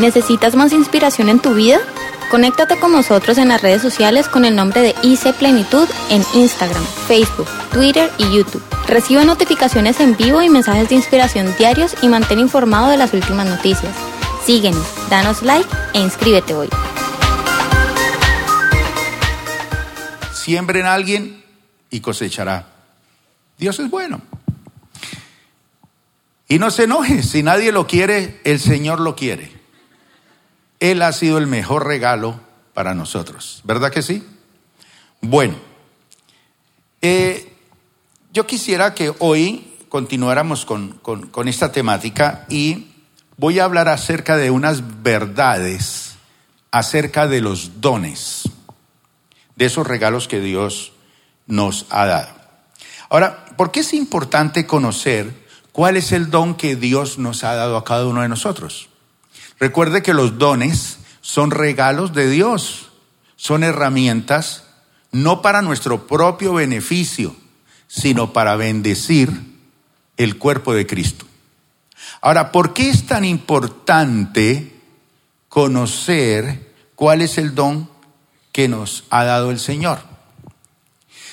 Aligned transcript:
¿Necesitas 0.00 0.56
más 0.56 0.72
inspiración 0.72 1.28
en 1.28 1.40
tu 1.40 1.52
vida? 1.52 1.78
Conéctate 2.30 2.78
con 2.80 2.90
nosotros 2.90 3.36
en 3.36 3.48
las 3.48 3.60
redes 3.60 3.82
sociales 3.82 4.28
con 4.28 4.46
el 4.46 4.56
nombre 4.56 4.80
de 4.80 4.94
IC 5.02 5.34
Plenitud 5.34 5.86
en 6.08 6.22
Instagram, 6.32 6.82
Facebook, 7.06 7.46
Twitter 7.70 8.10
y 8.16 8.34
YouTube. 8.34 8.62
Recibe 8.88 9.26
notificaciones 9.26 10.00
en 10.00 10.16
vivo 10.16 10.40
y 10.40 10.48
mensajes 10.48 10.88
de 10.88 10.94
inspiración 10.94 11.54
diarios 11.58 11.94
y 12.00 12.08
mantén 12.08 12.38
informado 12.38 12.88
de 12.88 12.96
las 12.96 13.12
últimas 13.12 13.46
noticias. 13.46 13.94
Síguenos, 14.46 14.86
danos 15.10 15.42
like 15.42 15.68
e 15.92 16.00
inscríbete 16.00 16.54
hoy. 16.54 16.70
Siembre 20.32 20.80
en 20.80 20.86
alguien 20.86 21.44
y 21.90 22.00
cosechará. 22.00 22.68
Dios 23.58 23.78
es 23.78 23.90
bueno. 23.90 24.22
Y 26.48 26.58
no 26.58 26.70
se 26.70 26.84
enoje, 26.84 27.22
si 27.22 27.42
nadie 27.42 27.70
lo 27.70 27.86
quiere, 27.86 28.40
el 28.44 28.60
Señor 28.60 28.98
lo 28.98 29.14
quiere. 29.14 29.59
Él 30.80 31.02
ha 31.02 31.12
sido 31.12 31.38
el 31.38 31.46
mejor 31.46 31.86
regalo 31.86 32.40
para 32.74 32.94
nosotros, 32.94 33.60
¿verdad 33.64 33.92
que 33.92 34.02
sí? 34.02 34.26
Bueno, 35.20 35.54
eh, 37.02 37.52
yo 38.32 38.46
quisiera 38.46 38.94
que 38.94 39.14
hoy 39.18 39.76
continuáramos 39.88 40.64
con, 40.64 40.92
con 40.98 41.48
esta 41.48 41.72
temática 41.72 42.46
y 42.48 42.88
voy 43.40 43.58
a 43.58 43.64
hablar 43.64 43.88
acerca 43.88 44.36
de 44.36 44.50
unas 44.50 45.02
verdades, 45.02 46.16
acerca 46.70 47.26
de 47.26 47.40
los 47.40 47.80
dones, 47.80 48.42
de 49.56 49.64
esos 49.64 49.86
regalos 49.86 50.28
que 50.28 50.40
Dios 50.40 50.92
nos 51.46 51.86
ha 51.88 52.04
dado. 52.04 52.28
Ahora, 53.08 53.46
¿por 53.56 53.72
qué 53.72 53.80
es 53.80 53.94
importante 53.94 54.66
conocer 54.66 55.32
cuál 55.72 55.96
es 55.96 56.12
el 56.12 56.30
don 56.30 56.54
que 56.54 56.76
Dios 56.76 57.18
nos 57.18 57.42
ha 57.42 57.54
dado 57.54 57.78
a 57.78 57.84
cada 57.84 58.06
uno 58.06 58.20
de 58.20 58.28
nosotros? 58.28 58.89
Recuerde 59.60 60.02
que 60.02 60.14
los 60.14 60.38
dones 60.38 60.96
son 61.20 61.50
regalos 61.50 62.14
de 62.14 62.30
Dios, 62.30 62.90
son 63.36 63.62
herramientas 63.62 64.64
no 65.12 65.42
para 65.42 65.60
nuestro 65.60 66.06
propio 66.06 66.54
beneficio, 66.54 67.36
sino 67.86 68.32
para 68.32 68.56
bendecir 68.56 69.30
el 70.16 70.38
cuerpo 70.38 70.72
de 70.72 70.86
Cristo. 70.86 71.26
Ahora, 72.22 72.52
¿por 72.52 72.72
qué 72.72 72.88
es 72.88 73.06
tan 73.06 73.24
importante 73.26 74.80
conocer 75.48 76.72
cuál 76.94 77.20
es 77.20 77.36
el 77.36 77.54
don 77.54 77.90
que 78.52 78.66
nos 78.66 79.04
ha 79.10 79.24
dado 79.24 79.50
el 79.50 79.58
Señor? 79.58 79.98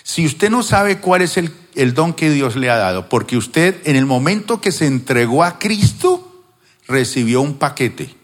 Si 0.04 0.26
usted 0.26 0.50
no 0.50 0.64
sabe 0.64 1.00
cuál 1.00 1.22
es 1.22 1.38
el, 1.38 1.54
el 1.76 1.94
don 1.94 2.14
que 2.14 2.30
Dios 2.30 2.58
le 2.58 2.70
ha 2.70 2.78
dado, 2.78 3.08
porque 3.08 3.38
usted 3.38 3.82
en 3.86 3.96
el 3.96 4.06
momento 4.06 4.60
que 4.60 4.74
se 4.74 4.86
entregó 4.86 5.46
a 5.46 5.60
Cristo, 5.60 6.46
recibió 6.88 7.42
un 7.42 7.56
paquete 7.58 8.17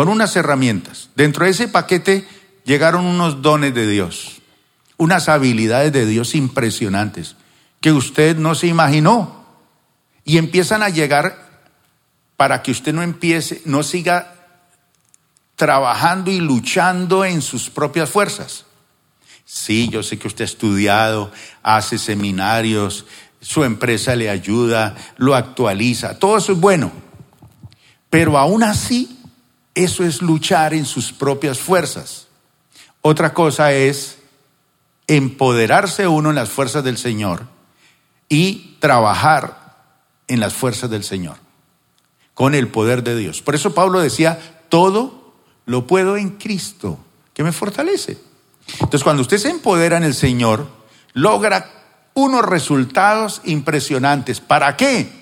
con 0.00 0.08
unas 0.08 0.34
herramientas. 0.34 1.10
Dentro 1.14 1.44
de 1.44 1.50
ese 1.50 1.68
paquete 1.68 2.26
llegaron 2.64 3.04
unos 3.04 3.42
dones 3.42 3.74
de 3.74 3.86
Dios, 3.86 4.40
unas 4.96 5.28
habilidades 5.28 5.92
de 5.92 6.06
Dios 6.06 6.34
impresionantes 6.34 7.36
que 7.82 7.92
usted 7.92 8.38
no 8.38 8.54
se 8.54 8.66
imaginó. 8.66 9.44
Y 10.24 10.38
empiezan 10.38 10.82
a 10.82 10.88
llegar 10.88 11.60
para 12.38 12.62
que 12.62 12.70
usted 12.70 12.94
no 12.94 13.02
empiece, 13.02 13.60
no 13.66 13.82
siga 13.82 14.36
trabajando 15.54 16.30
y 16.30 16.40
luchando 16.40 17.26
en 17.26 17.42
sus 17.42 17.68
propias 17.68 18.08
fuerzas. 18.08 18.64
Sí, 19.44 19.90
yo 19.90 20.02
sé 20.02 20.18
que 20.18 20.28
usted 20.28 20.44
ha 20.44 20.46
estudiado, 20.46 21.30
hace 21.62 21.98
seminarios, 21.98 23.04
su 23.42 23.64
empresa 23.64 24.16
le 24.16 24.30
ayuda, 24.30 24.96
lo 25.18 25.34
actualiza, 25.34 26.18
todo 26.18 26.38
eso 26.38 26.52
es 26.52 26.58
bueno. 26.58 26.90
Pero 28.08 28.38
aún 28.38 28.62
así 28.62 29.19
eso 29.74 30.04
es 30.04 30.22
luchar 30.22 30.74
en 30.74 30.84
sus 30.84 31.12
propias 31.12 31.58
fuerzas. 31.58 32.26
Otra 33.02 33.32
cosa 33.32 33.72
es 33.72 34.18
empoderarse 35.06 36.06
uno 36.06 36.30
en 36.30 36.36
las 36.36 36.50
fuerzas 36.50 36.84
del 36.84 36.98
Señor 36.98 37.46
y 38.28 38.76
trabajar 38.78 39.76
en 40.28 40.38
las 40.40 40.54
fuerzas 40.54 40.88
del 40.90 41.02
Señor, 41.02 41.36
con 42.34 42.54
el 42.54 42.68
poder 42.68 43.02
de 43.02 43.16
Dios. 43.16 43.42
Por 43.42 43.54
eso 43.54 43.74
Pablo 43.74 44.00
decía, 44.00 44.38
todo 44.68 45.34
lo 45.66 45.86
puedo 45.86 46.16
en 46.16 46.30
Cristo, 46.30 46.98
que 47.34 47.42
me 47.42 47.52
fortalece. 47.52 48.18
Entonces, 48.74 49.02
cuando 49.02 49.22
usted 49.22 49.38
se 49.38 49.50
empodera 49.50 49.96
en 49.96 50.04
el 50.04 50.14
Señor, 50.14 50.68
logra 51.12 51.70
unos 52.14 52.44
resultados 52.44 53.40
impresionantes. 53.44 54.40
¿Para 54.40 54.76
qué? 54.76 55.20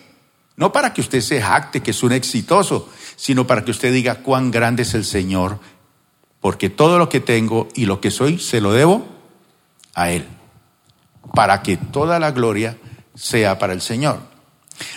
No 0.56 0.72
para 0.72 0.92
que 0.92 1.00
usted 1.00 1.20
se 1.20 1.40
jacte 1.40 1.82
que 1.82 1.92
es 1.92 2.02
un 2.02 2.12
exitoso, 2.12 2.88
sino 3.18 3.48
para 3.48 3.64
que 3.64 3.72
usted 3.72 3.92
diga 3.92 4.22
cuán 4.22 4.52
grande 4.52 4.84
es 4.84 4.94
el 4.94 5.04
Señor, 5.04 5.58
porque 6.40 6.70
todo 6.70 6.98
lo 6.98 7.08
que 7.08 7.18
tengo 7.18 7.66
y 7.74 7.84
lo 7.84 8.00
que 8.00 8.12
soy 8.12 8.38
se 8.38 8.60
lo 8.60 8.72
debo 8.72 9.04
a 9.92 10.12
Él, 10.12 10.24
para 11.34 11.60
que 11.62 11.76
toda 11.76 12.20
la 12.20 12.30
gloria 12.30 12.78
sea 13.16 13.58
para 13.58 13.72
el 13.72 13.80
Señor. 13.80 14.20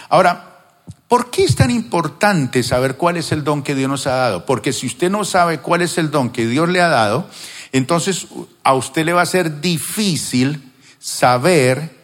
Ahora, 0.08 0.60
¿por 1.08 1.32
qué 1.32 1.44
es 1.44 1.56
tan 1.56 1.72
importante 1.72 2.62
saber 2.62 2.96
cuál 2.96 3.18
es 3.18 3.32
el 3.32 3.44
don 3.44 3.64
que 3.64 3.74
Dios 3.74 3.90
nos 3.90 4.06
ha 4.06 4.16
dado? 4.16 4.46
Porque 4.46 4.72
si 4.72 4.86
usted 4.86 5.10
no 5.10 5.26
sabe 5.26 5.58
cuál 5.58 5.82
es 5.82 5.98
el 5.98 6.12
don 6.12 6.30
que 6.30 6.46
Dios 6.46 6.70
le 6.70 6.80
ha 6.80 6.90
dado, 6.90 7.28
entonces 7.72 8.28
a 8.64 8.76
usted 8.76 9.04
le 9.04 9.14
va 9.14 9.24
a 9.24 9.26
ser 9.26 9.62
difícil 9.62 10.72
saber 11.00 11.98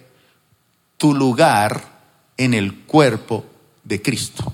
tu 0.98 1.14
lugar 1.14 1.84
en 2.38 2.56
el 2.56 2.74
cuerpo 2.86 3.46
de 3.84 4.02
Cristo. 4.02 4.52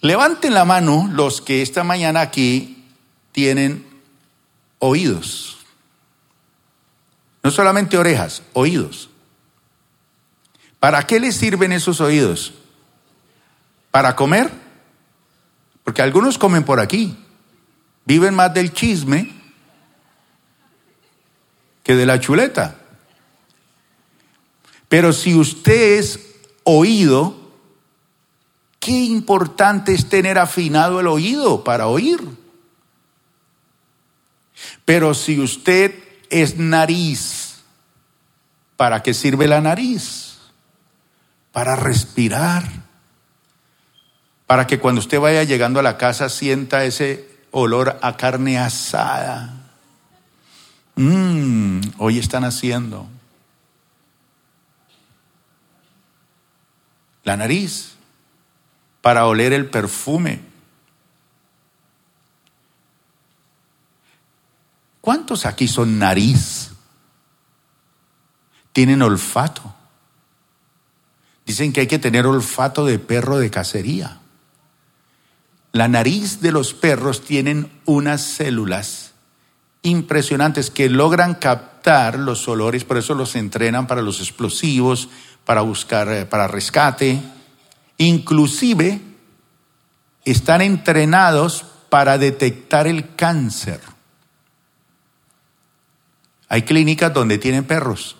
Levanten 0.00 0.54
la 0.54 0.64
mano 0.64 1.08
los 1.12 1.40
que 1.40 1.62
esta 1.62 1.82
mañana 1.82 2.20
aquí 2.20 2.84
tienen 3.32 3.86
oídos. 4.78 5.58
No 7.42 7.50
solamente 7.50 7.98
orejas, 7.98 8.42
oídos. 8.52 9.10
¿Para 10.78 11.04
qué 11.06 11.18
les 11.18 11.36
sirven 11.36 11.72
esos 11.72 12.00
oídos? 12.00 12.54
¿Para 13.90 14.14
comer? 14.14 14.50
Porque 15.82 16.02
algunos 16.02 16.38
comen 16.38 16.64
por 16.64 16.78
aquí. 16.78 17.16
Viven 18.04 18.34
más 18.34 18.54
del 18.54 18.72
chisme 18.72 19.32
que 21.82 21.96
de 21.96 22.06
la 22.06 22.20
chuleta. 22.20 22.76
Pero 24.88 25.12
si 25.12 25.34
usted 25.34 25.98
es 25.98 26.20
oído, 26.64 27.37
qué 28.78 28.92
importante 28.92 29.94
es 29.94 30.08
tener 30.08 30.38
afinado 30.38 31.00
el 31.00 31.06
oído 31.06 31.64
para 31.64 31.86
oír. 31.86 32.20
Pero 34.84 35.14
si 35.14 35.40
usted 35.40 35.94
es 36.30 36.56
nariz, 36.56 37.60
¿para 38.76 39.02
qué 39.02 39.14
sirve 39.14 39.46
la 39.46 39.60
nariz? 39.60 40.38
Para 41.52 41.76
respirar. 41.76 42.64
Para 44.46 44.66
que 44.66 44.78
cuando 44.78 45.00
usted 45.00 45.20
vaya 45.20 45.44
llegando 45.44 45.80
a 45.80 45.82
la 45.82 45.98
casa 45.98 46.28
sienta 46.28 46.84
ese 46.84 47.28
olor 47.50 47.98
a 48.02 48.16
carne 48.16 48.58
asada. 48.58 49.54
Mmm, 50.96 51.80
hoy 51.98 52.18
están 52.18 52.44
haciendo. 52.44 53.08
la 57.28 57.36
nariz, 57.36 57.97
para 59.00 59.26
oler 59.26 59.52
el 59.52 59.66
perfume. 59.66 60.40
¿Cuántos 65.00 65.46
aquí 65.46 65.68
son 65.68 65.98
nariz? 65.98 66.70
Tienen 68.72 69.02
olfato. 69.02 69.74
Dicen 71.46 71.72
que 71.72 71.80
hay 71.80 71.86
que 71.86 71.98
tener 71.98 72.26
olfato 72.26 72.84
de 72.84 72.98
perro 72.98 73.38
de 73.38 73.50
cacería. 73.50 74.18
La 75.72 75.88
nariz 75.88 76.40
de 76.40 76.52
los 76.52 76.74
perros 76.74 77.22
tienen 77.22 77.72
unas 77.84 78.20
células 78.22 79.08
impresionantes 79.82 80.70
que 80.70 80.90
logran 80.90 81.34
captar 81.34 82.18
los 82.18 82.48
olores, 82.48 82.84
por 82.84 82.98
eso 82.98 83.14
los 83.14 83.36
entrenan 83.36 83.86
para 83.86 84.02
los 84.02 84.20
explosivos, 84.20 85.08
para 85.44 85.62
buscar, 85.62 86.08
eh, 86.12 86.26
para 86.26 86.48
rescate. 86.48 87.22
Inclusive 87.98 89.00
están 90.24 90.62
entrenados 90.62 91.64
para 91.88 92.18
detectar 92.18 92.86
el 92.86 93.14
cáncer. 93.14 93.80
Hay 96.48 96.62
clínicas 96.62 97.12
donde 97.12 97.38
tienen 97.38 97.64
perros 97.64 98.16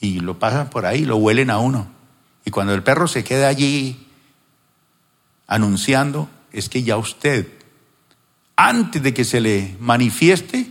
y 0.00 0.20
lo 0.20 0.38
pasan 0.38 0.70
por 0.70 0.86
ahí, 0.86 1.04
lo 1.04 1.16
huelen 1.16 1.50
a 1.50 1.58
uno. 1.58 1.88
Y 2.44 2.50
cuando 2.50 2.74
el 2.74 2.82
perro 2.82 3.08
se 3.08 3.24
queda 3.24 3.48
allí 3.48 4.08
anunciando, 5.46 6.28
es 6.52 6.68
que 6.68 6.82
ya 6.82 6.96
usted, 6.96 7.48
antes 8.56 9.02
de 9.02 9.12
que 9.14 9.24
se 9.24 9.40
le 9.40 9.76
manifieste, 9.80 10.70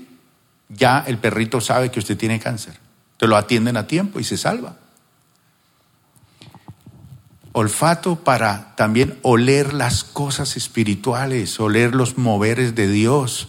ya 0.69 1.03
el 1.05 1.17
perrito 1.17 1.61
sabe 1.61 1.91
que 1.91 1.99
usted 1.99 2.17
tiene 2.17 2.39
cáncer. 2.39 2.77
Te 3.17 3.27
lo 3.27 3.37
atienden 3.37 3.77
a 3.77 3.87
tiempo 3.87 4.19
y 4.19 4.23
se 4.23 4.37
salva. 4.37 4.77
Olfato 7.57 8.17
para 8.17 8.75
también 8.75 9.17
oler 9.21 9.73
las 9.73 10.03
cosas 10.03 10.57
espirituales, 10.57 11.57
oler 11.57 11.95
los 11.95 12.17
moveres 12.17 12.75
de 12.75 12.89
Dios. 12.89 13.47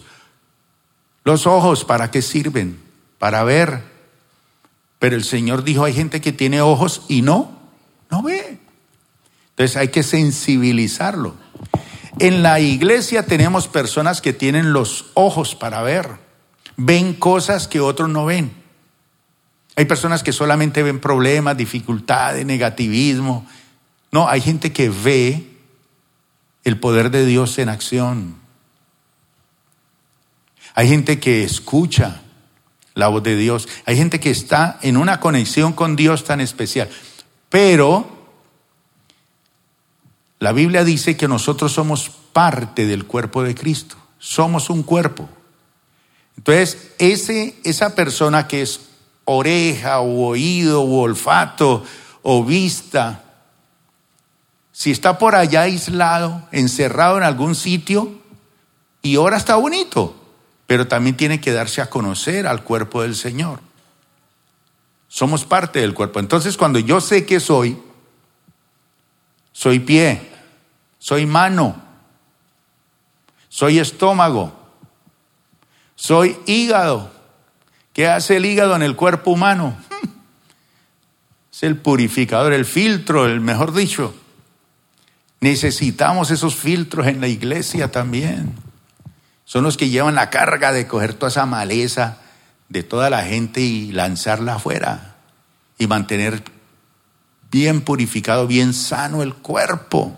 Los 1.25 1.45
ojos, 1.45 1.83
¿para 1.83 2.09
qué 2.09 2.21
sirven? 2.21 2.79
Para 3.19 3.43
ver. 3.43 3.83
Pero 4.97 5.17
el 5.17 5.25
Señor 5.25 5.65
dijo, 5.65 5.83
hay 5.83 5.91
gente 5.91 6.21
que 6.21 6.31
tiene 6.31 6.61
ojos 6.61 7.01
y 7.09 7.21
no, 7.21 7.51
no 8.09 8.23
ve. 8.23 8.59
Entonces 9.49 9.75
hay 9.75 9.89
que 9.89 10.03
sensibilizarlo. 10.03 11.35
En 12.17 12.43
la 12.43 12.61
iglesia 12.61 13.25
tenemos 13.25 13.67
personas 13.67 14.21
que 14.21 14.31
tienen 14.31 14.71
los 14.71 15.07
ojos 15.15 15.53
para 15.53 15.81
ver. 15.81 16.11
Ven 16.77 17.13
cosas 17.13 17.67
que 17.67 17.81
otros 17.81 18.07
no 18.07 18.25
ven. 18.25 18.53
Hay 19.75 19.83
personas 19.83 20.23
que 20.23 20.31
solamente 20.31 20.81
ven 20.81 21.01
problemas, 21.01 21.57
dificultades, 21.57 22.45
negativismo, 22.45 23.45
no, 24.17 24.27
hay 24.27 24.41
gente 24.41 24.73
que 24.73 24.89
ve 24.89 25.45
el 26.63 26.79
poder 26.79 27.11
de 27.11 27.23
Dios 27.23 27.59
en 27.59 27.69
acción. 27.69 28.35
Hay 30.73 30.87
gente 30.87 31.19
que 31.19 31.43
escucha 31.43 32.23
la 32.95 33.09
voz 33.09 33.21
de 33.21 33.35
Dios. 33.35 33.69
Hay 33.85 33.95
gente 33.95 34.19
que 34.19 34.31
está 34.31 34.79
en 34.81 34.97
una 34.97 35.19
conexión 35.19 35.71
con 35.73 35.95
Dios 35.95 36.23
tan 36.23 36.41
especial. 36.41 36.89
Pero 37.49 38.09
la 40.39 40.51
Biblia 40.51 40.83
dice 40.83 41.15
que 41.15 41.27
nosotros 41.27 41.73
somos 41.73 42.09
parte 42.09 42.87
del 42.87 43.05
cuerpo 43.05 43.43
de 43.43 43.53
Cristo. 43.53 43.97
Somos 44.17 44.71
un 44.71 44.81
cuerpo. 44.81 45.29
Entonces, 46.37 46.95
ese, 46.97 47.59
esa 47.63 47.93
persona 47.93 48.47
que 48.47 48.63
es 48.63 48.79
oreja 49.25 49.99
o 49.99 50.25
oído 50.25 50.81
o 50.81 51.01
olfato 51.01 51.83
o 52.23 52.43
vista, 52.43 53.25
si 54.77 54.91
está 54.91 55.17
por 55.17 55.33
allá 55.33 55.63
aislado, 55.63 56.47
encerrado 56.51 57.17
en 57.17 57.23
algún 57.23 57.55
sitio, 57.55 58.11
y 59.01 59.15
ahora 59.15 59.35
está 59.35 59.55
bonito, 59.55 60.15
pero 60.67 60.87
también 60.87 61.17
tiene 61.17 61.41
que 61.41 61.51
darse 61.51 61.81
a 61.81 61.89
conocer 61.89 62.45
al 62.45 62.63
cuerpo 62.63 63.01
del 63.01 63.15
Señor. 63.15 63.59
Somos 65.07 65.45
parte 65.45 65.79
del 65.79 65.95
cuerpo. 65.95 66.19
Entonces 66.19 66.57
cuando 66.57 66.77
yo 66.77 67.01
sé 67.01 67.25
que 67.25 67.39
soy, 67.39 67.75
soy 69.51 69.79
pie, 69.79 70.29
soy 70.99 71.25
mano, 71.25 71.81
soy 73.49 73.79
estómago, 73.79 74.53
soy 75.95 76.37
hígado. 76.45 77.09
¿Qué 77.93 78.07
hace 78.07 78.37
el 78.37 78.45
hígado 78.45 78.75
en 78.75 78.83
el 78.83 78.95
cuerpo 78.95 79.31
humano? 79.31 79.75
Es 81.51 81.63
el 81.63 81.77
purificador, 81.77 82.53
el 82.53 82.65
filtro, 82.65 83.25
el 83.25 83.39
mejor 83.39 83.73
dicho. 83.73 84.13
Necesitamos 85.39 86.31
esos 86.31 86.55
filtros 86.55 87.07
en 87.07 87.21
la 87.21 87.27
iglesia 87.27 87.91
también. 87.91 88.55
Son 89.45 89.63
los 89.63 89.77
que 89.77 89.89
llevan 89.89 90.15
la 90.15 90.29
carga 90.29 90.71
de 90.71 90.87
coger 90.87 91.13
toda 91.13 91.29
esa 91.29 91.45
maleza 91.45 92.19
de 92.69 92.83
toda 92.83 93.09
la 93.09 93.23
gente 93.23 93.61
y 93.61 93.91
lanzarla 93.91 94.55
afuera 94.55 95.15
y 95.77 95.87
mantener 95.87 96.43
bien 97.51 97.81
purificado, 97.81 98.47
bien 98.47 98.73
sano 98.73 99.23
el 99.23 99.33
cuerpo. 99.35 100.17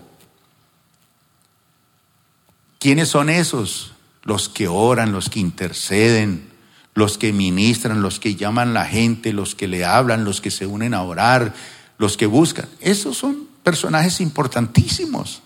¿Quiénes 2.79 3.09
son 3.09 3.29
esos? 3.29 3.93
Los 4.23 4.49
que 4.49 4.67
oran, 4.67 5.11
los 5.11 5.29
que 5.29 5.39
interceden, 5.39 6.49
los 6.93 7.17
que 7.17 7.33
ministran, 7.33 8.01
los 8.01 8.19
que 8.19 8.35
llaman 8.35 8.69
a 8.69 8.73
la 8.73 8.85
gente, 8.85 9.33
los 9.33 9.53
que 9.53 9.67
le 9.67 9.85
hablan, 9.85 10.23
los 10.23 10.41
que 10.41 10.49
se 10.49 10.65
unen 10.65 10.93
a 10.93 11.03
orar, 11.03 11.53
los 11.97 12.17
que 12.17 12.25
buscan. 12.25 12.67
Esos 12.79 13.17
son 13.17 13.48
personajes 13.63 14.21
importantísimos. 14.21 15.41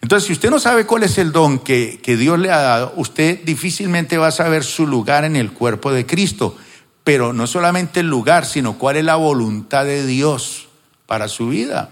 Entonces, 0.00 0.26
si 0.26 0.32
usted 0.32 0.50
no 0.50 0.58
sabe 0.58 0.84
cuál 0.84 1.04
es 1.04 1.16
el 1.18 1.30
don 1.30 1.60
que, 1.60 2.00
que, 2.02 2.16
Dios 2.16 2.38
le 2.38 2.50
ha 2.50 2.60
dado, 2.60 2.92
usted 2.96 3.44
difícilmente 3.44 4.18
va 4.18 4.28
a 4.28 4.32
saber 4.32 4.64
su 4.64 4.86
lugar 4.86 5.24
en 5.24 5.36
el 5.36 5.52
cuerpo 5.52 5.92
de 5.92 6.06
Cristo. 6.06 6.56
Pero 7.04 7.32
no 7.32 7.46
solamente 7.46 8.00
el 8.00 8.08
lugar, 8.08 8.44
sino 8.44 8.78
cuál 8.78 8.96
es 8.96 9.04
la 9.04 9.16
voluntad 9.16 9.84
de 9.84 10.04
Dios 10.06 10.68
para 11.06 11.28
su 11.28 11.48
vida. 11.48 11.90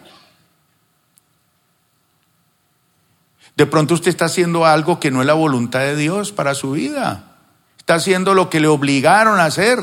De 3.60 3.66
pronto 3.66 3.94
usted 3.94 4.08
está 4.08 4.24
haciendo 4.24 4.64
algo 4.64 4.98
que 4.98 5.10
no 5.10 5.20
es 5.20 5.26
la 5.26 5.34
voluntad 5.34 5.80
de 5.80 5.94
Dios 5.94 6.32
para 6.32 6.54
su 6.54 6.72
vida. 6.72 7.36
Está 7.76 7.96
haciendo 7.96 8.32
lo 8.32 8.48
que 8.48 8.58
le 8.58 8.68
obligaron 8.68 9.38
a 9.38 9.44
hacer. 9.44 9.78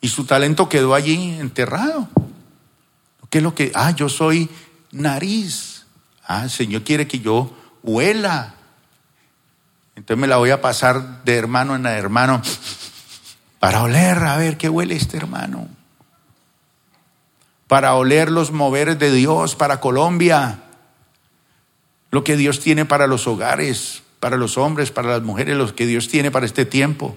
Y 0.00 0.08
su 0.08 0.24
talento 0.24 0.68
quedó 0.68 0.94
allí 0.94 1.38
enterrado. 1.38 2.08
¿Qué 3.30 3.38
es 3.38 3.44
lo 3.44 3.54
que? 3.54 3.72
Ah, 3.74 3.90
yo 3.90 4.08
soy 4.08 4.48
nariz. 4.92 5.86
Ah, 6.26 6.44
el 6.44 6.50
Señor 6.50 6.82
quiere 6.82 7.06
que 7.06 7.20
yo 7.20 7.52
huela. 7.82 8.54
Entonces 9.96 10.20
me 10.20 10.26
la 10.26 10.36
voy 10.36 10.50
a 10.50 10.60
pasar 10.60 11.24
de 11.24 11.36
hermano 11.36 11.74
en 11.74 11.84
hermano 11.86 12.40
para 13.58 13.82
oler, 13.82 14.18
a 14.18 14.36
ver 14.36 14.56
qué 14.56 14.68
huele 14.68 14.94
este 14.94 15.16
hermano. 15.16 15.68
Para 17.66 17.94
oler 17.94 18.30
los 18.30 18.52
moveres 18.52 18.98
de 18.98 19.10
Dios 19.10 19.56
para 19.56 19.80
Colombia. 19.80 20.60
Lo 22.10 22.24
que 22.24 22.36
Dios 22.36 22.60
tiene 22.60 22.84
para 22.86 23.06
los 23.06 23.26
hogares, 23.26 24.02
para 24.20 24.36
los 24.36 24.56
hombres, 24.56 24.90
para 24.90 25.08
las 25.08 25.22
mujeres, 25.22 25.56
lo 25.56 25.74
que 25.74 25.86
Dios 25.86 26.08
tiene 26.08 26.30
para 26.30 26.46
este 26.46 26.64
tiempo. 26.64 27.16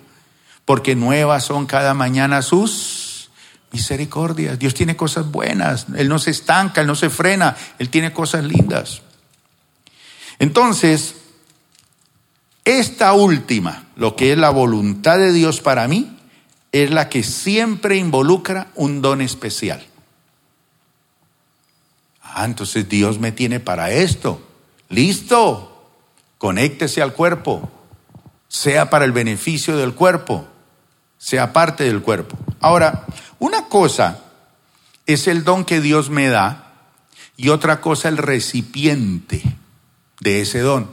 Porque 0.66 0.96
nuevas 0.96 1.46
son 1.46 1.66
cada 1.66 1.94
mañana 1.94 2.42
sus 2.42 2.91
misericordia. 3.72 4.56
Dios 4.56 4.74
tiene 4.74 4.96
cosas 4.96 5.30
buenas. 5.32 5.88
Él 5.96 6.10
no 6.10 6.20
se 6.20 6.32
estanca, 6.32 6.82
Él 6.82 6.88
no 6.88 6.96
se 6.96 7.10
frena. 7.10 7.56
Él 7.80 7.90
tiene 7.90 8.14
cosas 8.14 8.44
lindas. 8.44 9.02
Entonces, 10.40 11.16
esta 12.66 13.14
última, 13.14 13.86
lo 13.96 14.16
que 14.16 14.32
es 14.32 14.38
la 14.38 14.50
voluntad 14.50 15.18
de 15.18 15.32
Dios 15.34 15.62
para 15.62 15.88
mí, 15.88 16.18
es 16.72 16.92
la 16.92 17.10
que 17.10 17.24
siempre 17.24 17.98
involucra 17.98 18.68
un 18.76 19.02
don 19.02 19.22
especial. 19.22 19.86
Ah, 22.24 22.46
entonces 22.46 22.88
Dios 22.88 23.20
me 23.20 23.32
tiene 23.32 23.60
para 23.60 23.92
esto. 23.92 24.42
Listo. 24.90 25.68
Conéctese 26.38 27.02
al 27.02 27.14
cuerpo. 27.14 27.70
Sea 28.48 28.90
para 28.90 29.06
el 29.06 29.12
beneficio 29.12 29.78
del 29.78 29.94
cuerpo. 29.94 30.48
Sea 31.18 31.52
parte 31.52 31.84
del 31.84 32.02
cuerpo. 32.02 32.38
Ahora, 32.62 33.06
una 33.42 33.66
cosa 33.70 34.20
es 35.08 35.28
el 35.28 35.44
don 35.44 35.66
que 35.66 35.82
Dios 35.82 36.12
me 36.12 36.28
da 36.28 36.74
y 37.38 37.50
otra 37.50 37.82
cosa 37.82 38.08
el 38.08 38.18
recipiente 38.18 39.42
de 40.20 40.42
ese 40.42 40.60
don. 40.60 40.92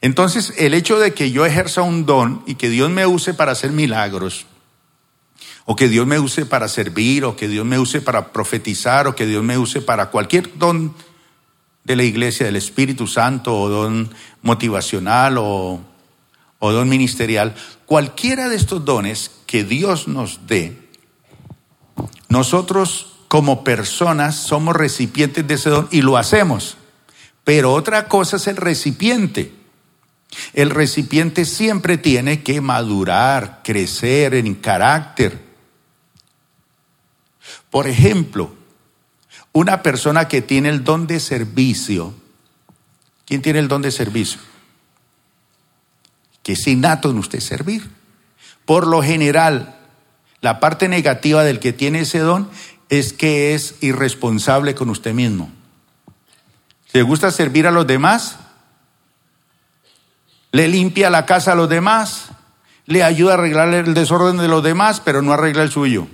Entonces, 0.00 0.54
el 0.58 0.74
hecho 0.74 0.98
de 0.98 1.14
que 1.14 1.30
yo 1.30 1.46
ejerza 1.46 1.82
un 1.82 2.04
don 2.04 2.42
y 2.48 2.56
que 2.56 2.68
Dios 2.68 2.90
me 2.90 3.06
use 3.06 3.32
para 3.32 3.52
hacer 3.52 3.70
milagros, 3.70 4.46
o 5.64 5.76
que 5.76 5.88
Dios 5.88 6.04
me 6.04 6.18
use 6.18 6.46
para 6.46 6.66
servir, 6.66 7.24
o 7.24 7.36
que 7.36 7.46
Dios 7.46 7.64
me 7.64 7.78
use 7.78 8.00
para 8.00 8.32
profetizar, 8.32 9.06
o 9.06 9.14
que 9.14 9.24
Dios 9.24 9.44
me 9.44 9.56
use 9.56 9.80
para 9.80 10.10
cualquier 10.10 10.58
don 10.58 10.92
de 11.84 11.94
la 11.94 12.02
iglesia, 12.02 12.44
del 12.44 12.56
Espíritu 12.56 13.06
Santo, 13.06 13.56
o 13.56 13.68
don 13.68 14.12
motivacional, 14.42 15.38
o, 15.38 15.80
o 16.58 16.72
don 16.72 16.88
ministerial, 16.88 17.54
cualquiera 17.86 18.48
de 18.48 18.56
estos 18.56 18.84
dones 18.84 19.30
que 19.46 19.62
Dios 19.62 20.08
nos 20.08 20.48
dé, 20.48 20.81
nosotros 22.28 23.12
como 23.28 23.64
personas 23.64 24.36
somos 24.36 24.76
recipientes 24.76 25.46
de 25.46 25.54
ese 25.54 25.70
don 25.70 25.88
y 25.90 26.02
lo 26.02 26.18
hacemos. 26.18 26.76
Pero 27.44 27.72
otra 27.72 28.08
cosa 28.08 28.36
es 28.36 28.46
el 28.46 28.56
recipiente. 28.56 29.52
El 30.54 30.70
recipiente 30.70 31.44
siempre 31.44 31.98
tiene 31.98 32.42
que 32.42 32.60
madurar, 32.60 33.60
crecer 33.62 34.34
en 34.34 34.54
carácter. 34.54 35.38
Por 37.70 37.86
ejemplo, 37.86 38.54
una 39.52 39.82
persona 39.82 40.28
que 40.28 40.42
tiene 40.42 40.68
el 40.68 40.84
don 40.84 41.06
de 41.06 41.20
servicio, 41.20 42.14
¿quién 43.26 43.42
tiene 43.42 43.58
el 43.58 43.68
don 43.68 43.82
de 43.82 43.90
servicio? 43.90 44.40
Que 46.42 46.52
es 46.52 46.66
innato 46.66 47.10
en 47.10 47.18
usted 47.18 47.40
servir. 47.40 47.90
Por 48.64 48.86
lo 48.86 49.02
general, 49.02 49.81
la 50.42 50.60
parte 50.60 50.88
negativa 50.88 51.44
del 51.44 51.60
que 51.60 51.72
tiene 51.72 52.00
ese 52.00 52.18
don 52.18 52.50
es 52.90 53.14
que 53.14 53.54
es 53.54 53.76
irresponsable 53.80 54.74
con 54.74 54.90
usted 54.90 55.14
mismo. 55.14 55.50
¿Le 56.92 57.02
gusta 57.02 57.30
servir 57.30 57.66
a 57.66 57.70
los 57.70 57.86
demás? 57.86 58.38
¿Le 60.50 60.68
limpia 60.68 61.08
la 61.08 61.24
casa 61.24 61.52
a 61.52 61.54
los 61.54 61.68
demás? 61.68 62.30
¿Le 62.84 63.02
ayuda 63.04 63.32
a 63.32 63.34
arreglar 63.34 63.72
el 63.72 63.94
desorden 63.94 64.36
de 64.36 64.48
los 64.48 64.62
demás, 64.62 65.00
pero 65.00 65.22
no 65.22 65.32
arregla 65.32 65.62
el 65.62 65.70
suyo? 65.70 66.08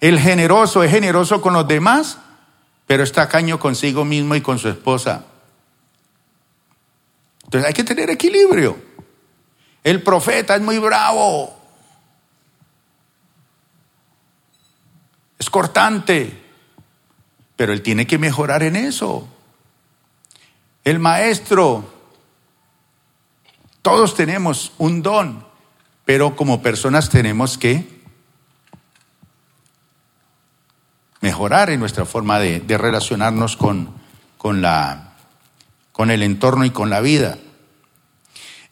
El 0.00 0.20
generoso 0.20 0.84
es 0.84 0.90
generoso 0.90 1.40
con 1.40 1.54
los 1.54 1.66
demás, 1.66 2.18
pero 2.86 3.02
está 3.02 3.28
caño 3.28 3.58
consigo 3.58 4.04
mismo 4.04 4.36
y 4.36 4.42
con 4.42 4.58
su 4.58 4.68
esposa. 4.68 5.24
Entonces 7.44 7.66
hay 7.66 7.74
que 7.74 7.84
tener 7.84 8.10
equilibrio. 8.10 8.76
El 9.82 10.02
profeta 10.02 10.54
es 10.54 10.60
muy 10.60 10.78
bravo, 10.78 11.63
cortante, 15.54 16.42
Pero 17.54 17.72
él 17.72 17.80
tiene 17.80 18.08
que 18.08 18.18
mejorar 18.18 18.64
en 18.64 18.74
eso. 18.74 19.28
El 20.82 20.98
maestro, 20.98 21.88
todos 23.80 24.16
tenemos 24.16 24.72
un 24.78 25.00
don, 25.00 25.46
pero 26.04 26.34
como 26.34 26.60
personas 26.60 27.08
tenemos 27.08 27.56
que 27.56 28.02
mejorar 31.20 31.70
en 31.70 31.78
nuestra 31.78 32.04
forma 32.04 32.40
de, 32.40 32.76
relacionarnos 32.76 33.56
con, 33.56 33.94
con, 34.36 34.60
la, 34.60 35.12
con 35.92 36.10
el 36.10 36.24
entorno 36.24 36.64
y 36.64 36.70
con 36.70 36.90
la 36.90 37.00
vida. 37.00 37.38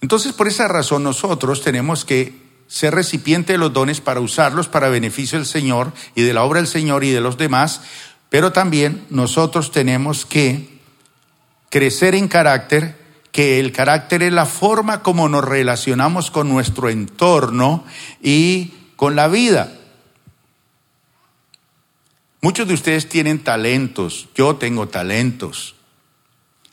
Entonces, 0.00 0.32
por 0.32 0.48
esa 0.48 0.66
razón, 0.66 1.04
nosotros 1.04 1.62
tenemos 1.62 2.04
que 2.04 2.42
ser 2.72 2.94
recipiente 2.94 3.52
de 3.52 3.58
los 3.58 3.74
dones 3.74 4.00
para 4.00 4.20
usarlos 4.20 4.66
para 4.66 4.88
beneficio 4.88 5.36
del 5.36 5.46
Señor 5.46 5.92
y 6.14 6.22
de 6.22 6.32
la 6.32 6.42
obra 6.42 6.58
del 6.58 6.66
Señor 6.66 7.04
y 7.04 7.10
de 7.10 7.20
los 7.20 7.36
demás, 7.36 7.82
pero 8.30 8.50
también 8.50 9.04
nosotros 9.10 9.70
tenemos 9.72 10.24
que 10.24 10.80
crecer 11.68 12.14
en 12.14 12.28
carácter, 12.28 12.96
que 13.30 13.60
el 13.60 13.72
carácter 13.72 14.22
es 14.22 14.32
la 14.32 14.46
forma 14.46 15.02
como 15.02 15.28
nos 15.28 15.44
relacionamos 15.44 16.30
con 16.30 16.48
nuestro 16.48 16.88
entorno 16.88 17.84
y 18.22 18.72
con 18.96 19.16
la 19.16 19.28
vida. 19.28 19.70
Muchos 22.40 22.66
de 22.66 22.72
ustedes 22.72 23.06
tienen 23.06 23.44
talentos, 23.44 24.30
yo 24.34 24.56
tengo 24.56 24.88
talentos. 24.88 25.74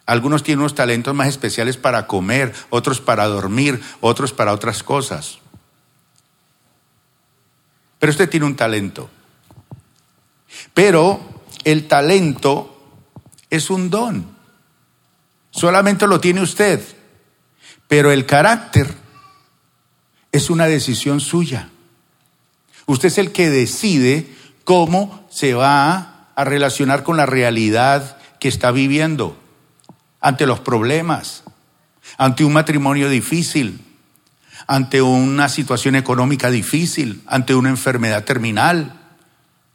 Algunos 0.05 0.43
tienen 0.43 0.61
unos 0.61 0.75
talentos 0.75 1.13
más 1.13 1.27
especiales 1.27 1.75
para 1.75 2.07
comer, 2.07 2.53
otros 2.69 3.01
para 3.01 3.27
dormir, 3.27 3.81
otros 3.99 4.31
para 4.31 4.53
otras 4.53 4.81
cosas. 4.81 5.38
Pero 7.99 8.11
usted 8.11 8.29
tiene 8.29 8.45
un 8.45 8.55
talento. 8.55 9.09
Pero 10.73 11.43
el 11.63 11.87
talento 11.87 12.97
es 13.49 13.69
un 13.69 13.89
don. 13.89 14.25
Solamente 15.51 16.07
lo 16.07 16.19
tiene 16.19 16.41
usted. 16.41 16.81
Pero 17.87 18.11
el 18.11 18.25
carácter 18.25 18.93
es 20.31 20.49
una 20.49 20.67
decisión 20.67 21.19
suya. 21.19 21.69
Usted 22.85 23.07
es 23.09 23.17
el 23.17 23.31
que 23.31 23.49
decide 23.49 24.27
cómo 24.63 25.27
se 25.29 25.53
va 25.53 26.29
a 26.35 26.43
relacionar 26.43 27.03
con 27.03 27.17
la 27.17 27.25
realidad 27.25 28.17
que 28.39 28.47
está 28.47 28.71
viviendo, 28.71 29.37
ante 30.21 30.45
los 30.45 30.59
problemas, 30.59 31.43
ante 32.17 32.45
un 32.45 32.53
matrimonio 32.53 33.09
difícil, 33.09 33.79
ante 34.69 35.01
una 35.01 35.49
situación 35.49 35.95
económica 35.95 36.51
difícil, 36.51 37.23
ante 37.25 37.55
una 37.55 37.69
enfermedad 37.69 38.23
terminal. 38.23 39.01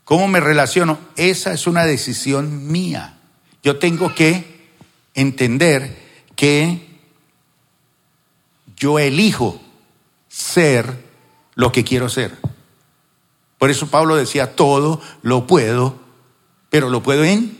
¿Cómo 0.04 0.28
me 0.28 0.38
relaciono? 0.38 1.00
Esa 1.16 1.52
es 1.52 1.66
una 1.66 1.84
decisión 1.84 2.70
mía. 2.70 3.18
Yo 3.64 3.80
tengo 3.80 4.14
que 4.14 4.70
entender 5.14 5.98
que 6.36 6.86
yo 8.76 9.00
elijo 9.00 9.60
ser 10.28 10.96
lo 11.56 11.72
que 11.72 11.82
quiero 11.82 12.08
ser. 12.08 12.38
Por 13.58 13.70
eso 13.70 13.88
Pablo 13.88 14.14
decía, 14.14 14.54
todo 14.54 15.00
lo 15.22 15.48
puedo, 15.48 15.98
pero 16.70 16.88
lo 16.88 17.02
puedo 17.02 17.24
en, 17.24 17.58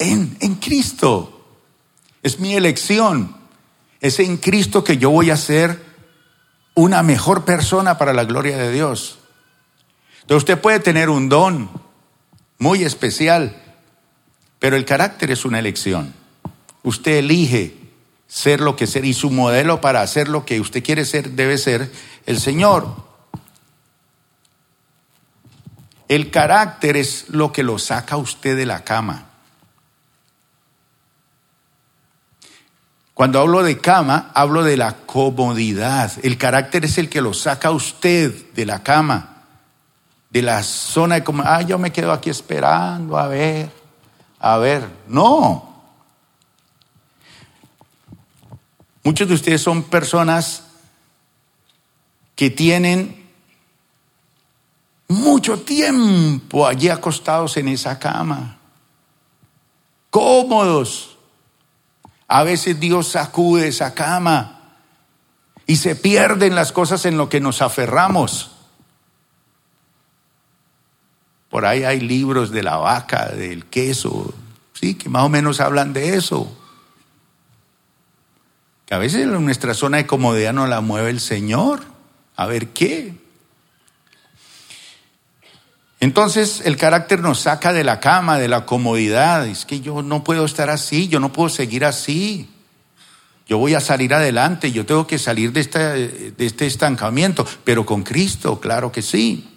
en, 0.00 0.36
en 0.40 0.56
Cristo. 0.56 1.60
Es 2.24 2.40
mi 2.40 2.56
elección. 2.56 3.36
Es 4.00 4.18
en 4.18 4.38
Cristo 4.38 4.82
que 4.82 4.96
yo 4.96 5.10
voy 5.10 5.30
a 5.30 5.36
ser 5.36 5.86
una 6.78 7.02
mejor 7.02 7.44
persona 7.44 7.98
para 7.98 8.12
la 8.12 8.24
gloria 8.24 8.56
de 8.56 8.70
Dios. 8.70 9.18
Entonces 10.20 10.44
usted 10.44 10.60
puede 10.60 10.78
tener 10.78 11.10
un 11.10 11.28
don 11.28 11.68
muy 12.58 12.84
especial, 12.84 13.60
pero 14.60 14.76
el 14.76 14.84
carácter 14.84 15.32
es 15.32 15.44
una 15.44 15.58
elección. 15.58 16.14
Usted 16.84 17.16
elige 17.16 17.76
ser 18.28 18.60
lo 18.60 18.76
que 18.76 18.86
ser 18.86 19.04
y 19.04 19.12
su 19.12 19.30
modelo 19.30 19.80
para 19.80 20.02
hacer 20.02 20.28
lo 20.28 20.44
que 20.44 20.60
usted 20.60 20.84
quiere 20.84 21.04
ser 21.04 21.30
debe 21.30 21.58
ser 21.58 21.90
el 22.26 22.38
Señor. 22.38 22.94
El 26.06 26.30
carácter 26.30 26.96
es 26.96 27.28
lo 27.28 27.50
que 27.52 27.64
lo 27.64 27.80
saca 27.80 28.16
usted 28.16 28.56
de 28.56 28.66
la 28.66 28.84
cama. 28.84 29.27
Cuando 33.18 33.40
hablo 33.40 33.64
de 33.64 33.78
cama, 33.78 34.30
hablo 34.32 34.62
de 34.62 34.76
la 34.76 34.98
comodidad. 34.98 36.12
El 36.22 36.38
carácter 36.38 36.84
es 36.84 36.98
el 36.98 37.08
que 37.08 37.20
lo 37.20 37.34
saca 37.34 37.72
usted 37.72 38.52
de 38.52 38.64
la 38.64 38.84
cama, 38.84 39.42
de 40.30 40.40
la 40.40 40.62
zona 40.62 41.16
de 41.16 41.24
como, 41.24 41.42
ah, 41.44 41.62
yo 41.62 41.78
me 41.78 41.90
quedo 41.90 42.12
aquí 42.12 42.30
esperando, 42.30 43.18
a 43.18 43.26
ver, 43.26 43.72
a 44.38 44.56
ver. 44.58 44.88
No. 45.08 45.82
Muchos 49.02 49.26
de 49.26 49.34
ustedes 49.34 49.62
son 49.62 49.82
personas 49.82 50.62
que 52.36 52.50
tienen 52.50 53.28
mucho 55.08 55.58
tiempo 55.58 56.68
allí 56.68 56.88
acostados 56.88 57.56
en 57.56 57.66
esa 57.66 57.98
cama, 57.98 58.58
cómodos. 60.08 61.17
A 62.28 62.44
veces 62.44 62.78
Dios 62.78 63.08
sacude 63.08 63.68
esa 63.68 63.94
cama 63.94 64.76
y 65.66 65.76
se 65.76 65.96
pierden 65.96 66.54
las 66.54 66.72
cosas 66.72 67.06
en 67.06 67.16
lo 67.16 67.28
que 67.28 67.40
nos 67.40 67.62
aferramos. 67.62 68.52
Por 71.48 71.64
ahí 71.64 71.84
hay 71.84 72.00
libros 72.00 72.50
de 72.50 72.62
la 72.62 72.76
vaca, 72.76 73.30
del 73.30 73.64
queso, 73.64 74.34
sí, 74.74 74.94
que 74.94 75.08
más 75.08 75.22
o 75.24 75.30
menos 75.30 75.60
hablan 75.60 75.94
de 75.94 76.16
eso. 76.16 76.54
Que 78.84 78.94
a 78.94 78.98
veces 78.98 79.26
nuestra 79.26 79.72
zona 79.74 79.96
de 79.96 80.06
comodidad 80.06 80.52
no 80.52 80.66
la 80.66 80.80
mueve 80.82 81.10
el 81.10 81.20
Señor. 81.20 81.80
A 82.36 82.46
ver 82.46 82.68
qué. 82.68 83.14
Entonces 86.00 86.62
el 86.64 86.76
carácter 86.76 87.20
nos 87.20 87.40
saca 87.40 87.72
de 87.72 87.84
la 87.84 88.00
cama, 88.00 88.38
de 88.38 88.48
la 88.48 88.66
comodidad. 88.66 89.46
Es 89.46 89.64
que 89.64 89.80
yo 89.80 90.02
no 90.02 90.22
puedo 90.22 90.44
estar 90.44 90.70
así, 90.70 91.08
yo 91.08 91.20
no 91.20 91.32
puedo 91.32 91.48
seguir 91.48 91.84
así. 91.84 92.48
Yo 93.46 93.58
voy 93.58 93.74
a 93.74 93.80
salir 93.80 94.12
adelante, 94.12 94.72
yo 94.72 94.84
tengo 94.84 95.06
que 95.06 95.18
salir 95.18 95.52
de 95.52 95.60
este, 95.60 95.78
de 95.78 96.46
este 96.46 96.66
estancamiento, 96.66 97.46
pero 97.64 97.86
con 97.86 98.02
Cristo, 98.02 98.60
claro 98.60 98.92
que 98.92 99.00
sí. 99.00 99.48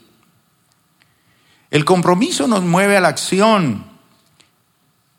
El 1.69 1.83
compromiso 1.83 2.47
nos 2.47 2.63
mueve 2.63 2.95
a 2.95 3.01
la 3.01 3.09
acción, 3.09 3.85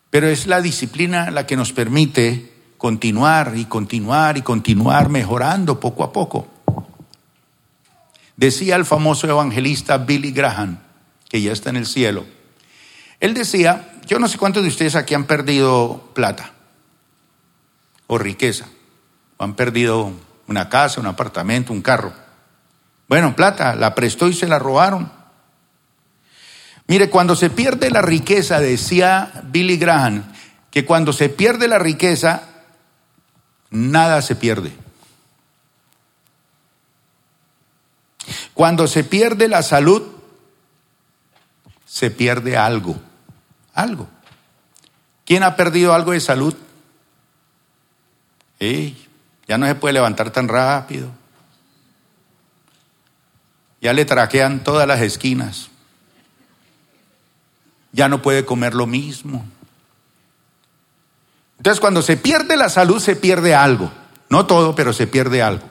pero 0.08 0.26
es 0.26 0.46
la 0.46 0.62
disciplina 0.62 1.30
la 1.30 1.46
que 1.46 1.56
nos 1.56 1.72
permite 1.72 2.52
continuar 2.78 3.52
y 3.56 3.66
continuar 3.66 4.38
y 4.38 4.42
continuar 4.42 5.10
mejorando 5.10 5.78
poco 5.78 6.02
a 6.02 6.12
poco. 6.12 6.48
Decía 8.36 8.76
el 8.76 8.84
famoso 8.86 9.28
evangelista 9.28 9.98
Billy 9.98 10.32
Graham, 10.32 10.78
que 11.32 11.40
ya 11.40 11.50
está 11.50 11.70
en 11.70 11.76
el 11.76 11.86
cielo. 11.86 12.26
Él 13.18 13.32
decía, 13.32 13.90
yo 14.06 14.18
no 14.18 14.28
sé 14.28 14.36
cuántos 14.36 14.62
de 14.62 14.68
ustedes 14.68 14.94
aquí 14.94 15.14
han 15.14 15.24
perdido 15.24 16.10
plata 16.12 16.52
o 18.06 18.18
riqueza, 18.18 18.66
o 19.38 19.44
han 19.44 19.54
perdido 19.54 20.12
una 20.46 20.68
casa, 20.68 21.00
un 21.00 21.06
apartamento, 21.06 21.72
un 21.72 21.80
carro. 21.80 22.12
Bueno, 23.08 23.34
plata, 23.34 23.74
la 23.74 23.94
prestó 23.94 24.28
y 24.28 24.34
se 24.34 24.46
la 24.46 24.58
robaron. 24.58 25.10
Mire, 26.86 27.08
cuando 27.08 27.34
se 27.34 27.48
pierde 27.48 27.90
la 27.90 28.02
riqueza, 28.02 28.60
decía 28.60 29.32
Billy 29.44 29.78
Graham, 29.78 30.30
que 30.70 30.84
cuando 30.84 31.14
se 31.14 31.30
pierde 31.30 31.66
la 31.66 31.78
riqueza, 31.78 32.42
nada 33.70 34.20
se 34.20 34.36
pierde. 34.36 34.70
Cuando 38.52 38.86
se 38.86 39.02
pierde 39.02 39.48
la 39.48 39.62
salud, 39.62 40.11
se 41.92 42.10
pierde 42.10 42.56
algo, 42.56 42.96
algo. 43.74 44.08
¿Quién 45.26 45.42
ha 45.42 45.56
perdido 45.56 45.92
algo 45.92 46.12
de 46.12 46.20
salud? 46.20 46.54
ya 48.58 49.58
no 49.58 49.66
se 49.66 49.74
puede 49.74 49.92
levantar 49.92 50.30
tan 50.30 50.48
rápido. 50.48 51.10
Ya 53.82 53.92
le 53.92 54.06
traquean 54.06 54.64
todas 54.64 54.88
las 54.88 55.02
esquinas. 55.02 55.68
Ya 57.92 58.08
no 58.08 58.22
puede 58.22 58.46
comer 58.46 58.72
lo 58.72 58.86
mismo. 58.86 59.44
Entonces 61.58 61.78
cuando 61.78 62.00
se 62.00 62.16
pierde 62.16 62.56
la 62.56 62.70
salud 62.70 63.00
se 63.00 63.16
pierde 63.16 63.54
algo. 63.54 63.92
No 64.30 64.46
todo, 64.46 64.74
pero 64.74 64.94
se 64.94 65.06
pierde 65.06 65.42
algo. 65.42 65.68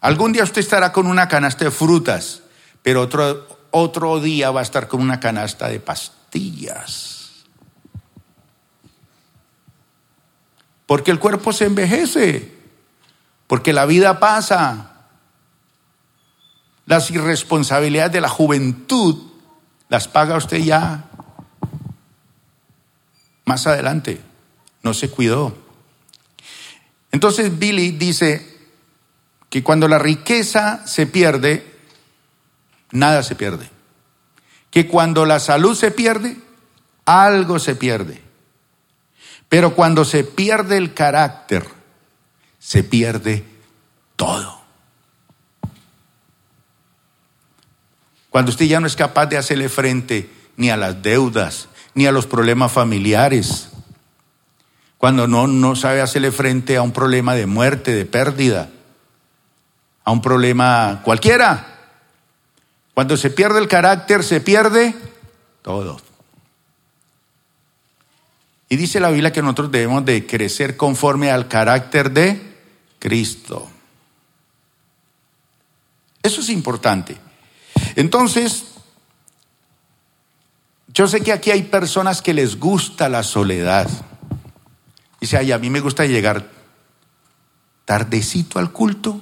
Algún 0.00 0.32
día 0.32 0.42
usted 0.42 0.60
estará 0.60 0.90
con 0.90 1.06
una 1.06 1.28
canasta 1.28 1.66
de 1.66 1.70
frutas, 1.70 2.42
pero 2.82 3.02
otro, 3.02 3.54
otro 3.76 4.20
día 4.20 4.52
va 4.52 4.60
a 4.60 4.62
estar 4.62 4.86
con 4.86 5.00
una 5.00 5.18
canasta 5.18 5.68
de 5.68 5.80
pastillas. 5.80 7.44
Porque 10.86 11.10
el 11.10 11.18
cuerpo 11.18 11.52
se 11.52 11.64
envejece, 11.64 12.54
porque 13.48 13.72
la 13.72 13.84
vida 13.84 14.20
pasa. 14.20 14.92
Las 16.86 17.10
irresponsabilidades 17.10 18.12
de 18.12 18.20
la 18.20 18.28
juventud 18.28 19.32
las 19.88 20.06
paga 20.06 20.36
usted 20.36 20.58
ya. 20.58 21.06
más 23.44 23.66
adelante. 23.66 24.20
No 24.84 24.94
se 24.94 25.10
cuidó. 25.10 25.56
Entonces 27.10 27.58
Billy 27.58 27.90
dice 27.90 28.56
que 29.50 29.64
cuando 29.64 29.88
la 29.88 29.98
riqueza 29.98 30.86
se 30.86 31.06
pierde, 31.08 31.73
nada 32.94 33.22
se 33.22 33.34
pierde. 33.34 33.68
Que 34.70 34.88
cuando 34.88 35.26
la 35.26 35.38
salud 35.38 35.76
se 35.76 35.90
pierde, 35.90 36.38
algo 37.04 37.58
se 37.58 37.76
pierde. 37.76 38.22
Pero 39.50 39.74
cuando 39.74 40.04
se 40.04 40.24
pierde 40.24 40.78
el 40.78 40.94
carácter, 40.94 41.66
se 42.58 42.82
pierde 42.82 43.44
todo. 44.16 44.62
Cuando 48.30 48.50
usted 48.50 48.64
ya 48.64 48.80
no 48.80 48.86
es 48.86 48.96
capaz 48.96 49.26
de 49.26 49.36
hacerle 49.36 49.68
frente 49.68 50.28
ni 50.56 50.70
a 50.70 50.76
las 50.76 51.02
deudas, 51.02 51.68
ni 51.94 52.06
a 52.06 52.12
los 52.12 52.26
problemas 52.26 52.72
familiares. 52.72 53.68
Cuando 54.98 55.28
no, 55.28 55.46
no 55.46 55.76
sabe 55.76 56.00
hacerle 56.00 56.32
frente 56.32 56.76
a 56.76 56.82
un 56.82 56.92
problema 56.92 57.34
de 57.34 57.46
muerte, 57.46 57.92
de 57.92 58.06
pérdida, 58.06 58.70
a 60.04 60.10
un 60.10 60.20
problema 60.20 61.00
cualquiera. 61.04 61.73
Cuando 62.94 63.16
se 63.16 63.30
pierde 63.30 63.58
el 63.58 63.68
carácter, 63.68 64.22
se 64.22 64.40
pierde 64.40 64.94
todo. 65.62 66.00
Y 68.68 68.76
dice 68.76 69.00
la 69.00 69.10
Biblia 69.10 69.32
que 69.32 69.42
nosotros 69.42 69.72
debemos 69.72 70.04
de 70.04 70.26
crecer 70.26 70.76
conforme 70.76 71.30
al 71.30 71.48
carácter 71.48 72.12
de 72.12 72.40
Cristo. 72.98 73.68
Eso 76.22 76.40
es 76.40 76.48
importante. 76.48 77.18
Entonces, 77.96 78.64
yo 80.88 81.06
sé 81.08 81.20
que 81.20 81.32
aquí 81.32 81.50
hay 81.50 81.64
personas 81.64 82.22
que 82.22 82.32
les 82.32 82.58
gusta 82.58 83.08
la 83.08 83.22
soledad. 83.22 83.90
Dice, 85.20 85.36
ay, 85.36 85.52
a 85.52 85.58
mí 85.58 85.68
me 85.68 85.80
gusta 85.80 86.06
llegar 86.06 86.48
tardecito 87.84 88.58
al 88.58 88.72
culto 88.72 89.20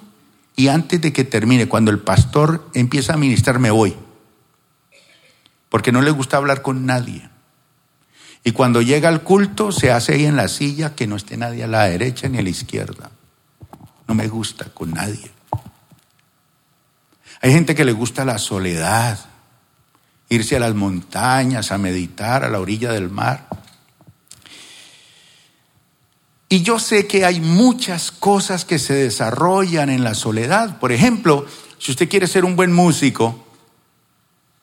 y 0.57 0.69
antes 0.69 1.01
de 1.01 1.13
que 1.13 1.25
termine, 1.25 1.69
cuando 1.69 1.91
el 1.91 1.99
pastor 1.99 2.69
empieza 2.75 3.15
a 3.15 3.17
ministrar, 3.17 3.59
me 3.59 3.71
voy. 3.71 3.97
Porque 5.69 5.93
no 5.93 6.03
le 6.03 6.11
gusta 6.11 6.37
hablar 6.37 6.63
con 6.63 6.85
nadie. 6.85 7.29
Y 8.45 8.53
cuando 8.53 8.83
llega 8.83 9.09
al 9.09 9.23
culto, 9.23 9.73
se 9.73 9.91
hace 9.91 10.15
ahí 10.15 10.27
en 10.27 10.37
la 10.37 10.49
silla 10.49 10.95
que 10.95 11.07
no 11.07 11.17
esté 11.17 11.37
nadie 11.37 11.65
a 11.65 11.69
la 11.69 11.85
derecha 11.85 12.29
ni 12.29 12.39
a 12.39 12.43
la 12.43 12.51
izquierda. 12.51 13.11
No 14.07 14.15
me 14.15 14.29
gusta 14.29 14.67
con 14.75 14.91
nadie. 14.91 15.31
Hay 17.41 17.53
gente 17.53 17.75
que 17.75 17.85
le 17.85 17.93
gusta 17.93 18.25
la 18.25 18.39
soledad 18.39 19.19
irse 20.29 20.57
a 20.57 20.61
las 20.61 20.75
montañas, 20.75 21.73
a 21.73 21.79
meditar 21.79 22.45
a 22.45 22.49
la 22.49 22.61
orilla 22.61 22.93
del 22.93 23.11
mar. 23.11 23.47
Y 26.53 26.61
yo 26.61 26.79
sé 26.79 27.07
que 27.07 27.25
hay 27.25 27.41
muchas 27.41 28.11
cosas 28.13 28.67
que 28.67 28.79
se 28.79 28.93
desarrollan 28.93 29.89
en 29.89 30.05
la 30.05 30.13
soledad. 30.13 30.79
Por 30.79 30.93
ejemplo, 30.93 31.47
si 31.79 31.93
usted 31.93 32.11
quiere 32.11 32.27
ser 32.27 32.45
un 32.45 32.57
buen 32.57 32.75
músico, 32.75 33.47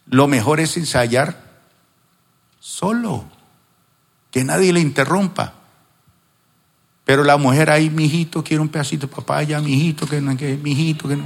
lo 0.05 0.27
mejor 0.27 0.59
es 0.59 0.77
ensayar 0.77 1.63
solo, 2.59 3.25
que 4.29 4.43
nadie 4.43 4.71
le 4.71 4.81
interrumpa. 4.81 5.55
Pero 7.05 7.23
la 7.23 7.37
mujer 7.37 7.71
ahí, 7.71 7.89
mijito, 7.89 8.43
quiere 8.43 8.61
un 8.61 8.69
pedacito 8.69 9.07
de 9.07 9.15
papaya, 9.15 9.59
mijito, 9.59 10.05
que 10.05 10.21
no, 10.21 10.37
que 10.37 10.57
mijito, 10.57 11.09
que 11.09 11.15
no, 11.15 11.25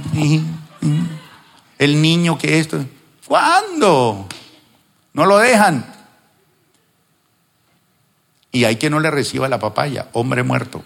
el 1.78 2.00
niño 2.00 2.38
que 2.38 2.58
esto. 2.58 2.82
¿Cuándo? 3.26 4.26
No 5.12 5.26
lo 5.26 5.36
dejan. 5.36 5.84
Y 8.54 8.66
hay 8.66 8.76
que 8.76 8.88
no 8.88 9.00
le 9.00 9.10
reciba 9.10 9.48
la 9.48 9.58
papaya, 9.58 10.06
hombre 10.12 10.44
muerto. 10.44 10.84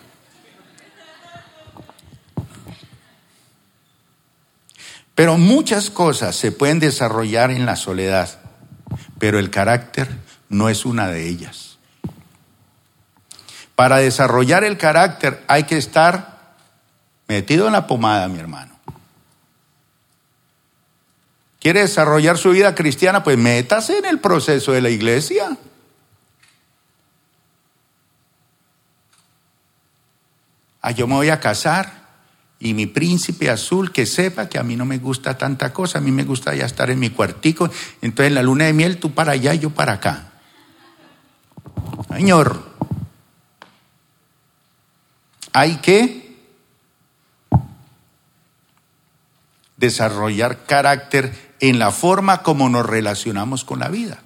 Pero 5.14 5.36
muchas 5.36 5.90
cosas 5.90 6.34
se 6.34 6.50
pueden 6.50 6.80
desarrollar 6.80 7.50
en 7.50 7.66
la 7.66 7.76
soledad, 7.76 8.40
pero 9.18 9.38
el 9.38 9.50
carácter 9.50 10.08
no 10.48 10.70
es 10.70 10.86
una 10.86 11.08
de 11.08 11.28
ellas. 11.28 11.76
Para 13.74 13.98
desarrollar 13.98 14.64
el 14.64 14.78
carácter 14.78 15.44
hay 15.46 15.64
que 15.64 15.76
estar 15.76 16.54
metido 17.28 17.66
en 17.66 17.74
la 17.74 17.86
pomada, 17.86 18.28
mi 18.28 18.38
hermano. 18.38 18.78
¿Quiere 21.60 21.80
desarrollar 21.80 22.38
su 22.38 22.52
vida 22.52 22.74
cristiana? 22.74 23.22
Pues 23.22 23.36
métase 23.36 23.98
en 23.98 24.06
el 24.06 24.20
proceso 24.20 24.72
de 24.72 24.80
la 24.80 24.88
iglesia. 24.88 25.58
Ah, 30.80 30.92
yo 30.92 31.06
me 31.06 31.14
voy 31.14 31.30
a 31.30 31.40
casar 31.40 32.08
y 32.60 32.74
mi 32.74 32.86
príncipe 32.86 33.50
azul 33.50 33.92
que 33.92 34.06
sepa 34.06 34.48
que 34.48 34.58
a 34.58 34.62
mí 34.62 34.76
no 34.76 34.84
me 34.84 34.98
gusta 34.98 35.38
tanta 35.38 35.72
cosa, 35.72 35.98
a 35.98 36.00
mí 36.00 36.10
me 36.10 36.24
gusta 36.24 36.54
ya 36.54 36.66
estar 36.66 36.90
en 36.90 36.98
mi 36.98 37.10
cuartico. 37.10 37.70
Entonces 38.02 38.28
en 38.28 38.34
la 38.34 38.42
luna 38.42 38.64
de 38.64 38.72
miel 38.72 38.98
tú 38.98 39.12
para 39.12 39.32
allá 39.32 39.54
y 39.54 39.60
yo 39.60 39.70
para 39.70 39.94
acá. 39.94 40.32
Señor, 42.08 42.62
hay 45.52 45.76
que 45.76 46.36
desarrollar 49.76 50.64
carácter 50.64 51.54
en 51.60 51.78
la 51.78 51.90
forma 51.90 52.42
como 52.42 52.68
nos 52.68 52.86
relacionamos 52.86 53.64
con 53.64 53.78
la 53.78 53.88
vida. 53.88 54.22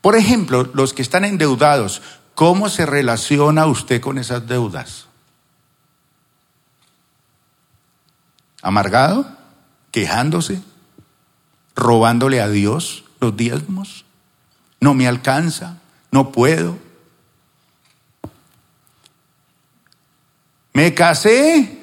Por 0.00 0.16
ejemplo, 0.16 0.68
los 0.74 0.94
que 0.94 1.02
están 1.02 1.24
endeudados, 1.24 2.02
¿cómo 2.34 2.68
se 2.68 2.86
relaciona 2.86 3.66
usted 3.66 4.00
con 4.00 4.18
esas 4.18 4.46
deudas? 4.48 5.06
¿Amargado? 8.62 9.26
¿Quejándose? 9.90 10.62
¿Robándole 11.76 12.40
a 12.40 12.48
Dios 12.48 13.04
los 13.20 13.36
diezmos? 13.36 14.04
¿No 14.80 14.94
me 14.94 15.06
alcanza? 15.06 15.78
¿No 16.10 16.32
puedo? 16.32 16.78
Me 20.72 20.94
casé 20.94 21.82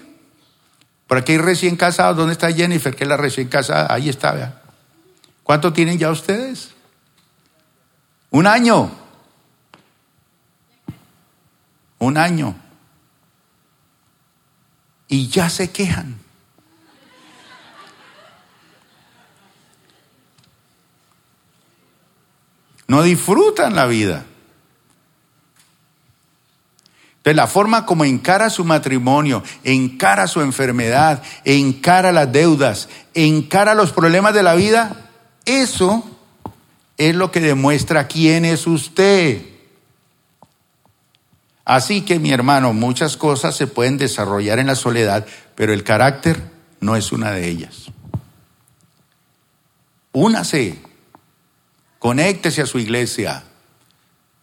por 1.09 1.17
aquí 1.17 1.31
hay 1.31 1.37
recién 1.39 1.75
casados. 1.75 2.15
¿Dónde 2.15 2.33
está 2.33 2.53
Jennifer? 2.53 2.95
Que 2.95 3.03
es 3.03 3.07
la 3.07 3.17
recién 3.17 3.47
casada. 3.47 3.91
Ahí 3.91 4.09
está. 4.09 4.61
¿Cuánto 5.41 5.73
tienen 5.73 5.97
ya 5.97 6.11
ustedes? 6.11 6.69
Un 8.29 8.45
año. 8.45 8.91
Un 11.97 12.15
año. 12.15 12.55
Y 15.07 15.29
ya 15.29 15.49
se 15.49 15.71
quejan. 15.71 16.19
No 22.89 23.04
disfrutan 23.04 23.75
la 23.75 23.86
vida. 23.86 24.25
Entonces, 27.17 27.36
la 27.36 27.45
forma 27.45 27.86
como 27.86 28.04
encara 28.04 28.49
su 28.49 28.65
matrimonio, 28.65 29.43
encara 29.63 30.28
su 30.28 30.41
enfermedad, 30.41 31.21
encara 31.45 32.12
las 32.12 32.32
deudas, 32.32 32.89
encara 33.13 33.75
los 33.75 33.91
problemas 33.91 34.34
de 34.34 34.41
la 34.41 34.56
vida, 34.56 35.12
eso 35.45 36.04
es 36.97 37.13
lo 37.13 37.32
que 37.32 37.41
demuestra 37.41 38.08
quién 38.08 38.43
es 38.43 38.65
usted. 38.65 39.43
Así 41.65 42.02
que, 42.02 42.17
mi 42.17 42.32
hermano, 42.32 42.73
muchas 42.73 43.17
cosas 43.17 43.56
se 43.56 43.67
pueden 43.67 43.99
desarrollar 43.99 44.58
en 44.58 44.65
la 44.65 44.75
soledad, 44.75 45.28
pero 45.54 45.73
el 45.73 45.84
carácter 45.84 46.41
no 46.80 46.95
es 46.95 47.12
una 47.12 47.32
de 47.32 47.47
ellas. 47.47 47.91
Únase, 50.12 50.80
conéctese 51.99 52.62
a 52.62 52.65
su 52.65 52.79
iglesia, 52.79 53.43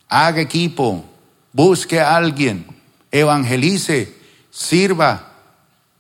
haga 0.09 0.40
equipo, 0.40 1.05
busque 1.53 2.01
a 2.01 2.16
alguien, 2.16 2.66
evangelice, 3.11 4.14
sirva. 4.51 5.33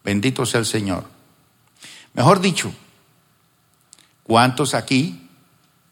Bendito 0.04 0.46
sea 0.46 0.60
el 0.60 0.66
Señor. 0.66 1.04
Mejor 2.14 2.40
dicho, 2.40 2.72
¿cuántos 4.22 4.74
aquí 4.74 5.28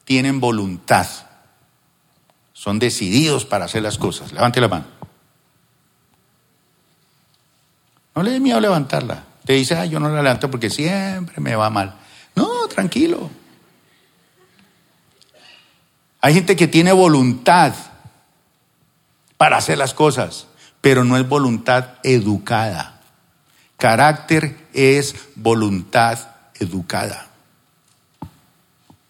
tienen 0.05 0.39
voluntad? 0.39 1.07
Son 2.53 2.79
decididos 2.79 3.45
para 3.45 3.65
hacer 3.65 3.83
las 3.83 3.99
cosas. 3.99 4.33
Levante 4.33 4.61
la 4.61 4.69
mano. 4.69 4.85
No 8.15 8.23
le 8.23 8.31
dé 8.31 8.41
miedo 8.41 8.61
levantarla. 8.61 9.25
Te 9.45 9.55
dice, 9.55 9.77
ay, 9.77 9.91
yo 9.91 9.99
no 9.99 10.09
la 10.09 10.23
levanto 10.23 10.51
porque 10.51 10.71
siempre 10.71 11.41
me 11.41 11.57
va 11.57 11.69
mal. 11.69 11.97
No, 12.37 12.69
tranquilo. 12.69 13.29
Hay 16.25 16.33
gente 16.33 16.57
que 16.57 16.67
tiene 16.67 16.91
voluntad 16.91 17.75
para 19.37 19.59
hacer 19.59 19.77
las 19.77 19.93
cosas, 19.93 20.47
pero 20.81 21.05
no 21.05 21.19
es 21.19 21.29
voluntad 21.29 21.97
educada. 22.03 23.03
Carácter 23.77 24.57
es 24.73 25.17
voluntad 25.35 26.19
educada. 26.55 27.27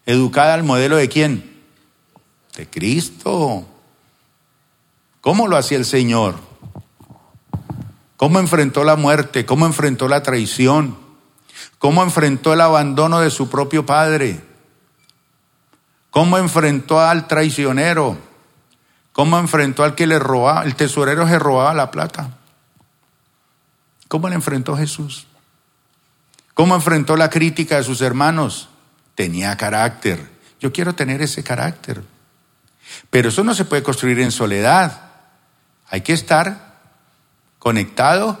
¿Educada 0.05 0.55
al 0.55 0.63
modelo 0.63 0.97
de 0.97 1.07
quién? 1.07 1.57
De 2.57 2.69
Cristo. 2.69 3.65
¿Cómo 5.21 5.47
lo 5.47 5.55
hacía 5.55 5.77
el 5.77 5.85
Señor? 5.85 6.35
¿Cómo 8.17 8.39
enfrentó 8.39 8.83
la 8.83 8.97
muerte? 8.97 9.45
¿Cómo 9.45 9.65
enfrentó 9.65 10.09
la 10.09 10.21
traición? 10.21 10.97
¿Cómo 11.79 12.03
enfrentó 12.03 12.51
el 12.51 12.59
abandono 12.59 13.21
de 13.21 13.31
su 13.31 13.49
propio 13.49 13.85
padre? 13.85 14.54
¿Cómo 16.15 16.37
enfrentó 16.37 17.01
al 17.01 17.27
traicionero? 17.27 18.17
¿Cómo 19.11 19.37
enfrentó 19.37 19.83
al 19.83 19.95
que 19.95 20.07
le 20.07 20.17
robaba? 20.17 20.63
El 20.63 20.73
tesorero 20.73 21.27
se 21.27 21.37
robaba 21.37 21.73
la 21.73 21.91
plata. 21.91 22.29
¿Cómo 24.07 24.29
le 24.29 24.35
enfrentó 24.35 24.77
Jesús? 24.77 25.27
¿Cómo 26.53 26.73
enfrentó 26.73 27.17
la 27.17 27.29
crítica 27.29 27.75
de 27.75 27.83
sus 27.83 27.99
hermanos? 27.99 28.69
Tenía 29.13 29.57
carácter. 29.57 30.31
Yo 30.61 30.71
quiero 30.71 30.95
tener 30.95 31.21
ese 31.21 31.43
carácter. 31.43 32.01
Pero 33.09 33.27
eso 33.27 33.43
no 33.43 33.53
se 33.53 33.65
puede 33.65 33.83
construir 33.83 34.21
en 34.21 34.31
soledad. 34.31 35.11
Hay 35.89 35.99
que 35.99 36.13
estar 36.13 36.77
conectado 37.59 38.39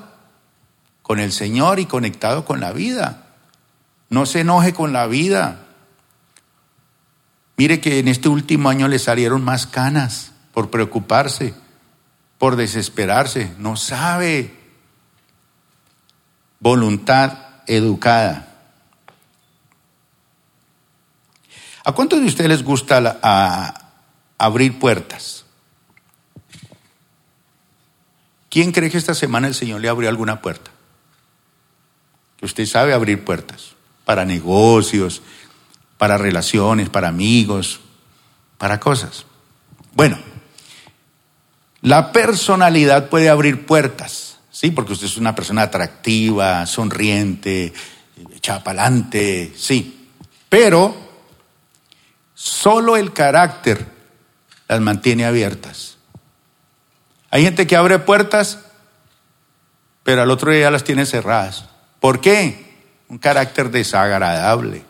con 1.01 1.19
el 1.19 1.33
Señor 1.33 1.79
y 1.79 1.87
conectado 1.87 2.45
con 2.45 2.61
la 2.61 2.71
vida. 2.71 3.23
No 4.09 4.25
se 4.25 4.39
enoje 4.39 4.73
con 4.73 4.93
la 4.93 5.07
vida. 5.07 5.64
Mire 7.57 7.79
que 7.79 7.99
en 7.99 8.07
este 8.07 8.29
último 8.29 8.69
año 8.69 8.87
le 8.87 8.99
salieron 8.99 9.43
más 9.43 9.65
canas 9.65 10.31
por 10.53 10.69
preocuparse, 10.69 11.53
por 12.37 12.55
desesperarse. 12.55 13.53
No 13.57 13.77
sabe. 13.77 14.53
Voluntad 16.59 17.37
educada. 17.67 18.51
¿A 21.83 21.91
cuántos 21.91 22.19
de 22.19 22.25
ustedes 22.25 22.49
les 22.49 22.63
gusta 22.63 23.19
abrir 24.37 24.79
puertas? 24.79 25.45
¿Quién 28.49 28.71
cree 28.71 28.89
que 28.89 28.97
esta 28.97 29.13
semana 29.13 29.47
el 29.47 29.53
Señor 29.53 29.81
le 29.81 29.89
abrió 29.89 30.09
alguna 30.09 30.41
puerta? 30.41 30.71
Que 32.37 32.45
usted 32.45 32.65
sabe 32.65 32.93
abrir 32.93 33.23
puertas 33.23 33.75
para 34.03 34.25
negocios, 34.25 35.21
para 35.97 36.17
relaciones, 36.17 36.89
para 36.89 37.07
amigos, 37.07 37.79
para 38.57 38.79
cosas. 38.79 39.25
Bueno, 39.93 40.17
la 41.81 42.11
personalidad 42.11 43.09
puede 43.09 43.29
abrir 43.29 43.65
puertas, 43.65 44.39
¿sí? 44.51 44.71
Porque 44.71 44.93
usted 44.93 45.07
es 45.07 45.17
una 45.17 45.35
persona 45.35 45.63
atractiva, 45.63 46.65
sonriente, 46.65 47.73
adelante, 48.47 49.53
sí. 49.55 50.09
Pero 50.49 50.95
solo 52.33 52.97
el 52.97 53.13
carácter 53.13 53.85
las 54.67 54.81
mantiene 54.81 55.25
abiertas. 55.25 55.97
Hay 57.29 57.43
gente 57.43 57.67
que 57.67 57.75
abre 57.75 57.99
puertas, 57.99 58.59
pero 60.03 60.21
al 60.21 60.31
otro 60.31 60.51
día 60.51 60.71
las 60.71 60.83
tiene 60.83 61.05
cerradas. 61.05 61.65
¿Por 61.99 62.21
qué? 62.21 62.65
Un 63.09 63.17
carácter 63.17 63.71
desagradable. 63.71 64.83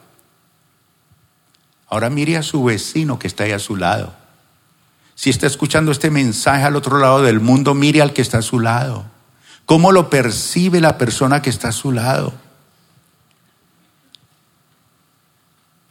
Ahora 1.87 2.09
mire 2.09 2.37
a 2.37 2.43
su 2.43 2.63
vecino 2.63 3.19
que 3.19 3.27
está 3.27 3.43
ahí 3.43 3.51
a 3.51 3.59
su 3.59 3.75
lado. 3.75 4.13
Si 5.15 5.29
está 5.29 5.47
escuchando 5.47 5.91
este 5.91 6.11
mensaje 6.11 6.63
al 6.63 6.75
otro 6.75 6.99
lado 6.99 7.21
del 7.21 7.39
mundo, 7.39 7.73
mire 7.73 8.01
al 8.01 8.13
que 8.13 8.21
está 8.21 8.39
a 8.39 8.41
su 8.41 8.59
lado. 8.59 9.05
¿Cómo 9.65 9.91
lo 9.91 10.09
percibe 10.09 10.81
la 10.81 10.97
persona 10.97 11.41
que 11.41 11.49
está 11.49 11.69
a 11.69 11.71
su 11.71 11.91
lado? 11.91 12.33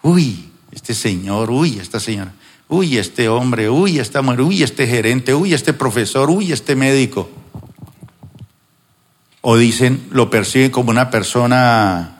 Uy, 0.02 0.50
este 0.70 0.94
señor, 0.94 1.50
uy, 1.50 1.78
esta 1.78 1.98
señora, 1.98 2.34
uy, 2.68 2.98
este 2.98 3.28
hombre, 3.28 3.70
uy, 3.70 3.98
esta 3.98 4.20
mujer, 4.20 4.42
uy, 4.42 4.62
este 4.62 4.86
gerente, 4.86 5.34
uy, 5.34 5.54
este 5.54 5.72
profesor, 5.72 6.28
uy, 6.28 6.52
este 6.52 6.76
médico. 6.76 7.30
O 9.40 9.56
dicen, 9.56 10.06
lo 10.10 10.28
perciben 10.28 10.70
como 10.70 10.90
una 10.90 11.10
persona 11.10 12.13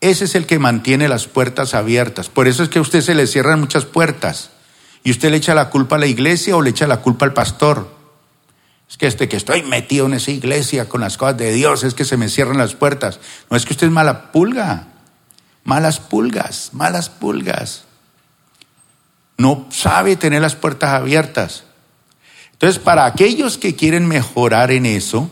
ese 0.00 0.24
es 0.24 0.34
el 0.34 0.46
que 0.46 0.58
mantiene 0.58 1.08
las 1.08 1.26
puertas 1.26 1.74
abiertas. 1.74 2.28
Por 2.28 2.48
eso 2.48 2.62
es 2.62 2.68
que 2.68 2.78
a 2.78 2.82
usted 2.82 3.00
se 3.00 3.14
le 3.14 3.26
cierran 3.26 3.60
muchas 3.60 3.84
puertas. 3.84 4.50
Y 5.02 5.10
usted 5.10 5.30
le 5.30 5.38
echa 5.38 5.54
la 5.54 5.70
culpa 5.70 5.96
a 5.96 5.98
la 5.98 6.06
iglesia 6.06 6.56
o 6.56 6.62
le 6.62 6.70
echa 6.70 6.86
la 6.86 7.00
culpa 7.00 7.24
al 7.24 7.32
pastor. 7.32 7.94
Es 8.88 8.96
que 8.96 9.06
este 9.06 9.28
que 9.28 9.36
estoy 9.36 9.62
metido 9.62 10.06
en 10.06 10.14
esa 10.14 10.30
iglesia 10.30 10.88
con 10.88 11.00
las 11.00 11.16
cosas 11.16 11.38
de 11.38 11.52
Dios, 11.52 11.82
es 11.82 11.94
que 11.94 12.04
se 12.04 12.16
me 12.16 12.28
cierran 12.28 12.58
las 12.58 12.74
puertas. 12.74 13.20
No 13.50 13.56
es 13.56 13.64
que 13.64 13.72
usted 13.72 13.86
es 13.86 13.92
mala 13.92 14.32
pulga. 14.32 14.88
Malas 15.64 15.98
pulgas, 15.98 16.70
malas 16.72 17.08
pulgas. 17.08 17.84
No 19.38 19.66
sabe 19.70 20.16
tener 20.16 20.42
las 20.42 20.54
puertas 20.54 20.90
abiertas. 20.90 21.64
Entonces, 22.52 22.78
para 22.78 23.04
aquellos 23.06 23.58
que 23.58 23.74
quieren 23.74 24.06
mejorar 24.06 24.70
en 24.70 24.86
eso, 24.86 25.30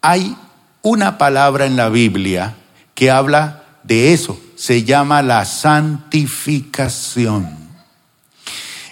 hay 0.00 0.36
una 0.82 1.18
palabra 1.18 1.66
en 1.66 1.76
la 1.76 1.88
Biblia 1.88 2.56
que 3.00 3.10
habla 3.10 3.64
de 3.82 4.12
eso. 4.12 4.38
Se 4.56 4.84
llama 4.84 5.22
la 5.22 5.46
santificación. 5.46 7.48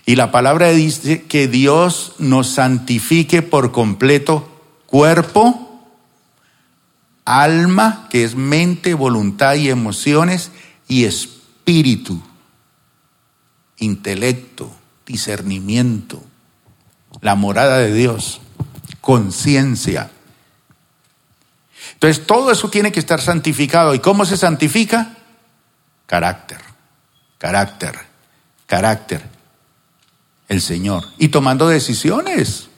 Y 0.07 0.17
la 0.17 0.33
palabra 0.33 0.71
dice 0.71 1.25
que 1.25 1.47
Dios 1.47 2.15
nos 2.19 2.49
santifique 2.49 3.43
por 3.43 3.71
completo 3.71 4.49
cuerpo, 4.87 5.85
alma, 7.27 8.07
que 8.09 8.25
es 8.25 8.35
mente, 8.35 8.95
voluntad 8.95 9.57
y 9.57 9.69
emociones, 9.69 10.53
y 10.89 11.05
espíritu, 11.05 12.23
intelecto, 13.77 14.75
discernimiento, 15.05 16.23
la 17.21 17.35
morada 17.35 17.77
de 17.77 17.93
Dios, 17.93 18.41
conciencia. 19.03 20.11
Entonces 21.99 22.29
todo 22.29 22.53
eso 22.53 22.71
tiene 22.71 22.93
que 22.93 23.01
estar 23.01 23.21
santificado. 23.21 23.93
¿Y 23.93 23.99
cómo 23.99 24.25
se 24.25 24.37
santifica? 24.37 25.17
Carácter, 26.07 26.59
carácter, 27.39 27.99
carácter. 28.67 29.21
El 30.47 30.63
Señor. 30.63 31.05
Y 31.19 31.29
tomando 31.29 31.69
decisiones. 31.69 32.69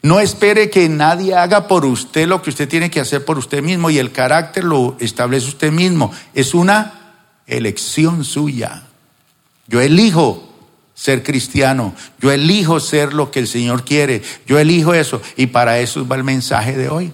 No 0.00 0.20
espere 0.20 0.70
que 0.70 0.88
nadie 0.88 1.34
haga 1.34 1.66
por 1.66 1.84
usted 1.84 2.28
lo 2.28 2.40
que 2.40 2.50
usted 2.50 2.68
tiene 2.68 2.88
que 2.88 3.00
hacer 3.00 3.24
por 3.24 3.36
usted 3.36 3.62
mismo 3.62 3.90
y 3.90 3.98
el 3.98 4.12
carácter 4.12 4.62
lo 4.62 4.96
establece 5.00 5.48
usted 5.48 5.72
mismo. 5.72 6.12
Es 6.34 6.54
una 6.54 7.16
elección 7.48 8.24
suya. 8.24 8.84
Yo 9.66 9.80
elijo 9.80 10.48
ser 10.94 11.24
cristiano, 11.24 11.94
yo 12.20 12.30
elijo 12.30 12.78
ser 12.78 13.12
lo 13.12 13.32
que 13.32 13.40
el 13.40 13.48
Señor 13.48 13.84
quiere, 13.84 14.22
yo 14.46 14.58
elijo 14.58 14.94
eso 14.94 15.20
y 15.36 15.46
para 15.46 15.80
eso 15.80 16.06
va 16.06 16.16
el 16.16 16.24
mensaje 16.24 16.76
de 16.76 16.88
hoy. 16.88 17.12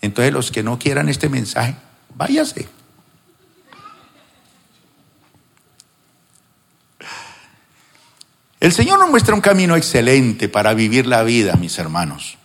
Entonces 0.00 0.32
los 0.32 0.50
que 0.50 0.62
no 0.62 0.78
quieran 0.78 1.08
este 1.08 1.28
mensaje, 1.28 1.76
váyase. 2.14 2.68
El 8.60 8.72
Señor 8.72 8.98
nos 8.98 9.08
muestra 9.08 9.34
un 9.34 9.40
camino 9.40 9.74
excelente 9.74 10.48
para 10.48 10.74
vivir 10.74 11.06
la 11.06 11.22
vida, 11.22 11.54
mis 11.56 11.78
hermanos. 11.78 12.36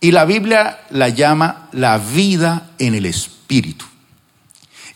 Y 0.00 0.12
la 0.12 0.24
Biblia 0.24 0.80
la 0.90 1.10
llama 1.10 1.68
la 1.72 1.98
vida 1.98 2.70
en 2.78 2.94
el 2.94 3.04
Espíritu. 3.04 3.84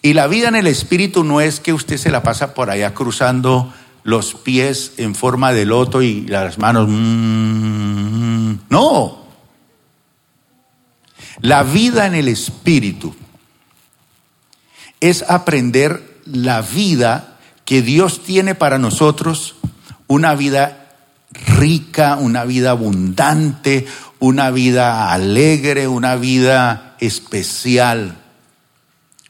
Y 0.03 0.15
la 0.15 0.29
vida 0.29 0.49
en 0.49 0.57
el 0.57 0.67
Espíritu 0.67 1.25
no 1.25 1.43
es 1.43 1.61
que 1.61 1.75
usted 1.75 1.99
se 1.99 2.11
la 2.11 2.23
pasa 2.23 2.55
por 2.55 2.71
allá 2.71 2.95
cruzando 2.95 3.73
los 4.03 4.35
pies 4.35 4.95
en 4.97 5.15
forma 5.15 5.53
de 5.53 5.67
loto 5.67 6.01
y 6.01 6.27
las 6.27 6.59
manos. 6.59 6.87
Mm, 6.89 8.55
no, 8.71 9.27
la 11.43 11.63
vida 11.63 12.07
en 12.07 12.15
el 12.15 12.29
Espíritu 12.29 13.15
es 15.01 15.23
aprender 15.29 16.21
la 16.27 16.61
vida 16.63 17.39
que 17.65 17.83
Dios 17.83 18.23
tiene 18.23 18.55
para 18.55 18.79
nosotros, 18.79 19.57
una 20.07 20.35
vida 20.35 20.97
rica, 21.33 22.17
una 22.17 22.45
vida 22.45 22.71
abundante, 22.71 23.87
una 24.19 24.51
vida 24.51 25.13
alegre, 25.13 25.89
una 25.89 26.17
vida 26.17 26.97
especial, 27.01 28.19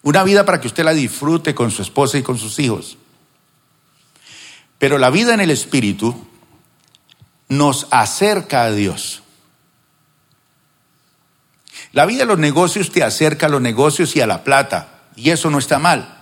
una 0.03 0.25
vida 0.25 0.45
para 0.45 0.61
que 0.61 0.67
usted 0.67 0.85
la 0.85 0.95
disfrute 0.95 1.55
con 1.55 1.71
su 1.71 1.83
esposa 1.83 2.19
y 2.19 2.23
con 2.23 2.39
sus 2.39 2.59
hijos. 2.59 2.97
Pero 4.79 4.99
la 4.99 5.11
vida 5.11 5.35
en 5.35 5.41
el 5.41 5.51
Espíritu 5.51 6.27
nos 7.49 7.87
acerca 7.91 8.63
a 8.63 8.73
Dios. 8.73 9.23
La 11.93 12.07
vida 12.07 12.21
de 12.21 12.27
los 12.27 12.39
negocios 12.39 12.91
te 12.91 13.03
acerca 13.03 13.47
a 13.47 13.49
los 13.49 13.61
negocios 13.61 14.15
y 14.15 14.21
a 14.21 14.27
la 14.27 14.45
plata, 14.45 15.01
y 15.17 15.31
eso 15.31 15.51
no 15.51 15.59
está 15.59 15.79
mal. 15.79 16.17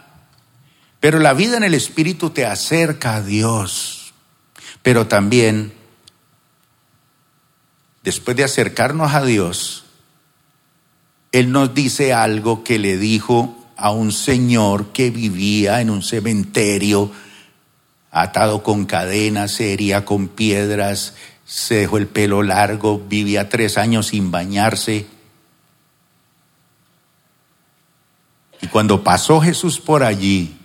Pero 1.01 1.19
la 1.19 1.35
vida 1.35 1.57
en 1.57 1.65
el 1.65 1.75
Espíritu 1.75 2.31
te 2.31 2.47
acerca 2.47 3.17
a 3.17 3.23
Dios. 3.23 4.13
Pero 4.83 5.07
también, 5.07 5.73
después 8.03 8.37
de 8.37 8.45
acercarnos 8.45 9.13
a 9.13 9.25
Dios, 9.25 9.85
Él 11.33 11.53
nos 11.53 11.75
dice 11.75 12.13
algo 12.15 12.65
que 12.65 12.79
le 12.79 12.97
dijo 12.97 13.55
a 13.77 13.91
un 13.91 14.11
señor 14.11 14.93
que 14.93 15.11
vivía 15.11 15.81
en 15.81 15.91
un 15.91 16.03
cementerio 16.03 17.13
atado 18.11 18.63
con 18.63 18.87
cadenas, 18.87 19.53
se 19.53 19.73
hería 19.73 20.05
con 20.05 20.29
piedras, 20.29 21.15
se 21.45 21.77
dejó 21.77 21.99
el 21.99 22.09
pelo 22.09 22.43
largo, 22.43 22.99
vivía 22.99 23.49
tres 23.49 23.79
años 23.79 24.09
sin 24.09 24.31
bañarse. 24.31 25.07
Y 28.61 28.67
cuando 28.67 29.05
pasó 29.05 29.41
Jesús 29.41 29.81
por 29.81 30.03
allí, 30.03 30.57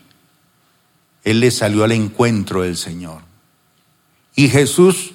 Él 1.23 1.39
le 1.39 1.51
salió 1.51 1.84
al 1.84 1.91
encuentro 1.91 2.62
del 2.62 2.77
Señor. 2.77 3.21
Y 4.36 4.49
Jesús 4.49 5.12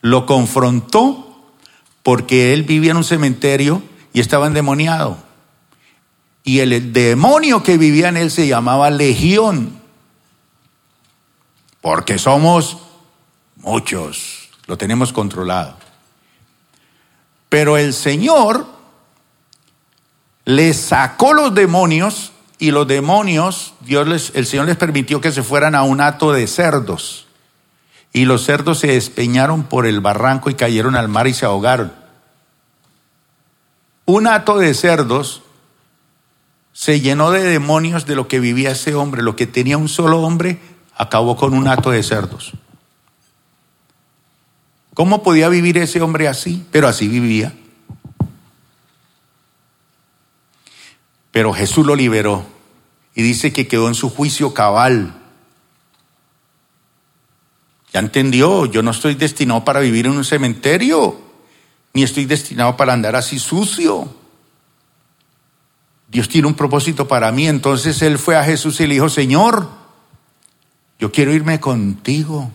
lo 0.00 0.26
confrontó 0.26 1.52
porque 2.02 2.52
Él 2.52 2.62
vivía 2.62 2.92
en 2.92 2.98
un 2.98 3.04
cementerio 3.04 3.82
y 4.12 4.20
estaba 4.20 4.46
endemoniado. 4.46 5.18
Y 6.42 6.60
el 6.60 6.92
demonio 6.92 7.62
que 7.62 7.76
vivía 7.76 8.08
en 8.08 8.16
Él 8.16 8.30
se 8.30 8.46
llamaba 8.46 8.90
Legión 8.90 9.84
porque 11.86 12.18
somos 12.18 12.78
muchos, 13.58 14.48
lo 14.66 14.76
tenemos 14.76 15.12
controlado. 15.12 15.76
Pero 17.48 17.76
el 17.76 17.94
Señor 17.94 18.66
le 20.46 20.72
sacó 20.72 21.34
los 21.34 21.54
demonios 21.54 22.32
y 22.58 22.70
los 22.70 22.86
demonios, 22.86 23.74
Dios 23.80 24.06
les, 24.06 24.32
el 24.34 24.46
Señor 24.46 24.66
les 24.66 24.76
permitió 24.76 25.20
que 25.20 25.32
se 25.32 25.42
fueran 25.42 25.74
a 25.74 25.82
un 25.82 26.00
hato 26.00 26.32
de 26.32 26.46
cerdos. 26.46 27.26
Y 28.12 28.24
los 28.24 28.44
cerdos 28.44 28.78
se 28.78 28.86
despeñaron 28.86 29.64
por 29.64 29.86
el 29.86 30.00
barranco 30.00 30.48
y 30.48 30.54
cayeron 30.54 30.94
al 30.94 31.08
mar 31.08 31.26
y 31.26 31.34
se 31.34 31.44
ahogaron. 31.44 31.92
Un 34.06 34.28
hato 34.28 34.56
de 34.56 34.72
cerdos 34.72 35.42
se 36.72 37.00
llenó 37.00 37.32
de 37.32 37.42
demonios 37.42 38.06
de 38.06 38.14
lo 38.14 38.28
que 38.28 38.38
vivía 38.38 38.70
ese 38.70 38.94
hombre. 38.94 39.22
Lo 39.22 39.34
que 39.34 39.48
tenía 39.48 39.76
un 39.76 39.88
solo 39.88 40.22
hombre 40.22 40.60
acabó 40.94 41.36
con 41.36 41.54
un 41.54 41.66
acto 41.66 41.90
de 41.90 42.04
cerdos. 42.04 42.52
¿Cómo 44.94 45.24
podía 45.24 45.48
vivir 45.48 45.76
ese 45.76 46.00
hombre 46.00 46.28
así? 46.28 46.64
Pero 46.70 46.86
así 46.86 47.08
vivía. 47.08 47.52
Pero 51.36 51.52
Jesús 51.52 51.84
lo 51.84 51.94
liberó 51.94 52.46
y 53.14 53.20
dice 53.20 53.52
que 53.52 53.68
quedó 53.68 53.88
en 53.88 53.94
su 53.94 54.08
juicio 54.08 54.54
cabal. 54.54 55.14
Ya 57.92 58.00
entendió, 58.00 58.64
yo 58.64 58.80
no 58.82 58.90
estoy 58.90 59.16
destinado 59.16 59.62
para 59.62 59.80
vivir 59.80 60.06
en 60.06 60.12
un 60.12 60.24
cementerio, 60.24 61.20
ni 61.92 62.04
estoy 62.04 62.24
destinado 62.24 62.74
para 62.78 62.94
andar 62.94 63.16
así 63.16 63.38
sucio. 63.38 64.08
Dios 66.08 66.26
tiene 66.30 66.48
un 66.48 66.54
propósito 66.54 67.06
para 67.06 67.30
mí. 67.32 67.46
Entonces 67.46 68.00
él 68.00 68.18
fue 68.18 68.34
a 68.34 68.42
Jesús 68.42 68.80
y 68.80 68.86
le 68.86 68.94
dijo, 68.94 69.10
Señor, 69.10 69.68
yo 70.98 71.12
quiero 71.12 71.34
irme 71.34 71.60
contigo, 71.60 72.50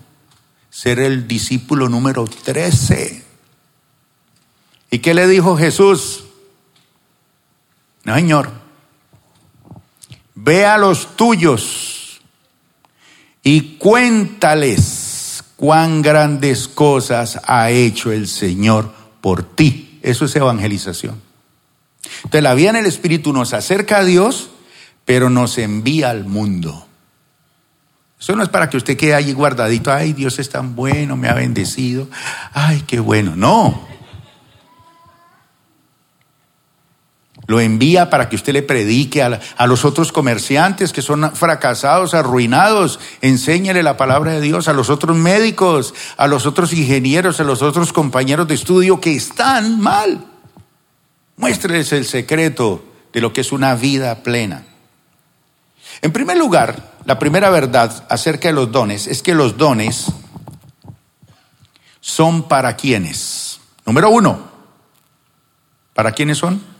ser 0.71 0.97
el 0.97 1.27
discípulo 1.27 1.87
número 1.87 2.25
13. 2.25 3.23
¿Y 4.89 4.97
qué 4.97 5.13
le 5.13 5.27
dijo 5.27 5.55
Jesús? 5.55 6.23
No, 8.05 8.15
Señor, 8.15 8.60
ve 10.35 10.65
a 10.65 10.77
los 10.77 11.15
tuyos 11.15 12.21
y 13.43 13.77
cuéntales 13.77 15.43
cuán 15.55 16.01
grandes 16.01 16.67
cosas 16.67 17.39
ha 17.45 17.69
hecho 17.71 18.11
el 18.11 18.27
Señor 18.27 18.91
por 19.21 19.43
ti. 19.43 19.99
Eso 20.01 20.25
es 20.25 20.35
evangelización. 20.35 21.21
Entonces 22.17 22.43
la 22.43 22.53
vida 22.53 22.71
en 22.71 22.77
el 22.77 22.85
Espíritu 22.85 23.33
nos 23.33 23.53
acerca 23.53 23.99
a 23.99 24.03
Dios, 24.03 24.49
pero 25.05 25.29
nos 25.29 25.57
envía 25.57 26.09
al 26.09 26.25
mundo. 26.25 26.87
Eso 28.19 28.35
no 28.35 28.43
es 28.43 28.49
para 28.49 28.69
que 28.69 28.77
usted 28.77 28.97
quede 28.97 29.15
allí 29.15 29.33
guardadito, 29.33 29.91
ay, 29.91 30.13
Dios 30.13 30.37
es 30.37 30.49
tan 30.49 30.75
bueno, 30.75 31.17
me 31.17 31.27
ha 31.27 31.33
bendecido, 31.33 32.07
ay, 32.53 32.83
qué 32.85 32.99
bueno. 32.99 33.35
No. 33.35 33.90
Lo 37.47 37.59
envía 37.59 38.09
para 38.09 38.29
que 38.29 38.35
usted 38.35 38.53
le 38.53 38.61
predique 38.61 39.23
a, 39.23 39.39
a, 39.57 39.67
los 39.67 39.83
otros 39.83 40.11
comerciantes 40.11 40.93
que 40.93 41.01
son 41.01 41.35
fracasados, 41.35 42.13
arruinados. 42.13 42.99
Enséñale 43.21 43.83
la 43.83 43.97
palabra 43.97 44.33
de 44.33 44.41
Dios 44.41 44.67
a 44.67 44.73
los 44.73 44.89
otros 44.89 45.17
médicos, 45.17 45.93
a 46.17 46.27
los 46.27 46.45
otros 46.45 46.71
ingenieros, 46.73 47.39
a 47.39 47.43
los 47.43 47.61
otros 47.61 47.91
compañeros 47.91 48.47
de 48.47 48.55
estudio 48.55 49.01
que 49.01 49.15
están 49.15 49.79
mal. 49.81 50.25
Muéstreles 51.37 51.91
el 51.93 52.05
secreto 52.05 52.83
de 53.11 53.21
lo 53.21 53.33
que 53.33 53.41
es 53.41 53.51
una 53.51 53.75
vida 53.75 54.23
plena. 54.23 54.65
En 56.01 56.11
primer 56.11 56.37
lugar, 56.37 56.93
la 57.05 57.19
primera 57.19 57.49
verdad 57.49 58.05
acerca 58.09 58.47
de 58.47 58.53
los 58.53 58.71
dones 58.71 59.07
es 59.07 59.21
que 59.21 59.35
los 59.35 59.57
dones 59.57 60.11
son 61.99 62.47
para 62.47 62.75
quienes. 62.75 63.59
Número 63.85 64.09
uno, 64.09 64.39
¿para 65.93 66.11
quiénes 66.11 66.37
son? 66.37 66.70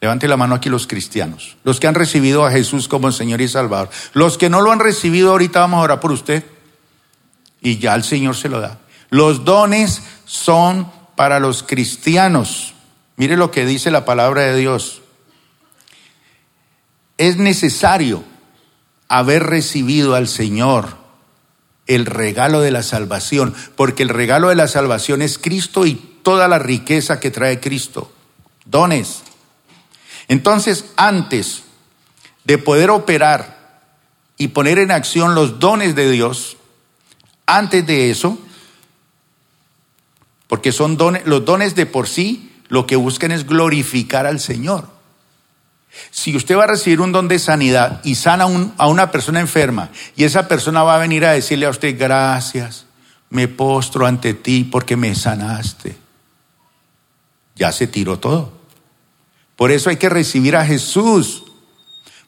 Levante 0.00 0.28
la 0.28 0.36
mano 0.36 0.54
aquí 0.54 0.68
los 0.68 0.86
cristianos, 0.86 1.56
los 1.64 1.80
que 1.80 1.86
han 1.86 1.94
recibido 1.94 2.44
a 2.44 2.50
Jesús 2.50 2.86
como 2.86 3.10
Señor 3.12 3.40
y 3.40 3.48
Salvador. 3.48 3.88
Los 4.12 4.36
que 4.36 4.50
no 4.50 4.60
lo 4.60 4.70
han 4.70 4.80
recibido, 4.80 5.30
ahorita 5.30 5.60
vamos 5.60 5.78
a 5.78 5.82
orar 5.82 6.00
por 6.00 6.12
usted 6.12 6.44
y 7.60 7.78
ya 7.78 7.94
el 7.94 8.04
Señor 8.04 8.36
se 8.36 8.48
lo 8.48 8.60
da. 8.60 8.78
Los 9.08 9.44
dones 9.44 10.02
son 10.26 10.90
para 11.16 11.40
los 11.40 11.62
cristianos. 11.62 12.74
Mire 13.16 13.36
lo 13.36 13.50
que 13.50 13.64
dice 13.64 13.90
la 13.90 14.04
palabra 14.04 14.42
de 14.42 14.56
Dios 14.56 15.02
es 17.18 17.36
necesario 17.38 18.24
haber 19.08 19.44
recibido 19.44 20.14
al 20.14 20.28
Señor 20.28 20.96
el 21.86 22.06
regalo 22.06 22.60
de 22.60 22.72
la 22.72 22.82
salvación, 22.82 23.54
porque 23.76 24.02
el 24.02 24.08
regalo 24.08 24.48
de 24.48 24.56
la 24.56 24.68
salvación 24.68 25.22
es 25.22 25.38
Cristo 25.38 25.86
y 25.86 25.94
toda 26.22 26.48
la 26.48 26.58
riqueza 26.58 27.20
que 27.20 27.30
trae 27.30 27.60
Cristo, 27.60 28.12
dones. 28.64 29.22
Entonces, 30.28 30.86
antes 30.96 31.62
de 32.44 32.58
poder 32.58 32.90
operar 32.90 33.56
y 34.36 34.48
poner 34.48 34.78
en 34.78 34.90
acción 34.90 35.34
los 35.34 35.58
dones 35.58 35.94
de 35.94 36.10
Dios, 36.10 36.56
antes 37.46 37.86
de 37.86 38.10
eso, 38.10 38.38
porque 40.48 40.72
son 40.72 40.96
dones, 40.96 41.26
los 41.26 41.44
dones 41.44 41.74
de 41.74 41.86
por 41.86 42.08
sí 42.08 42.52
lo 42.68 42.86
que 42.86 42.96
buscan 42.96 43.32
es 43.32 43.46
glorificar 43.46 44.26
al 44.26 44.40
Señor. 44.40 44.88
Si 46.10 46.36
usted 46.36 46.56
va 46.56 46.64
a 46.64 46.68
recibir 46.68 47.00
un 47.00 47.12
don 47.12 47.28
de 47.28 47.38
sanidad 47.38 48.00
y 48.04 48.16
sana 48.16 48.46
a 48.76 48.86
una 48.86 49.10
persona 49.10 49.40
enferma 49.40 49.90
y 50.14 50.24
esa 50.24 50.46
persona 50.46 50.82
va 50.82 50.96
a 50.96 50.98
venir 50.98 51.24
a 51.24 51.32
decirle 51.32 51.66
a 51.66 51.70
usted, 51.70 51.98
gracias, 51.98 52.86
me 53.30 53.48
postro 53.48 54.06
ante 54.06 54.34
ti 54.34 54.64
porque 54.64 54.96
me 54.96 55.14
sanaste, 55.14 55.96
ya 57.54 57.72
se 57.72 57.86
tiró 57.86 58.18
todo. 58.18 58.55
Por 59.56 59.72
eso 59.72 59.90
hay 59.90 59.96
que 59.96 60.10
recibir 60.10 60.54
a 60.54 60.66
Jesús, 60.66 61.44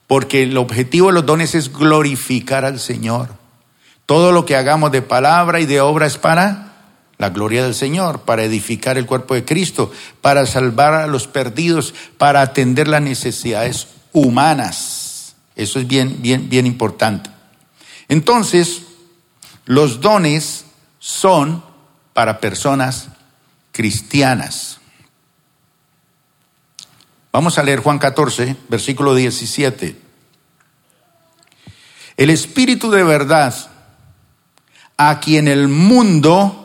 porque 0.06 0.42
el 0.42 0.56
objetivo 0.56 1.08
de 1.08 1.14
los 1.14 1.26
dones 1.26 1.54
es 1.54 1.72
glorificar 1.72 2.64
al 2.64 2.80
Señor. 2.80 3.28
Todo 4.06 4.32
lo 4.32 4.46
que 4.46 4.56
hagamos 4.56 4.90
de 4.90 5.02
palabra 5.02 5.60
y 5.60 5.66
de 5.66 5.82
obra 5.82 6.06
es 6.06 6.16
para 6.16 6.68
la 7.18 7.30
gloria 7.30 7.64
del 7.64 7.74
Señor, 7.74 8.20
para 8.20 8.44
edificar 8.44 8.96
el 8.96 9.04
cuerpo 9.04 9.34
de 9.34 9.44
Cristo, 9.44 9.92
para 10.22 10.46
salvar 10.46 10.94
a 10.94 11.06
los 11.06 11.26
perdidos, 11.26 11.92
para 12.16 12.40
atender 12.40 12.88
las 12.88 13.02
necesidades 13.02 13.88
humanas. 14.12 15.34
Eso 15.56 15.80
es 15.80 15.86
bien, 15.86 16.22
bien, 16.22 16.48
bien 16.48 16.64
importante. 16.64 17.28
Entonces, 18.08 18.82
los 19.66 20.00
dones 20.00 20.64
son 20.98 21.62
para 22.14 22.40
personas 22.40 23.08
cristianas. 23.72 24.77
Vamos 27.32 27.58
a 27.58 27.62
leer 27.62 27.80
Juan 27.80 27.98
14, 27.98 28.56
versículo 28.68 29.14
17. 29.14 29.96
El 32.16 32.30
Espíritu 32.30 32.90
de 32.90 33.04
verdad, 33.04 33.54
a 34.96 35.20
quien 35.20 35.46
el 35.46 35.68
mundo 35.68 36.64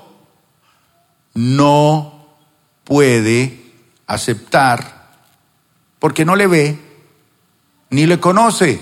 no 1.33 2.27
puede 2.83 3.71
aceptar 4.07 5.11
porque 5.99 6.25
no 6.25 6.35
le 6.35 6.47
ve 6.47 6.79
ni 7.89 8.05
le 8.05 8.19
conoce. 8.19 8.81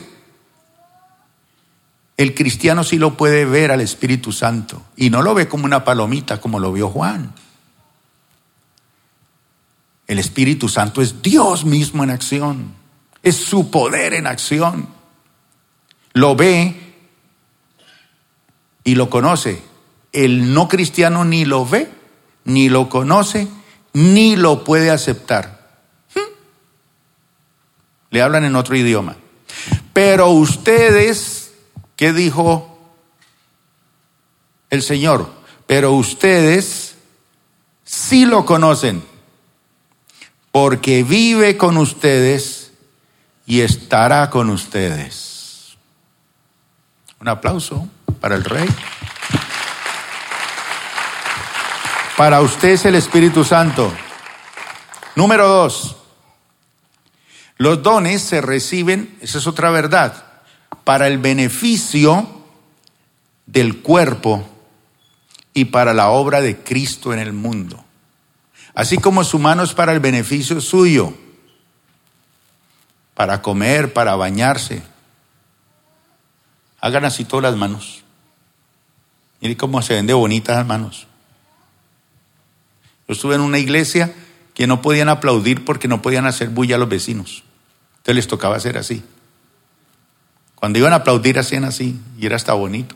El 2.17 2.35
cristiano 2.35 2.83
sí 2.83 2.97
lo 2.97 3.17
puede 3.17 3.45
ver 3.45 3.71
al 3.71 3.81
Espíritu 3.81 4.31
Santo 4.31 4.81
y 4.95 5.09
no 5.09 5.21
lo 5.21 5.33
ve 5.33 5.47
como 5.47 5.65
una 5.65 5.83
palomita 5.83 6.39
como 6.39 6.59
lo 6.59 6.71
vio 6.71 6.89
Juan. 6.89 7.33
El 10.11 10.19
Espíritu 10.19 10.67
Santo 10.67 11.01
es 11.01 11.21
Dios 11.21 11.63
mismo 11.63 12.03
en 12.03 12.09
acción, 12.09 12.73
es 13.23 13.37
su 13.37 13.71
poder 13.71 14.13
en 14.13 14.27
acción. 14.27 14.89
Lo 16.11 16.35
ve 16.35 16.75
y 18.83 18.95
lo 18.95 19.09
conoce. 19.09 19.61
El 20.11 20.53
no 20.53 20.67
cristiano 20.67 21.23
ni 21.23 21.45
lo 21.45 21.65
ve 21.65 21.89
ni 22.43 22.67
lo 22.67 22.89
conoce, 22.89 23.47
ni 23.93 24.35
lo 24.35 24.65
puede 24.65 24.91
aceptar. 24.91 25.79
¿Mm? 26.13 26.19
Le 28.09 28.21
hablan 28.21 28.43
en 28.43 28.57
otro 28.57 28.75
idioma. 28.75 29.15
Pero 29.93 30.27
ustedes, 30.27 31.53
¿qué 31.95 32.11
dijo 32.11 32.77
el 34.69 34.81
Señor, 34.81 35.31
pero 35.67 35.93
ustedes 35.93 36.95
sí 37.85 38.25
lo 38.25 38.45
conocen, 38.45 39.09
porque 40.51 41.03
vive 41.03 41.57
con 41.57 41.77
ustedes 41.77 42.71
y 43.45 43.61
estará 43.61 44.29
con 44.29 44.49
ustedes. 44.49 45.77
Un 47.19 47.29
aplauso 47.29 47.87
para 48.19 48.35
el 48.35 48.43
Rey. 48.43 48.67
Para 52.17 52.41
usted 52.41 52.69
es 52.69 52.85
el 52.85 52.95
Espíritu 52.95 53.43
Santo. 53.43 53.91
Número 55.15 55.47
dos, 55.47 55.97
los 57.57 57.83
dones 57.83 58.21
se 58.21 58.41
reciben, 58.41 59.17
esa 59.21 59.37
es 59.37 59.47
otra 59.47 59.69
verdad, 59.71 60.25
para 60.83 61.07
el 61.07 61.17
beneficio 61.17 62.27
del 63.45 63.81
cuerpo 63.81 64.47
y 65.53 65.65
para 65.65 65.93
la 65.93 66.09
obra 66.09 66.41
de 66.41 66.57
Cristo 66.57 67.13
en 67.13 67.19
el 67.19 67.33
mundo. 67.33 67.80
Así 68.73 68.97
como 68.97 69.23
su 69.23 69.39
mano 69.39 69.63
es 69.63 69.73
para 69.73 69.91
el 69.91 69.99
beneficio 69.99 70.61
suyo, 70.61 71.13
para 73.13 73.41
comer, 73.41 73.93
para 73.93 74.15
bañarse. 74.15 74.81
Hagan 76.79 77.05
así 77.05 77.25
todas 77.25 77.43
las 77.43 77.57
manos. 77.57 78.03
Miren 79.41 79.57
cómo 79.57 79.81
se 79.81 79.95
ven 79.95 80.07
de 80.07 80.13
bonitas 80.13 80.55
las 80.55 80.65
manos. 80.65 81.07
Yo 83.07 83.13
estuve 83.13 83.35
en 83.35 83.41
una 83.41 83.59
iglesia 83.59 84.13
que 84.53 84.67
no 84.67 84.81
podían 84.81 85.09
aplaudir 85.09 85.65
porque 85.65 85.87
no 85.87 86.01
podían 86.01 86.25
hacer 86.25 86.49
bulla 86.49 86.75
a 86.75 86.79
los 86.79 86.89
vecinos. 86.89 87.43
Entonces 87.97 88.15
les 88.15 88.27
tocaba 88.27 88.55
hacer 88.55 88.77
así. 88.77 89.03
Cuando 90.55 90.79
iban 90.79 90.93
a 90.93 90.97
aplaudir 90.97 91.39
hacían 91.39 91.65
así 91.65 91.99
y 92.17 92.25
era 92.25 92.35
hasta 92.35 92.53
bonito. 92.53 92.95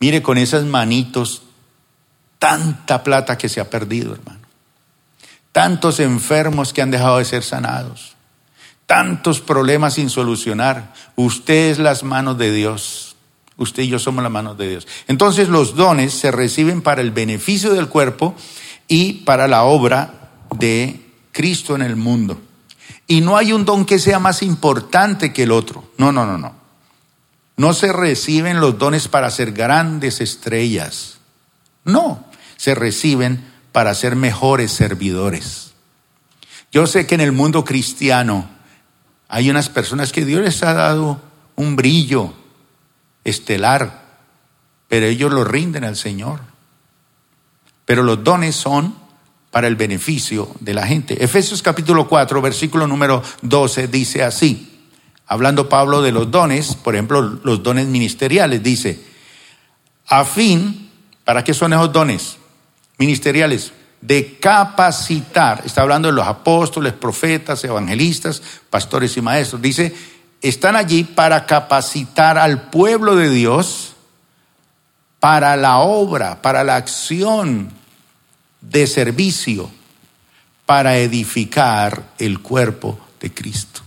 Mire 0.00 0.22
con 0.22 0.38
esas 0.38 0.64
manitos 0.64 1.42
tanta 2.40 3.04
plata 3.04 3.38
que 3.38 3.48
se 3.48 3.60
ha 3.60 3.70
perdido, 3.70 4.14
hermano. 4.14 4.40
Tantos 5.52 6.00
enfermos 6.00 6.72
que 6.72 6.82
han 6.82 6.90
dejado 6.90 7.18
de 7.18 7.24
ser 7.24 7.44
sanados. 7.44 8.16
Tantos 8.86 9.40
problemas 9.40 9.94
sin 9.94 10.10
solucionar. 10.10 10.92
Usted 11.14 11.70
es 11.70 11.78
las 11.78 12.02
manos 12.02 12.38
de 12.38 12.50
Dios. 12.50 13.14
Usted 13.56 13.82
y 13.82 13.88
yo 13.88 13.98
somos 13.98 14.22
las 14.24 14.32
manos 14.32 14.56
de 14.56 14.68
Dios. 14.68 14.88
Entonces 15.06 15.48
los 15.48 15.76
dones 15.76 16.14
se 16.14 16.32
reciben 16.32 16.80
para 16.82 17.02
el 17.02 17.10
beneficio 17.10 17.74
del 17.74 17.88
cuerpo 17.88 18.34
y 18.88 19.12
para 19.24 19.46
la 19.46 19.64
obra 19.64 20.30
de 20.56 21.12
Cristo 21.32 21.74
en 21.74 21.82
el 21.82 21.94
mundo. 21.94 22.40
Y 23.06 23.20
no 23.20 23.36
hay 23.36 23.52
un 23.52 23.66
don 23.66 23.84
que 23.84 23.98
sea 23.98 24.18
más 24.18 24.42
importante 24.42 25.32
que 25.32 25.42
el 25.42 25.52
otro. 25.52 25.90
No, 25.98 26.10
no, 26.10 26.24
no, 26.24 26.38
no. 26.38 26.54
No 27.58 27.74
se 27.74 27.92
reciben 27.92 28.60
los 28.60 28.78
dones 28.78 29.08
para 29.08 29.30
ser 29.30 29.52
grandes 29.52 30.22
estrellas. 30.22 31.18
No, 31.84 32.29
se 32.60 32.74
reciben 32.74 33.42
para 33.72 33.94
ser 33.94 34.16
mejores 34.16 34.70
servidores. 34.70 35.72
Yo 36.70 36.86
sé 36.86 37.06
que 37.06 37.14
en 37.14 37.22
el 37.22 37.32
mundo 37.32 37.64
cristiano 37.64 38.50
hay 39.28 39.48
unas 39.48 39.70
personas 39.70 40.12
que 40.12 40.26
Dios 40.26 40.42
les 40.42 40.62
ha 40.62 40.74
dado 40.74 41.22
un 41.56 41.74
brillo, 41.74 42.34
estelar, 43.24 44.02
pero 44.88 45.06
ellos 45.06 45.32
lo 45.32 45.42
rinden 45.42 45.84
al 45.84 45.96
Señor. 45.96 46.40
Pero 47.86 48.02
los 48.02 48.22
dones 48.22 48.56
son 48.56 48.94
para 49.50 49.66
el 49.66 49.76
beneficio 49.76 50.54
de 50.60 50.74
la 50.74 50.86
gente. 50.86 51.24
Efesios 51.24 51.62
capítulo 51.62 52.08
4, 52.08 52.42
versículo 52.42 52.86
número 52.86 53.22
12 53.40 53.88
dice 53.88 54.22
así, 54.22 54.86
hablando 55.26 55.70
Pablo 55.70 56.02
de 56.02 56.12
los 56.12 56.30
dones, 56.30 56.74
por 56.74 56.94
ejemplo, 56.94 57.22
los 57.22 57.62
dones 57.62 57.86
ministeriales, 57.86 58.62
dice, 58.62 59.02
a 60.08 60.26
fin, 60.26 60.90
¿para 61.24 61.42
qué 61.42 61.54
son 61.54 61.72
esos 61.72 61.90
dones 61.90 62.36
ministeriales? 63.00 63.72
De 64.00 64.38
capacitar, 64.38 65.62
está 65.64 65.82
hablando 65.82 66.08
de 66.08 66.14
los 66.14 66.26
apóstoles, 66.26 66.92
profetas, 66.92 67.64
evangelistas, 67.64 68.40
pastores 68.70 69.16
y 69.16 69.20
maestros, 69.20 69.60
dice, 69.60 69.94
están 70.40 70.76
allí 70.76 71.04
para 71.04 71.44
capacitar 71.46 72.38
al 72.38 72.70
pueblo 72.70 73.16
de 73.16 73.28
Dios 73.28 73.94
para 75.18 75.56
la 75.56 75.78
obra, 75.78 76.40
para 76.40 76.64
la 76.64 76.76
acción 76.76 77.70
de 78.62 78.86
servicio, 78.86 79.70
para 80.64 80.96
edificar 80.96 82.04
el 82.18 82.40
cuerpo 82.40 82.98
de 83.20 83.32
Cristo. 83.32 83.82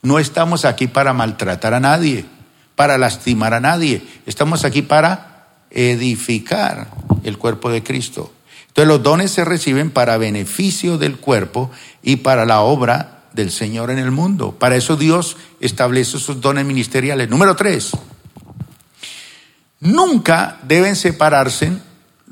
No 0.00 0.18
estamos 0.18 0.64
aquí 0.64 0.86
para 0.86 1.12
maltratar 1.12 1.74
a 1.74 1.80
nadie, 1.80 2.24
para 2.76 2.96
lastimar 2.96 3.52
a 3.52 3.60
nadie, 3.60 4.06
estamos 4.24 4.64
aquí 4.64 4.80
para 4.80 5.35
edificar 5.70 6.90
el 7.24 7.38
cuerpo 7.38 7.70
de 7.70 7.82
Cristo. 7.82 8.32
Entonces 8.68 8.88
los 8.88 9.02
dones 9.02 9.30
se 9.30 9.44
reciben 9.44 9.90
para 9.90 10.18
beneficio 10.18 10.98
del 10.98 11.16
cuerpo 11.16 11.70
y 12.02 12.16
para 12.16 12.44
la 12.44 12.60
obra 12.60 13.24
del 13.32 13.50
Señor 13.50 13.90
en 13.90 13.98
el 13.98 14.10
mundo. 14.10 14.52
Para 14.52 14.76
eso 14.76 14.96
Dios 14.96 15.36
establece 15.60 16.18
sus 16.18 16.40
dones 16.40 16.64
ministeriales. 16.64 17.28
Número 17.28 17.56
tres, 17.56 17.92
nunca 19.80 20.58
deben 20.64 20.96
separarse 20.96 21.72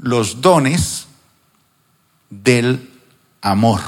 los 0.01 0.40
dones 0.40 1.07
del 2.31 2.90
amor. 3.40 3.81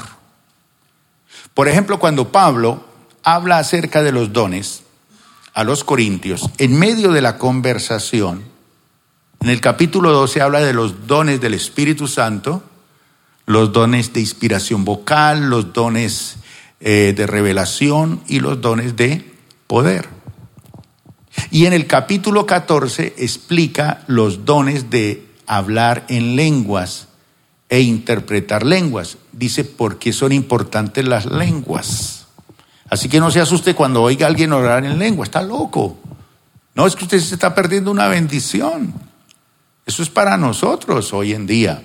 Por 1.53 1.67
ejemplo, 1.67 1.99
cuando 1.99 2.31
Pablo 2.31 2.85
habla 3.23 3.57
acerca 3.57 4.03
de 4.03 4.11
los 4.11 4.31
dones 4.31 4.83
a 5.53 5.63
los 5.63 5.83
corintios, 5.83 6.49
en 6.59 6.77
medio 6.77 7.11
de 7.11 7.21
la 7.21 7.37
conversación, 7.37 8.43
en 9.39 9.49
el 9.49 9.61
capítulo 9.61 10.11
12 10.11 10.41
habla 10.41 10.59
de 10.59 10.73
los 10.73 11.07
dones 11.07 11.39
del 11.39 11.53
Espíritu 11.53 12.07
Santo, 12.07 12.63
los 13.45 13.71
dones 13.71 14.13
de 14.13 14.19
inspiración 14.19 14.83
vocal, 14.83 15.49
los 15.49 15.73
dones 15.73 16.37
eh, 16.79 17.13
de 17.15 17.27
revelación 17.27 18.21
y 18.27 18.39
los 18.39 18.61
dones 18.61 18.95
de 18.95 19.33
poder. 19.67 20.09
Y 21.51 21.65
en 21.65 21.73
el 21.73 21.87
capítulo 21.87 22.45
14 22.45 23.15
explica 23.17 24.03
los 24.07 24.45
dones 24.45 24.89
de 24.89 25.25
hablar 25.45 26.05
en 26.09 26.35
lenguas 26.35 27.07
e 27.69 27.81
interpretar 27.81 28.65
lenguas. 28.65 29.17
Dice 29.31 29.63
por 29.63 29.99
qué 29.99 30.13
son 30.13 30.31
importantes 30.31 31.07
las 31.07 31.25
lenguas. 31.25 32.27
Así 32.89 33.09
que 33.09 33.19
no 33.19 33.31
se 33.31 33.39
asuste 33.39 33.75
cuando 33.75 34.01
oiga 34.01 34.25
a 34.25 34.29
alguien 34.29 34.53
orar 34.53 34.85
en 34.85 34.97
lengua, 34.97 35.25
está 35.25 35.41
loco. 35.41 35.97
No 36.73 36.85
es 36.85 36.95
que 36.95 37.03
usted 37.03 37.19
se 37.19 37.35
está 37.35 37.53
perdiendo 37.53 37.91
una 37.91 38.07
bendición. 38.07 38.93
Eso 39.87 40.03
es 40.03 40.09
para 40.09 40.37
nosotros 40.37 41.11
hoy 41.13 41.33
en 41.33 41.47
día. 41.47 41.83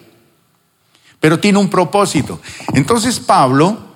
Pero 1.20 1.40
tiene 1.40 1.58
un 1.58 1.70
propósito. 1.70 2.42
Entonces 2.74 3.18
Pablo 3.18 3.92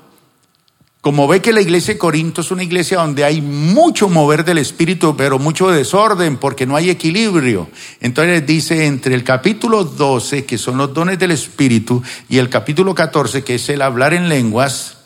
como 1.07 1.29
ve 1.29 1.41
que 1.41 1.53
la 1.53 1.61
iglesia 1.61 1.95
de 1.95 1.99
Corinto 1.99 2.41
es 2.41 2.51
una 2.51 2.65
iglesia 2.65 2.99
donde 2.99 3.23
hay 3.23 3.41
mucho 3.41 4.09
mover 4.09 4.45
del 4.45 4.59
espíritu, 4.59 5.17
pero 5.17 5.39
mucho 5.39 5.71
desorden 5.71 6.37
porque 6.37 6.67
no 6.67 6.75
hay 6.75 6.91
equilibrio. 6.91 7.71
Entonces 8.01 8.45
dice 8.45 8.87
entre 8.87 9.15
el 9.15 9.23
capítulo 9.23 9.85
12, 9.85 10.45
que 10.45 10.59
son 10.59 10.79
los 10.79 10.93
dones 10.93 11.17
del 11.17 11.31
espíritu, 11.31 12.03
y 12.29 12.39
el 12.39 12.49
capítulo 12.49 12.93
14, 12.93 13.45
que 13.45 13.55
es 13.55 13.69
el 13.69 13.83
hablar 13.83 14.15
en 14.15 14.29
lenguas 14.29 14.97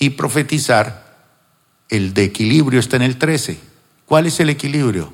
y 0.00 0.10
profetizar, 0.10 1.04
el 1.88 2.12
de 2.12 2.24
equilibrio 2.24 2.80
está 2.80 2.96
en 2.96 3.02
el 3.02 3.16
13. 3.16 3.60
¿Cuál 4.06 4.26
es 4.26 4.40
el 4.40 4.50
equilibrio? 4.50 5.12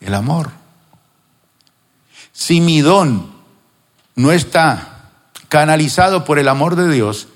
El 0.00 0.14
amor. 0.14 0.52
Si 2.36 2.60
mi 2.60 2.82
don 2.82 3.32
no 4.14 4.30
está 4.30 5.08
canalizado 5.48 6.24
por 6.24 6.38
el 6.38 6.48
amor 6.48 6.76
de 6.76 6.92
Dios, 6.92 7.28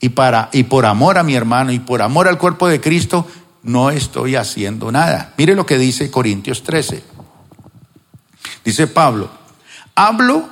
y, 0.00 0.08
para, 0.08 0.48
y 0.52 0.64
por 0.64 0.86
amor 0.86 1.18
a 1.18 1.22
mi 1.22 1.34
hermano 1.34 1.70
y 1.70 1.78
por 1.78 2.00
amor 2.00 2.28
al 2.28 2.38
cuerpo 2.38 2.66
de 2.66 2.80
Cristo, 2.80 3.26
no 3.62 3.90
estoy 3.90 4.36
haciendo 4.36 4.90
nada. 4.90 5.34
Mire 5.36 5.54
lo 5.54 5.66
que 5.66 5.76
dice 5.76 6.10
Corintios 6.10 6.62
13. 6.62 7.04
Dice 8.64 8.86
Pablo, 8.86 9.30
hablo 9.94 10.48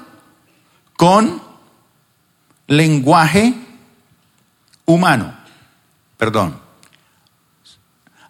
con 0.97 1.43
lenguaje 2.67 3.55
humano, 4.85 5.35
perdón, 6.19 6.61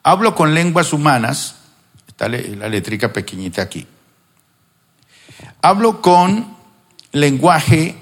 hablo 0.05 0.37
con 0.37 0.55
lenguas 0.55 0.93
humanas, 0.93 1.57
está 2.07 2.29
la 2.29 2.69
letrica 2.69 3.13
pequeñita 3.13 3.63
aquí, 3.63 3.87
hablo 5.63 6.01
con 6.03 6.57
lenguaje 7.13 7.97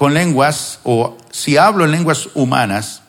con 0.00 0.14
lenguas, 0.14 0.80
o 0.82 1.18
si 1.30 1.58
hablo 1.58 1.84
en 1.84 1.90
lenguas 1.90 2.30
humanas 2.32 3.02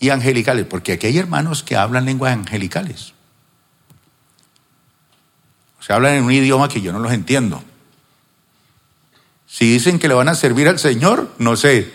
y 0.00 0.10
angelicales, 0.10 0.66
porque 0.66 0.94
aquí 0.94 1.06
hay 1.06 1.18
hermanos 1.18 1.62
que 1.62 1.76
hablan 1.76 2.04
lenguas 2.04 2.32
angelicales. 2.32 3.12
O 5.78 5.84
sea, 5.84 5.94
hablan 5.94 6.14
en 6.14 6.24
un 6.24 6.32
idioma 6.32 6.68
que 6.68 6.80
yo 6.80 6.92
no 6.92 6.98
los 6.98 7.12
entiendo. 7.12 7.62
Si 9.46 9.72
dicen 9.72 10.00
que 10.00 10.08
le 10.08 10.14
van 10.14 10.28
a 10.28 10.34
servir 10.34 10.66
al 10.66 10.80
Señor, 10.80 11.32
no 11.38 11.54
sé. 11.54 11.94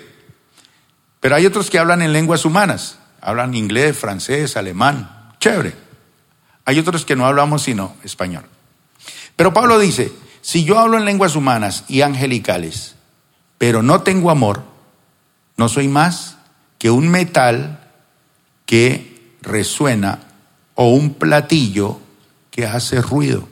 Pero 1.19 1.35
hay 1.35 1.45
otros 1.45 1.69
que 1.69 1.77
hablan 1.77 2.01
en 2.01 2.13
lenguas 2.13 2.45
humanas. 2.45 2.99
Hablan 3.19 3.53
inglés, 3.53 3.97
francés, 3.97 4.55
alemán. 4.55 5.33
Chévere. 5.41 5.75
Hay 6.65 6.79
otros 6.79 7.05
que 7.05 7.15
no 7.15 7.25
hablamos 7.25 7.63
sino 7.63 7.95
español. 8.03 8.45
Pero 9.35 9.53
Pablo 9.53 9.79
dice, 9.79 10.11
si 10.41 10.63
yo 10.63 10.79
hablo 10.79 10.97
en 10.97 11.05
lenguas 11.05 11.35
humanas 11.35 11.85
y 11.87 12.01
angelicales, 12.01 12.95
pero 13.57 13.83
no 13.83 14.01
tengo 14.01 14.31
amor, 14.31 14.63
no 15.57 15.69
soy 15.69 15.87
más 15.87 16.37
que 16.77 16.89
un 16.89 17.07
metal 17.07 17.79
que 18.65 19.35
resuena 19.41 20.19
o 20.75 20.89
un 20.89 21.13
platillo 21.13 21.99
que 22.49 22.65
hace 22.65 23.01
ruido. 23.01 23.47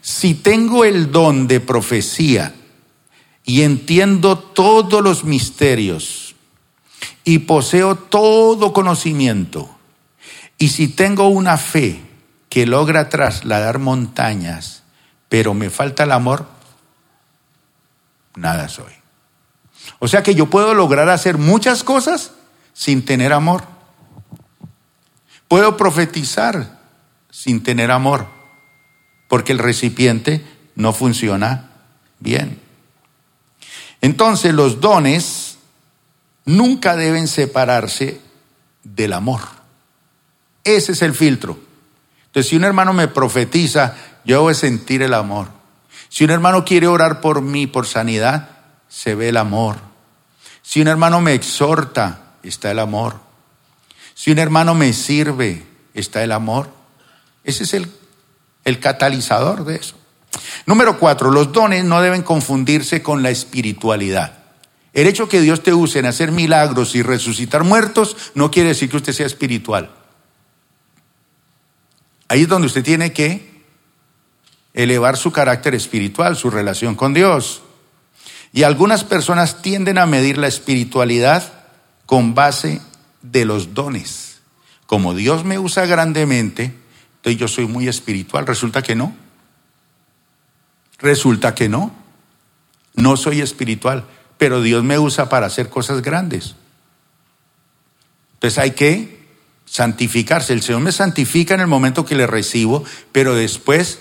Si 0.00 0.34
tengo 0.34 0.84
el 0.84 1.12
don 1.12 1.46
de 1.46 1.60
profecía 1.60 2.54
y 3.44 3.62
entiendo 3.62 4.38
todos 4.38 5.02
los 5.02 5.24
misterios 5.24 6.34
y 7.24 7.40
poseo 7.40 7.96
todo 7.96 8.72
conocimiento, 8.72 9.79
y 10.60 10.68
si 10.68 10.88
tengo 10.88 11.28
una 11.28 11.56
fe 11.56 12.02
que 12.50 12.66
logra 12.66 13.08
trasladar 13.08 13.78
montañas, 13.78 14.82
pero 15.30 15.54
me 15.54 15.70
falta 15.70 16.04
el 16.04 16.12
amor, 16.12 16.46
nada 18.36 18.68
soy. 18.68 18.92
O 20.00 20.06
sea 20.06 20.22
que 20.22 20.34
yo 20.34 20.50
puedo 20.50 20.74
lograr 20.74 21.08
hacer 21.08 21.38
muchas 21.38 21.82
cosas 21.82 22.32
sin 22.74 23.06
tener 23.06 23.32
amor. 23.32 23.64
Puedo 25.48 25.78
profetizar 25.78 26.78
sin 27.30 27.62
tener 27.62 27.90
amor, 27.90 28.26
porque 29.28 29.52
el 29.52 29.58
recipiente 29.58 30.44
no 30.74 30.92
funciona 30.92 31.70
bien. 32.18 32.60
Entonces 34.02 34.52
los 34.52 34.82
dones 34.82 35.56
nunca 36.44 36.96
deben 36.96 37.28
separarse 37.28 38.20
del 38.84 39.14
amor. 39.14 39.59
Ese 40.64 40.92
es 40.92 41.02
el 41.02 41.14
filtro. 41.14 41.58
Entonces 42.26 42.50
si 42.50 42.56
un 42.56 42.64
hermano 42.64 42.92
me 42.92 43.08
profetiza, 43.08 43.96
yo 44.24 44.42
voy 44.42 44.52
a 44.52 44.54
sentir 44.54 45.02
el 45.02 45.14
amor. 45.14 45.48
Si 46.08 46.24
un 46.24 46.30
hermano 46.30 46.64
quiere 46.64 46.86
orar 46.86 47.20
por 47.20 47.40
mí, 47.40 47.66
por 47.66 47.86
sanidad, 47.86 48.48
se 48.88 49.14
ve 49.14 49.30
el 49.30 49.36
amor. 49.36 49.76
Si 50.62 50.80
un 50.80 50.88
hermano 50.88 51.20
me 51.20 51.34
exhorta, 51.34 52.34
está 52.42 52.70
el 52.70 52.78
amor. 52.78 53.16
Si 54.14 54.30
un 54.30 54.38
hermano 54.38 54.74
me 54.74 54.92
sirve, 54.92 55.64
está 55.94 56.22
el 56.22 56.32
amor. 56.32 56.68
Ese 57.44 57.64
es 57.64 57.74
el, 57.74 57.90
el 58.64 58.78
catalizador 58.78 59.64
de 59.64 59.76
eso. 59.76 59.96
Número 60.66 60.98
cuatro, 60.98 61.30
los 61.30 61.52
dones 61.52 61.84
no 61.84 62.00
deben 62.02 62.22
confundirse 62.22 63.02
con 63.02 63.22
la 63.22 63.30
espiritualidad. 63.30 64.38
El 64.92 65.06
hecho 65.06 65.28
que 65.28 65.40
Dios 65.40 65.62
te 65.62 65.72
use 65.72 66.00
en 66.00 66.06
hacer 66.06 66.32
milagros 66.32 66.94
y 66.94 67.02
resucitar 67.02 67.64
muertos 67.64 68.16
no 68.34 68.50
quiere 68.50 68.70
decir 68.70 68.90
que 68.90 68.96
usted 68.96 69.12
sea 69.12 69.26
espiritual. 69.26 69.90
Ahí 72.30 72.42
es 72.42 72.48
donde 72.48 72.68
usted 72.68 72.84
tiene 72.84 73.12
que 73.12 73.64
elevar 74.72 75.16
su 75.16 75.32
carácter 75.32 75.74
espiritual, 75.74 76.36
su 76.36 76.48
relación 76.48 76.94
con 76.94 77.12
Dios. 77.12 77.60
Y 78.52 78.62
algunas 78.62 79.02
personas 79.02 79.62
tienden 79.62 79.98
a 79.98 80.06
medir 80.06 80.38
la 80.38 80.46
espiritualidad 80.46 81.52
con 82.06 82.36
base 82.36 82.80
de 83.22 83.44
los 83.44 83.74
dones. 83.74 84.42
Como 84.86 85.12
Dios 85.14 85.44
me 85.44 85.58
usa 85.58 85.86
grandemente, 85.86 86.72
entonces 87.16 87.40
yo 87.40 87.48
soy 87.48 87.66
muy 87.66 87.88
espiritual. 87.88 88.46
Resulta 88.46 88.80
que 88.80 88.94
no. 88.94 89.12
Resulta 91.00 91.56
que 91.56 91.68
no. 91.68 91.92
No 92.94 93.16
soy 93.16 93.40
espiritual, 93.40 94.04
pero 94.38 94.62
Dios 94.62 94.84
me 94.84 95.00
usa 95.00 95.28
para 95.28 95.46
hacer 95.46 95.68
cosas 95.68 96.00
grandes. 96.00 96.54
Entonces 98.34 98.56
hay 98.56 98.70
que 98.70 99.19
santificarse. 99.70 100.52
El 100.52 100.62
Señor 100.62 100.80
me 100.80 100.90
santifica 100.90 101.54
en 101.54 101.60
el 101.60 101.68
momento 101.68 102.04
que 102.04 102.16
le 102.16 102.26
recibo, 102.26 102.82
pero 103.12 103.36
después 103.36 104.00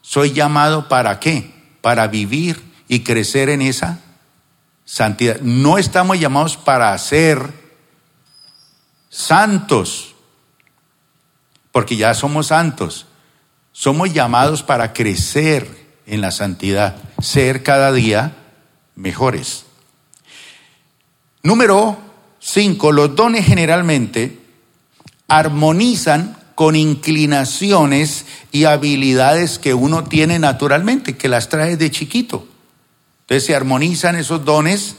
soy 0.00 0.32
llamado 0.32 0.88
para 0.88 1.20
qué? 1.20 1.52
Para 1.82 2.06
vivir 2.06 2.62
y 2.88 3.00
crecer 3.00 3.50
en 3.50 3.60
esa 3.60 4.00
santidad. 4.86 5.40
No 5.40 5.76
estamos 5.76 6.18
llamados 6.18 6.56
para 6.56 6.96
ser 6.96 7.52
santos, 9.10 10.14
porque 11.72 11.96
ya 11.96 12.14
somos 12.14 12.46
santos. 12.46 13.06
Somos 13.72 14.14
llamados 14.14 14.62
para 14.62 14.94
crecer 14.94 15.68
en 16.06 16.22
la 16.22 16.30
santidad, 16.30 16.96
ser 17.20 17.62
cada 17.62 17.92
día 17.92 18.34
mejores. 18.94 19.66
Número 21.42 21.98
cinco, 22.38 22.92
los 22.92 23.14
dones 23.14 23.44
generalmente 23.44 24.45
armonizan 25.28 26.36
con 26.54 26.74
inclinaciones 26.74 28.24
y 28.50 28.64
habilidades 28.64 29.58
que 29.58 29.74
uno 29.74 30.04
tiene 30.04 30.38
naturalmente, 30.38 31.16
que 31.16 31.28
las 31.28 31.48
trae 31.48 31.76
de 31.76 31.90
chiquito. 31.90 32.46
Entonces 33.20 33.44
se 33.44 33.54
armonizan 33.54 34.16
esos 34.16 34.44
dones 34.44 34.96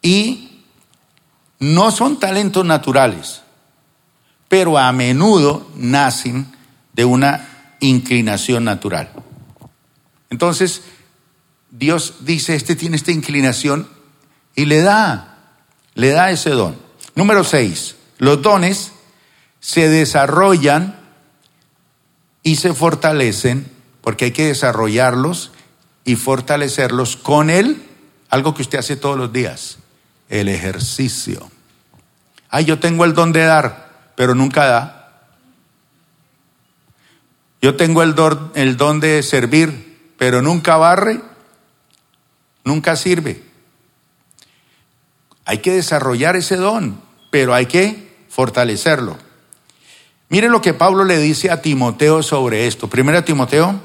y 0.00 0.62
no 1.58 1.90
son 1.90 2.18
talentos 2.18 2.64
naturales, 2.64 3.42
pero 4.48 4.78
a 4.78 4.90
menudo 4.92 5.68
nacen 5.76 6.46
de 6.92 7.04
una 7.04 7.48
inclinación 7.80 8.64
natural. 8.64 9.10
Entonces, 10.30 10.82
Dios 11.70 12.14
dice, 12.20 12.54
este 12.54 12.76
tiene 12.76 12.96
esta 12.96 13.12
inclinación 13.12 13.88
y 14.54 14.64
le 14.64 14.80
da, 14.80 15.38
le 15.94 16.10
da 16.10 16.30
ese 16.30 16.50
don. 16.50 16.76
Número 17.14 17.44
seis, 17.44 17.96
los 18.18 18.40
dones 18.40 18.91
se 19.62 19.88
desarrollan 19.88 20.98
y 22.42 22.56
se 22.56 22.74
fortalecen, 22.74 23.70
porque 24.02 24.26
hay 24.26 24.32
que 24.32 24.48
desarrollarlos 24.48 25.52
y 26.04 26.16
fortalecerlos 26.16 27.16
con 27.16 27.48
él, 27.48 27.88
algo 28.28 28.54
que 28.54 28.62
usted 28.62 28.80
hace 28.80 28.96
todos 28.96 29.16
los 29.16 29.32
días, 29.32 29.78
el 30.28 30.48
ejercicio. 30.48 31.48
Ay, 32.50 32.64
yo 32.64 32.80
tengo 32.80 33.04
el 33.04 33.14
don 33.14 33.32
de 33.32 33.44
dar, 33.44 34.12
pero 34.16 34.34
nunca 34.34 34.66
da. 34.66 35.28
Yo 37.62 37.76
tengo 37.76 38.02
el 38.02 38.16
don, 38.16 38.50
el 38.56 38.76
don 38.76 38.98
de 38.98 39.22
servir, 39.22 40.12
pero 40.18 40.42
nunca 40.42 40.76
barre, 40.76 41.20
nunca 42.64 42.96
sirve. 42.96 43.44
Hay 45.44 45.58
que 45.58 45.70
desarrollar 45.70 46.34
ese 46.34 46.56
don, 46.56 47.00
pero 47.30 47.54
hay 47.54 47.66
que 47.66 48.26
fortalecerlo. 48.28 49.16
Miren 50.32 50.50
lo 50.50 50.62
que 50.62 50.72
Pablo 50.72 51.04
le 51.04 51.18
dice 51.18 51.50
a 51.50 51.60
Timoteo 51.60 52.22
sobre 52.22 52.66
esto. 52.66 52.88
Primero 52.88 53.22
Timoteo, 53.22 53.78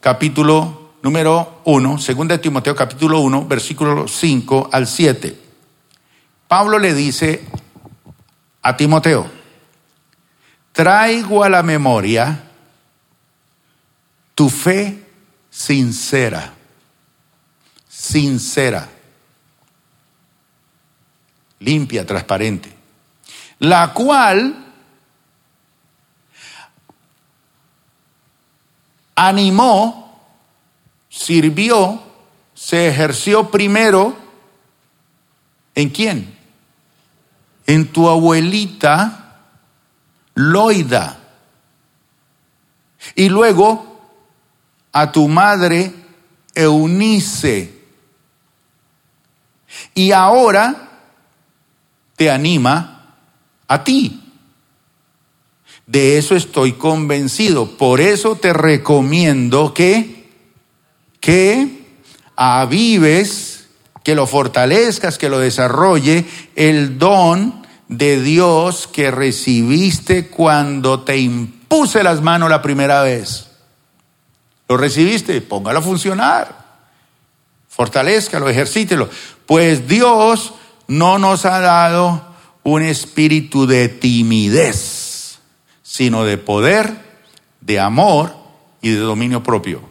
capítulo 0.00 0.94
número 1.02 1.60
1, 1.66 1.98
segunda 1.98 2.40
Timoteo, 2.40 2.74
capítulo 2.74 3.20
1, 3.20 3.46
versículo 3.46 4.08
5 4.08 4.70
al 4.72 4.86
7. 4.86 5.38
Pablo 6.48 6.78
le 6.78 6.94
dice 6.94 7.44
a 8.62 8.74
Timoteo, 8.74 9.30
traigo 10.72 11.44
a 11.44 11.50
la 11.50 11.62
memoria 11.62 12.42
tu 14.34 14.48
fe 14.48 14.98
sincera, 15.50 16.54
sincera, 17.86 18.88
limpia, 21.58 22.06
transparente, 22.06 22.72
la 23.58 23.92
cual 23.92 24.61
animó, 29.26 30.20
sirvió, 31.08 32.02
se 32.54 32.88
ejerció 32.88 33.50
primero 33.50 34.16
en 35.74 35.90
quién? 35.90 36.38
En 37.66 37.90
tu 37.92 38.08
abuelita 38.08 39.18
Loida. 40.34 41.18
Y 43.14 43.28
luego 43.28 44.00
a 44.92 45.10
tu 45.10 45.28
madre 45.28 45.92
Eunice. 46.54 47.82
Y 49.94 50.12
ahora 50.12 50.88
te 52.16 52.30
anima 52.30 53.16
a 53.66 53.82
ti. 53.82 54.21
De 55.86 56.18
eso 56.18 56.36
estoy 56.36 56.72
convencido. 56.72 57.76
Por 57.76 58.00
eso 58.00 58.36
te 58.36 58.52
recomiendo 58.52 59.74
que, 59.74 60.30
que 61.20 61.86
avives, 62.36 63.66
que 64.04 64.14
lo 64.14 64.26
fortalezcas, 64.26 65.18
que 65.18 65.28
lo 65.28 65.38
desarrolle 65.38 66.24
el 66.56 66.98
don 66.98 67.62
de 67.88 68.20
Dios 68.22 68.88
que 68.90 69.10
recibiste 69.10 70.28
cuando 70.28 71.00
te 71.00 71.18
impuse 71.18 72.02
las 72.02 72.22
manos 72.22 72.48
la 72.48 72.62
primera 72.62 73.02
vez. 73.02 73.48
¿Lo 74.68 74.76
recibiste? 74.76 75.40
Póngalo 75.42 75.80
a 75.80 75.82
funcionar. 75.82 76.62
Fortalezcalo, 77.68 78.48
ejercítelo. 78.48 79.10
Pues 79.46 79.86
Dios 79.88 80.54
no 80.88 81.18
nos 81.18 81.44
ha 81.44 81.60
dado 81.60 82.22
un 82.62 82.82
espíritu 82.82 83.66
de 83.66 83.88
timidez, 83.88 84.76
sino 85.92 86.24
de 86.24 86.38
poder, 86.38 86.96
de 87.60 87.78
amor 87.78 88.34
y 88.80 88.88
de 88.92 89.00
dominio 89.00 89.42
propio. 89.42 89.82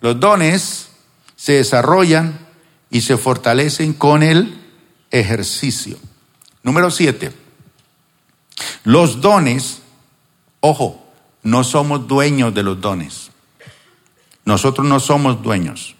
Los 0.00 0.18
dones 0.18 0.88
se 1.36 1.52
desarrollan 1.52 2.36
y 2.90 3.02
se 3.02 3.16
fortalecen 3.16 3.92
con 3.92 4.24
el 4.24 4.60
ejercicio. 5.12 5.98
Número 6.64 6.90
siete, 6.90 7.30
los 8.82 9.20
dones, 9.20 9.82
ojo, 10.58 11.00
no 11.44 11.62
somos 11.62 12.08
dueños 12.08 12.52
de 12.52 12.64
los 12.64 12.80
dones. 12.80 13.30
Nosotros 14.44 14.84
no 14.84 14.98
somos 14.98 15.44
dueños. 15.44 15.94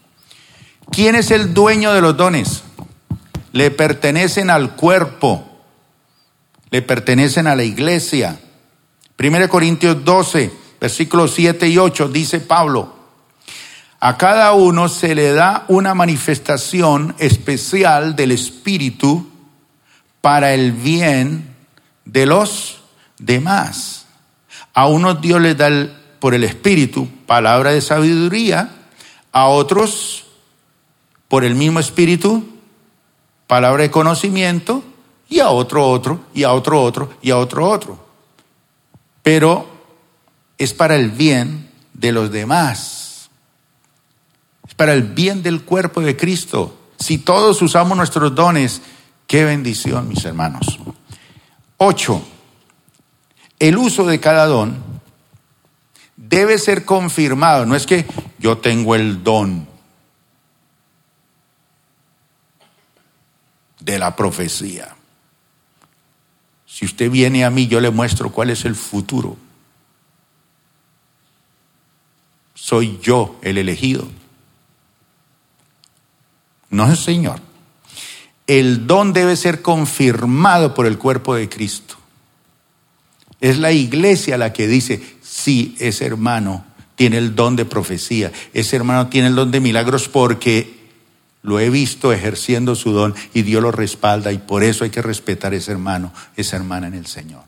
¿Quién 0.91 1.15
es 1.15 1.31
el 1.31 1.53
dueño 1.53 1.93
de 1.93 2.01
los 2.01 2.17
dones? 2.17 2.63
Le 3.53 3.71
pertenecen 3.71 4.49
al 4.49 4.75
cuerpo, 4.75 5.47
le 6.69 6.81
pertenecen 6.81 7.47
a 7.47 7.55
la 7.55 7.63
iglesia. 7.63 8.41
1 9.19 9.49
Corintios 9.49 10.05
12, 10.05 10.51
versículos 10.79 11.33
7 11.33 11.67
y 11.67 11.77
8 11.77 12.09
dice 12.09 12.39
Pablo, 12.39 12.93
a 13.99 14.15
cada 14.15 14.53
uno 14.53 14.89
se 14.89 15.15
le 15.15 15.33
da 15.33 15.65
una 15.69 15.95
manifestación 15.95 17.15
especial 17.17 18.15
del 18.15 18.31
Espíritu 18.31 19.27
para 20.21 20.53
el 20.53 20.71
bien 20.71 21.55
de 22.05 22.27
los 22.27 22.83
demás. 23.17 24.05
A 24.75 24.85
unos 24.85 25.19
Dios 25.19 25.41
les 25.41 25.57
da 25.57 25.69
por 26.19 26.35
el 26.35 26.43
Espíritu 26.43 27.07
palabra 27.25 27.71
de 27.71 27.81
sabiduría, 27.81 28.69
a 29.31 29.47
otros 29.47 30.25
por 31.27 31.43
el 31.43 31.55
mismo 31.55 31.79
Espíritu 31.79 32.45
palabra 33.47 33.81
de 33.81 33.89
conocimiento, 33.89 34.83
y 35.29 35.39
a 35.39 35.49
otro 35.49 35.89
otro, 35.89 36.19
y 36.33 36.43
a 36.43 36.53
otro 36.53 36.81
otro, 36.81 37.13
y 37.21 37.31
a 37.31 37.37
otro 37.37 37.67
otro. 37.67 38.06
Pero 39.27 39.67
es 40.57 40.73
para 40.73 40.95
el 40.95 41.11
bien 41.11 41.69
de 41.93 42.13
los 42.13 42.31
demás 42.31 42.97
para 44.77 44.93
el 44.93 45.03
bien 45.03 45.43
del 45.43 45.63
cuerpo 45.63 46.01
de 46.01 46.15
Cristo. 46.15 46.77
Si 46.97 47.17
todos 47.17 47.61
usamos 47.61 47.97
nuestros 47.97 48.33
dones, 48.33 48.81
qué 49.25 49.43
bendición, 49.43 50.07
mis 50.07 50.23
hermanos. 50.23 50.79
Ocho, 51.77 52.21
el 53.59 53.77
uso 53.77 54.05
de 54.05 54.19
cada 54.19 54.45
don 54.45 54.77
debe 56.15 56.57
ser 56.59 56.85
confirmado. 56.85 57.65
No 57.65 57.75
es 57.75 57.85
que 57.85 58.05
yo 58.37 58.59
tengo 58.59 58.95
el 58.95 59.23
don 59.23 59.67
de 63.79 63.99
la 63.99 64.15
profecía. 64.15 64.96
Si 66.77 66.85
usted 66.85 67.09
viene 67.09 67.43
a 67.43 67.49
mí, 67.49 67.65
yo 67.65 67.81
le 67.81 67.89
muestro 67.89 68.31
cuál 68.31 68.51
es 68.51 68.63
el 68.63 68.75
futuro. 68.75 69.35
Soy 72.53 72.99
yo 73.01 73.39
el 73.41 73.57
elegido. 73.57 74.07
No 76.69 76.85
es 76.91 76.99
Señor. 76.99 77.39
El 78.45 78.85
don 78.85 79.11
debe 79.11 79.35
ser 79.37 79.63
confirmado 79.63 80.75
por 80.75 80.85
el 80.85 80.99
cuerpo 80.99 81.33
de 81.33 81.49
Cristo. 81.49 81.95
Es 83.41 83.57
la 83.57 83.71
iglesia 83.71 84.37
la 84.37 84.53
que 84.53 84.67
dice, 84.67 85.01
sí, 85.23 85.75
ese 85.79 86.05
hermano 86.05 86.63
tiene 86.93 87.17
el 87.17 87.33
don 87.33 87.55
de 87.55 87.65
profecía, 87.65 88.31
ese 88.53 88.75
hermano 88.75 89.07
tiene 89.07 89.29
el 89.29 89.35
don 89.35 89.49
de 89.49 89.61
milagros 89.61 90.07
porque 90.07 90.76
lo 91.47 91.61
he 91.61 91.69
visto 91.69 92.11
ejerciendo 92.11 92.75
su 92.75 92.91
don 92.91 93.15
y 93.33 93.43
Dios 93.43 93.63
lo 93.63 93.71
respalda 93.71 94.33
y 94.33 94.37
por 94.37 94.63
eso 94.63 94.83
hay 94.83 94.89
que 94.89 95.01
respetar 95.01 95.53
a 95.53 95.55
ese 95.55 95.71
hermano, 95.71 96.11
esa 96.35 96.57
hermana 96.57 96.87
en 96.87 96.93
el 96.93 97.05
Señor. 97.05 97.43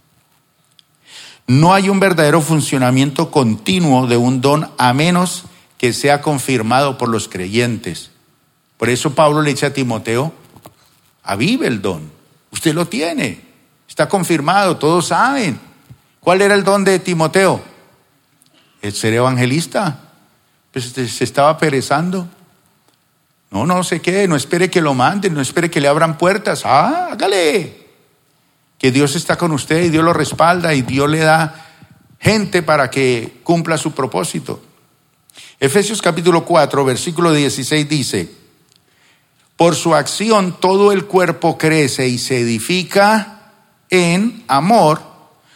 No 1.48 1.74
hay 1.74 1.90
un 1.90 2.00
verdadero 2.00 2.40
funcionamiento 2.40 3.30
continuo 3.30 4.08
de 4.08 4.16
un 4.16 4.40
don 4.40 4.72
a 4.78 4.94
menos 4.94 5.44
que 5.78 5.92
sea 5.92 6.22
confirmado 6.22 6.98
por 6.98 7.10
los 7.10 7.28
creyentes. 7.28 8.12
Por 8.78 8.88
eso 8.88 9.16
Pablo 9.16 9.42
le 9.42 9.52
dice 9.52 9.66
a 9.66 9.74
Timoteo, 9.74 10.32
avive 11.22 11.68
el 11.68 11.82
don. 11.82 12.10
Usted 12.52 12.74
lo 12.74 12.88
tiene. 12.88 13.42
Está 13.86 14.08
confirmado, 14.08 14.78
todos 14.78 15.08
saben. 15.08 15.60
¿Cuál 16.22 16.42
era 16.42 16.56
el 16.56 16.64
don 16.64 16.86
de 16.86 17.00
Timoteo? 17.00 17.62
El 18.82 18.94
ser 18.94 19.14
evangelista. 19.14 20.00
Pues 20.72 20.86
este, 20.86 21.06
se 21.10 21.26
estaba 21.26 21.58
perezando. 21.58 22.30
No, 23.52 23.66
no 23.66 23.84
se 23.84 24.02
quede, 24.02 24.28
no 24.28 24.36
espere 24.36 24.70
que 24.70 24.82
lo 24.82 24.94
manden, 24.94 25.34
no 25.34 25.42
espere 25.42 25.72
que 25.72 25.82
le 25.82 25.88
abran 25.88 26.18
puertas. 26.18 26.62
Ah, 26.66 27.10
hágale. 27.12 27.88
Que 28.78 28.92
Dios 28.92 29.16
está 29.16 29.38
con 29.38 29.52
usted 29.52 29.84
y 29.84 29.90
Dios 29.90 30.04
lo 30.04 30.14
respalda 30.14 30.74
y 30.74 30.84
Dios 30.84 31.10
le 31.10 31.20
da 31.20 31.68
gente 32.20 32.62
para 32.62 32.90
que 32.90 33.40
cumpla 33.44 33.78
su 33.78 33.94
propósito. 33.94 34.62
Efesios 35.60 36.02
capítulo 36.02 36.46
4, 36.46 36.86
versículo 36.86 37.34
16 37.34 37.90
dice, 37.90 38.32
por 39.58 39.76
su 39.76 39.94
acción 39.94 40.56
todo 40.60 40.94
el 40.94 41.06
cuerpo 41.06 41.58
crece 41.58 42.08
y 42.08 42.18
se 42.18 42.40
edifica 42.40 43.52
en 43.90 44.44
amor, 44.48 45.02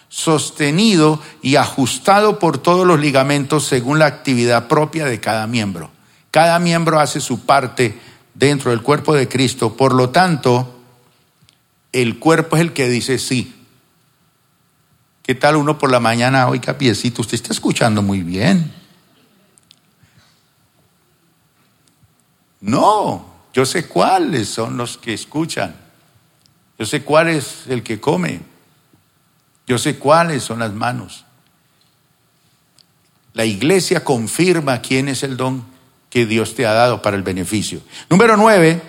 sostenido 0.09 1.21
y 1.41 1.55
ajustado 1.55 2.37
por 2.37 2.57
todos 2.57 2.85
los 2.85 2.99
ligamentos 2.99 3.65
según 3.65 3.99
la 3.99 4.07
actividad 4.07 4.67
propia 4.67 5.05
de 5.05 5.21
cada 5.21 5.47
miembro. 5.47 5.89
Cada 6.33 6.57
miembro 6.57 6.99
hace 6.99 7.21
su 7.21 7.45
parte 7.45 7.95
dentro 8.33 8.71
del 8.71 8.81
cuerpo 8.81 9.13
de 9.13 9.27
Cristo, 9.27 9.77
por 9.77 9.93
lo 9.93 10.09
tanto, 10.09 10.79
el 11.91 12.17
cuerpo 12.17 12.55
es 12.55 12.63
el 12.63 12.73
que 12.73 12.89
dice 12.89 13.19
sí. 13.19 13.53
¿Qué 15.21 15.35
tal 15.35 15.57
uno 15.57 15.77
por 15.77 15.91
la 15.91 15.99
mañana, 15.99 16.47
oiga, 16.47 16.75
piecito, 16.75 17.21
usted 17.21 17.35
está 17.35 17.53
escuchando 17.53 18.01
muy 18.01 18.23
bien? 18.23 18.73
No, 22.61 23.27
yo 23.53 23.63
sé 23.63 23.87
cuáles 23.87 24.49
son 24.49 24.75
los 24.75 24.97
que 24.97 25.13
escuchan. 25.13 25.75
Yo 26.79 26.87
sé 26.87 27.03
cuál 27.03 27.27
es 27.27 27.67
el 27.67 27.83
que 27.83 27.99
come. 27.99 28.41
Yo 29.67 29.77
sé 29.77 29.99
cuáles 29.99 30.41
son 30.41 30.57
las 30.57 30.73
manos. 30.73 31.25
La 33.33 33.45
iglesia 33.45 34.03
confirma 34.03 34.81
quién 34.81 35.09
es 35.09 35.21
el 35.21 35.37
don 35.37 35.72
que 36.13 36.27
Dios 36.27 36.53
te 36.53 36.67
ha 36.67 36.73
dado 36.73 37.01
para 37.01 37.17
el 37.17 37.23
beneficio. 37.23 37.81
Número 38.07 38.37
nueve, 38.37 38.79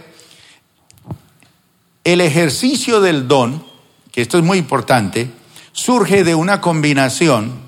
el 2.05 2.21
ejercicio 2.21 3.01
del 3.01 3.27
don, 3.27 3.65
que 4.13 4.21
esto 4.21 4.37
es 4.37 4.45
muy 4.45 4.59
importante, 4.59 5.31
surge 5.73 6.23
de 6.23 6.35
una 6.35 6.61
combinación 6.61 7.61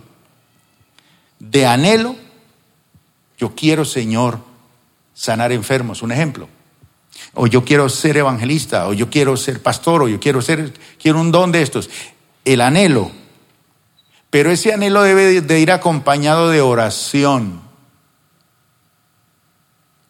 de 1.39 1.65
anhelo. 1.65 2.17
Yo 3.39 3.55
quiero, 3.55 3.87
Señor, 3.87 4.41
sanar 5.15 5.53
enfermos. 5.53 6.03
Un 6.03 6.13
ejemplo 6.13 6.51
o 7.33 7.47
yo 7.47 7.65
quiero 7.65 7.89
ser 7.89 8.19
evangelista, 8.19 8.89
o 8.89 8.93
yo 8.93 9.09
quiero 9.09 9.39
ser 9.39 9.63
pastor, 9.63 10.03
o 10.03 10.09
yo 10.09 10.21
quiero 10.21 10.43
ser, 10.43 10.75
quiero 11.01 11.19
un 11.19 11.33
don 11.33 11.51
de 11.51 11.63
estos. 11.63 11.89
El 12.45 12.61
anhelo. 12.61 13.11
Pero 14.29 14.51
ese 14.51 14.75
anhelo 14.75 15.01
debe 15.01 15.41
de 15.41 15.61
ir 15.61 15.73
acompañado 15.73 16.51
de 16.51 16.61
oración. 16.61 17.66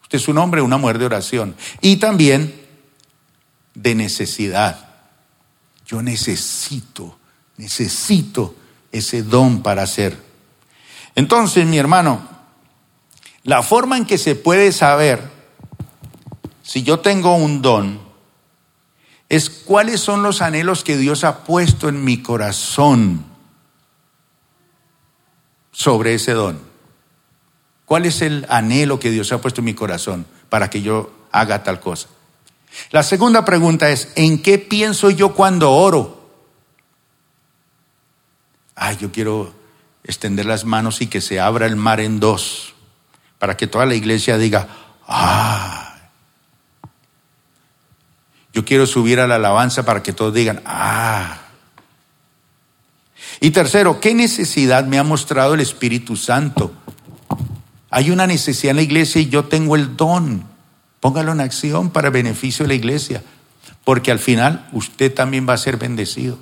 Usted 0.06 0.18
es 0.18 0.28
un 0.28 0.38
hombre, 0.38 0.62
una 0.62 0.76
mujer 0.76 1.00
de 1.00 1.06
oración. 1.06 1.56
Y 1.80 1.96
también 1.96 2.54
de 3.74 3.96
necesidad. 3.96 4.88
Yo 5.84 6.00
necesito, 6.00 7.18
necesito 7.56 8.54
ese 8.92 9.24
don 9.24 9.64
para 9.64 9.82
hacer. 9.82 10.16
Entonces, 11.16 11.66
mi 11.66 11.76
hermano, 11.76 12.22
la 13.42 13.64
forma 13.64 13.96
en 13.96 14.06
que 14.06 14.16
se 14.16 14.36
puede 14.36 14.70
saber 14.70 15.28
si 16.62 16.84
yo 16.84 17.00
tengo 17.00 17.34
un 17.34 17.60
don, 17.60 18.00
es 19.28 19.50
cuáles 19.50 20.00
son 20.00 20.22
los 20.22 20.40
anhelos 20.40 20.84
que 20.84 20.96
Dios 20.96 21.24
ha 21.24 21.42
puesto 21.42 21.88
en 21.88 22.04
mi 22.04 22.22
corazón 22.22 23.24
sobre 25.72 26.14
ese 26.14 26.30
don. 26.30 26.65
¿Cuál 27.86 28.04
es 28.04 28.20
el 28.20 28.44
anhelo 28.50 28.98
que 28.98 29.10
Dios 29.10 29.32
ha 29.32 29.40
puesto 29.40 29.60
en 29.60 29.66
mi 29.66 29.74
corazón 29.74 30.26
para 30.50 30.68
que 30.68 30.82
yo 30.82 31.12
haga 31.30 31.62
tal 31.62 31.80
cosa? 31.80 32.08
La 32.90 33.02
segunda 33.02 33.44
pregunta 33.44 33.88
es, 33.88 34.12
¿en 34.16 34.42
qué 34.42 34.58
pienso 34.58 35.08
yo 35.08 35.34
cuando 35.34 35.72
oro? 35.72 36.28
Ay, 38.74 38.98
yo 39.00 39.10
quiero 39.12 39.54
extender 40.04 40.46
las 40.46 40.64
manos 40.64 41.00
y 41.00 41.06
que 41.06 41.20
se 41.20 41.40
abra 41.40 41.66
el 41.66 41.76
mar 41.76 42.00
en 42.00 42.20
dos, 42.20 42.74
para 43.38 43.56
que 43.56 43.68
toda 43.68 43.86
la 43.86 43.94
iglesia 43.94 44.36
diga, 44.36 44.68
ah, 45.06 45.96
yo 48.52 48.64
quiero 48.64 48.86
subir 48.86 49.20
a 49.20 49.26
la 49.26 49.36
alabanza 49.36 49.84
para 49.84 50.02
que 50.02 50.12
todos 50.12 50.34
digan, 50.34 50.60
ah. 50.66 51.38
Y 53.40 53.50
tercero, 53.50 54.00
¿qué 54.00 54.12
necesidad 54.12 54.84
me 54.86 54.98
ha 54.98 55.04
mostrado 55.04 55.54
el 55.54 55.60
Espíritu 55.60 56.16
Santo? 56.16 56.72
Hay 57.96 58.10
una 58.10 58.26
necesidad 58.26 58.72
en 58.72 58.76
la 58.76 58.82
iglesia 58.82 59.22
y 59.22 59.30
yo 59.30 59.46
tengo 59.46 59.74
el 59.74 59.96
don. 59.96 60.44
Póngalo 61.00 61.32
en 61.32 61.40
acción 61.40 61.88
para 61.88 62.10
beneficio 62.10 62.64
de 62.64 62.68
la 62.68 62.74
iglesia, 62.74 63.22
porque 63.84 64.12
al 64.12 64.18
final 64.18 64.68
usted 64.72 65.14
también 65.14 65.48
va 65.48 65.54
a 65.54 65.56
ser 65.56 65.78
bendecido. 65.78 66.38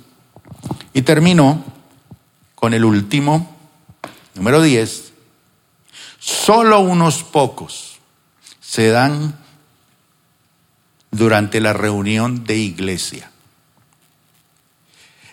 Y 0.93 1.03
termino 1.03 1.63
con 2.55 2.73
el 2.73 2.83
último, 2.83 3.55
número 4.33 4.61
10, 4.61 5.13
solo 6.19 6.81
unos 6.81 7.23
pocos 7.23 7.99
se 8.59 8.89
dan 8.89 9.39
durante 11.09 11.61
la 11.61 11.71
reunión 11.71 12.43
de 12.43 12.57
iglesia. 12.57 13.31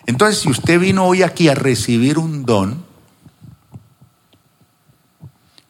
Entonces, 0.05 0.39
si 0.39 0.49
usted 0.49 0.79
vino 0.79 1.03
hoy 1.03 1.21
aquí 1.21 1.49
a 1.49 1.53
recibir 1.53 2.17
un 2.17 2.45
don, 2.45 2.92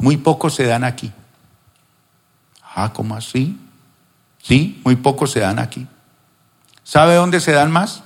muy 0.04 0.18
pocos 0.18 0.54
se 0.56 0.66
dan 0.66 0.84
aquí. 0.84 1.14
Ah, 2.76 2.92
¿cómo 2.92 3.16
así? 3.16 3.58
Sí, 4.42 4.82
muy 4.84 4.98
pocos 4.98 5.32
se 5.32 5.40
dan 5.40 5.60
aquí. 5.60 5.88
¿Sabe 6.84 7.16
dónde 7.16 7.40
se 7.40 7.54
dan 7.54 7.72
más? 7.72 8.04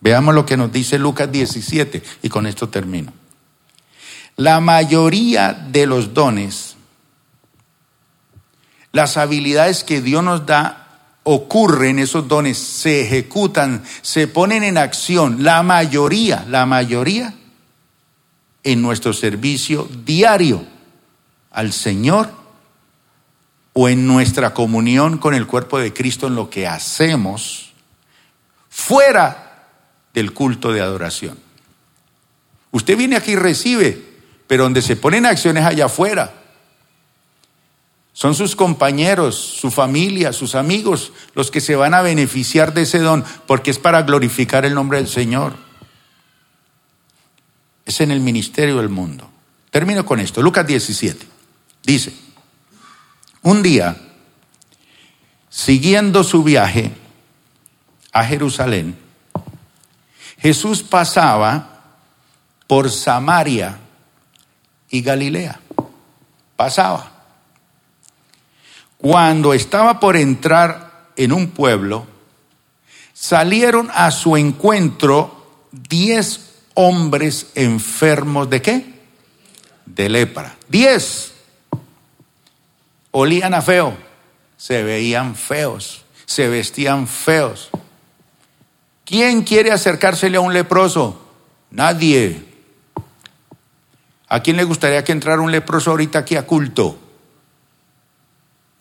Veamos 0.00 0.32
lo 0.32 0.46
que 0.46 0.56
nos 0.56 0.70
dice 0.70 0.96
Lucas 1.00 1.32
17 1.32 2.04
y 2.22 2.28
con 2.28 2.46
esto 2.46 2.68
termino. 2.68 3.12
La 4.36 4.60
mayoría 4.60 5.52
de 5.54 5.86
los 5.86 6.14
dones, 6.14 6.76
las 8.92 9.16
habilidades 9.16 9.82
que 9.82 10.00
Dios 10.00 10.22
nos 10.22 10.46
da, 10.46 10.86
ocurren, 11.24 11.98
esos 11.98 12.28
dones 12.28 12.58
se 12.58 13.00
ejecutan, 13.00 13.82
se 14.02 14.28
ponen 14.28 14.62
en 14.62 14.78
acción, 14.78 15.42
la 15.42 15.64
mayoría, 15.64 16.44
la 16.48 16.64
mayoría, 16.64 17.34
en 18.62 18.82
nuestro 18.82 19.12
servicio 19.12 19.88
diario 20.04 20.75
al 21.56 21.72
Señor 21.72 22.30
o 23.72 23.88
en 23.88 24.06
nuestra 24.06 24.52
comunión 24.52 25.16
con 25.16 25.32
el 25.32 25.46
cuerpo 25.46 25.78
de 25.78 25.92
Cristo 25.92 26.26
en 26.26 26.34
lo 26.34 26.50
que 26.50 26.66
hacemos 26.66 27.72
fuera 28.68 29.64
del 30.12 30.34
culto 30.34 30.70
de 30.70 30.82
adoración. 30.82 31.38
Usted 32.72 32.98
viene 32.98 33.16
aquí 33.16 33.32
y 33.32 33.36
recibe, 33.36 34.04
pero 34.46 34.64
donde 34.64 34.82
se 34.82 34.96
ponen 34.96 35.24
acciones 35.24 35.64
allá 35.64 35.86
afuera. 35.86 36.34
Son 38.12 38.34
sus 38.34 38.54
compañeros, 38.54 39.34
su 39.34 39.70
familia, 39.70 40.34
sus 40.34 40.54
amigos 40.54 41.12
los 41.34 41.50
que 41.50 41.62
se 41.62 41.74
van 41.74 41.94
a 41.94 42.02
beneficiar 42.02 42.74
de 42.74 42.82
ese 42.82 42.98
don, 42.98 43.24
porque 43.46 43.70
es 43.70 43.78
para 43.78 44.02
glorificar 44.02 44.66
el 44.66 44.74
nombre 44.74 44.98
del 44.98 45.08
Señor. 45.08 45.54
Es 47.86 48.02
en 48.02 48.10
el 48.10 48.20
ministerio 48.20 48.76
del 48.76 48.90
mundo. 48.90 49.30
Termino 49.70 50.04
con 50.04 50.20
esto. 50.20 50.42
Lucas 50.42 50.66
17. 50.66 51.35
Dice, 51.86 52.12
un 53.42 53.62
día, 53.62 53.96
siguiendo 55.48 56.24
su 56.24 56.42
viaje 56.42 56.90
a 58.12 58.24
Jerusalén, 58.24 58.98
Jesús 60.36 60.82
pasaba 60.82 61.84
por 62.66 62.90
Samaria 62.90 63.78
y 64.90 65.00
Galilea. 65.00 65.60
Pasaba. 66.56 67.12
Cuando 68.98 69.54
estaba 69.54 70.00
por 70.00 70.16
entrar 70.16 71.12
en 71.14 71.30
un 71.30 71.50
pueblo, 71.50 72.04
salieron 73.12 73.92
a 73.94 74.10
su 74.10 74.36
encuentro 74.36 75.68
diez 75.70 76.64
hombres 76.74 77.52
enfermos 77.54 78.50
de 78.50 78.60
qué? 78.60 78.94
De 79.84 80.08
lepra. 80.08 80.56
Diez 80.68 81.35
olían 83.18 83.54
a 83.54 83.62
feo, 83.62 83.96
se 84.58 84.82
veían 84.82 85.36
feos, 85.36 86.04
se 86.26 86.48
vestían 86.48 87.08
feos. 87.08 87.70
¿Quién 89.06 89.42
quiere 89.42 89.72
acercársele 89.72 90.36
a 90.36 90.42
un 90.42 90.52
leproso? 90.52 91.18
Nadie. 91.70 92.44
¿A 94.28 94.40
quién 94.40 94.58
le 94.58 94.64
gustaría 94.64 95.02
que 95.02 95.12
entrara 95.12 95.40
un 95.40 95.50
leproso 95.50 95.92
ahorita 95.92 96.18
aquí 96.18 96.36
a 96.36 96.46
culto? 96.46 96.98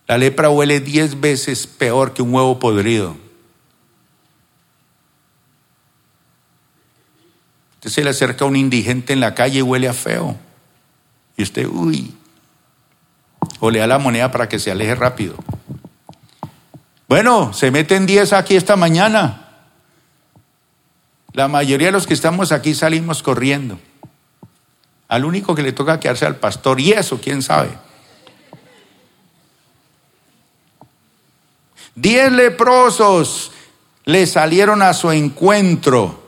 La 0.06 0.18
lepra 0.18 0.50
huele 0.50 0.82
diez 0.82 1.22
veces 1.22 1.66
peor 1.66 2.14
que 2.14 2.22
un 2.22 2.34
huevo 2.34 2.60
podrido. 2.60 3.16
Usted 7.76 7.90
se 7.90 8.04
le 8.04 8.10
acerca 8.10 8.44
a 8.44 8.50
un 8.50 8.58
indigente 8.58 9.14
en 9.14 9.22
la 9.22 9.34
calle 9.34 9.60
y 9.60 9.62
huele 9.62 9.88
a 9.88 9.94
feo. 9.94 10.36
Y 11.38 11.44
usted, 11.44 11.68
uy, 11.68 12.14
o 13.66 13.72
la 13.88 13.98
moneda 13.98 14.32
para 14.32 14.48
que 14.48 14.60
se 14.60 14.72
aleje 14.72 14.96
rápido. 14.96 15.36
Bueno, 17.08 17.54
se 17.54 17.72
meten 17.72 18.06
10 18.06 18.34
aquí 18.34 18.56
esta 18.56 18.76
mañana. 18.76 19.50
La 21.34 21.48
mayoría 21.48 21.88
de 21.88 21.92
los 21.94 22.08
que 22.08 22.14
estamos 22.14 22.52
aquí 22.52 22.74
salimos 22.74 23.24
corriendo. 23.24 23.80
Al 25.08 25.26
único 25.26 25.56
que 25.56 25.64
le 25.64 25.72
toca 25.72 26.00
quedarse 26.00 26.26
al 26.26 26.38
pastor, 26.38 26.80
y 26.80 26.92
eso, 26.92 27.20
quién 27.22 27.42
sabe. 27.42 27.70
Diez 31.96 32.32
leprosos 32.32 33.52
le 34.06 34.28
salieron 34.28 34.82
a 34.82 34.94
su 34.94 35.12
encuentro. 35.12 36.24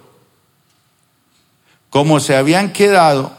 Como 1.89 2.19
se 2.19 2.35
habían 2.35 2.73
quedado 2.73 3.31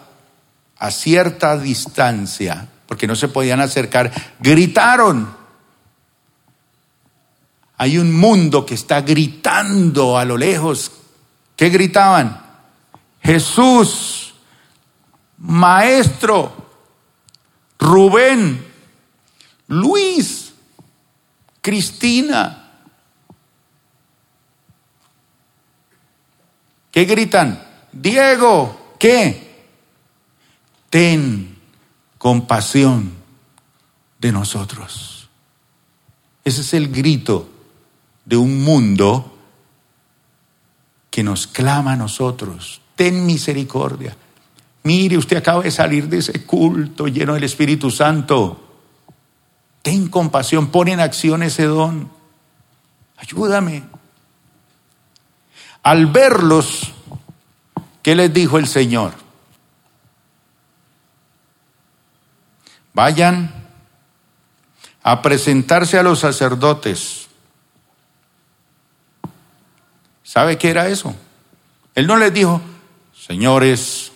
a 0.78 0.90
cierta 0.90 1.58
distancia, 1.58 2.68
porque 2.88 3.06
no 3.06 3.14
se 3.14 3.28
podían 3.28 3.60
acercar, 3.60 4.10
gritaron. 4.40 5.36
Hay 7.76 7.98
un 7.98 8.12
mundo 8.12 8.64
que 8.64 8.74
está 8.74 9.02
gritando 9.02 10.16
a 10.16 10.24
lo 10.24 10.38
lejos. 10.38 10.90
¿Qué 11.54 11.68
gritaban? 11.68 12.40
Jesús, 13.22 14.34
Maestro, 15.36 16.50
Rubén, 17.78 18.66
Luis, 19.66 20.54
Cristina. 21.60 22.70
¿Qué 26.90 27.04
gritan? 27.04 27.62
Diego, 27.92 28.94
¿qué? 28.98 29.66
Ten 30.88 31.47
compasión 32.18 33.12
de 34.18 34.32
nosotros. 34.32 35.28
Ese 36.44 36.60
es 36.60 36.74
el 36.74 36.88
grito 36.88 37.48
de 38.24 38.36
un 38.36 38.62
mundo 38.62 39.34
que 41.10 41.22
nos 41.22 41.46
clama 41.46 41.92
a 41.92 41.96
nosotros. 41.96 42.80
Ten 42.94 43.24
misericordia. 43.24 44.16
Mire, 44.82 45.16
usted 45.16 45.36
acaba 45.36 45.62
de 45.62 45.70
salir 45.70 46.08
de 46.08 46.18
ese 46.18 46.44
culto 46.44 47.06
lleno 47.06 47.34
del 47.34 47.44
Espíritu 47.44 47.90
Santo. 47.90 48.64
Ten 49.82 50.08
compasión, 50.08 50.68
pon 50.68 50.88
en 50.88 51.00
acción 51.00 51.42
ese 51.42 51.64
don. 51.64 52.10
Ayúdame. 53.16 53.84
Al 55.82 56.06
verlos, 56.06 56.92
¿qué 58.02 58.14
les 58.14 58.32
dijo 58.32 58.58
el 58.58 58.66
Señor? 58.66 59.27
Vayan 62.98 63.54
a 65.04 65.22
presentarse 65.22 66.00
a 66.00 66.02
los 66.02 66.18
sacerdotes. 66.18 67.28
¿Sabe 70.24 70.58
qué 70.58 70.70
era 70.70 70.88
eso? 70.88 71.14
Él 71.94 72.08
no 72.08 72.16
les 72.16 72.34
dijo, 72.34 72.60
señores, 73.16 74.10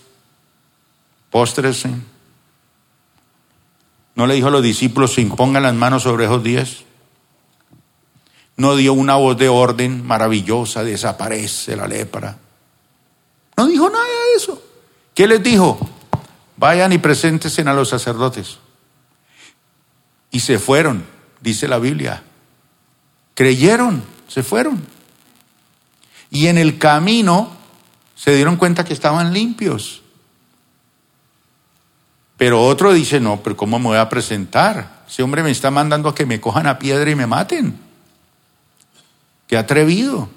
póstrese. 1.30 1.90
No 4.16 4.26
le 4.26 4.34
dijo 4.34 4.48
a 4.48 4.50
los 4.50 4.64
discípulos, 4.64 5.14
se 5.14 5.20
impongan 5.20 5.62
las 5.62 5.74
manos 5.74 6.02
sobre 6.02 6.24
esos 6.24 6.42
diez. 6.42 6.82
No 8.56 8.74
dio 8.74 8.94
una 8.94 9.14
voz 9.14 9.38
de 9.38 9.48
orden 9.48 10.04
maravillosa, 10.04 10.82
desaparece 10.82 11.76
la 11.76 11.86
lepra. 11.86 12.36
No 13.56 13.68
dijo 13.68 13.88
nada 13.88 14.04
de 14.04 14.38
eso. 14.38 14.60
¿Qué 15.14 15.28
les 15.28 15.40
dijo? 15.40 15.78
Vayan 16.56 16.92
y 16.92 16.98
preséntense 16.98 17.62
a 17.62 17.74
los 17.74 17.88
sacerdotes. 17.88 18.58
Y 20.32 20.40
se 20.40 20.58
fueron, 20.58 21.04
dice 21.40 21.68
la 21.68 21.78
Biblia. 21.78 22.24
Creyeron, 23.34 24.02
se 24.26 24.42
fueron. 24.42 24.84
Y 26.30 26.48
en 26.48 26.58
el 26.58 26.78
camino 26.78 27.50
se 28.16 28.34
dieron 28.34 28.56
cuenta 28.56 28.84
que 28.84 28.94
estaban 28.94 29.32
limpios. 29.32 30.02
Pero 32.38 32.62
otro 32.64 32.92
dice, 32.92 33.20
no, 33.20 33.40
pero 33.42 33.56
¿cómo 33.56 33.78
me 33.78 33.86
voy 33.86 33.98
a 33.98 34.08
presentar? 34.08 35.04
Ese 35.06 35.22
hombre 35.22 35.42
me 35.42 35.50
está 35.50 35.70
mandando 35.70 36.08
a 36.08 36.14
que 36.14 36.26
me 36.26 36.40
cojan 36.40 36.66
a 36.66 36.78
piedra 36.78 37.10
y 37.10 37.14
me 37.14 37.26
maten. 37.26 37.78
Qué 39.46 39.56
atrevido. 39.56 40.30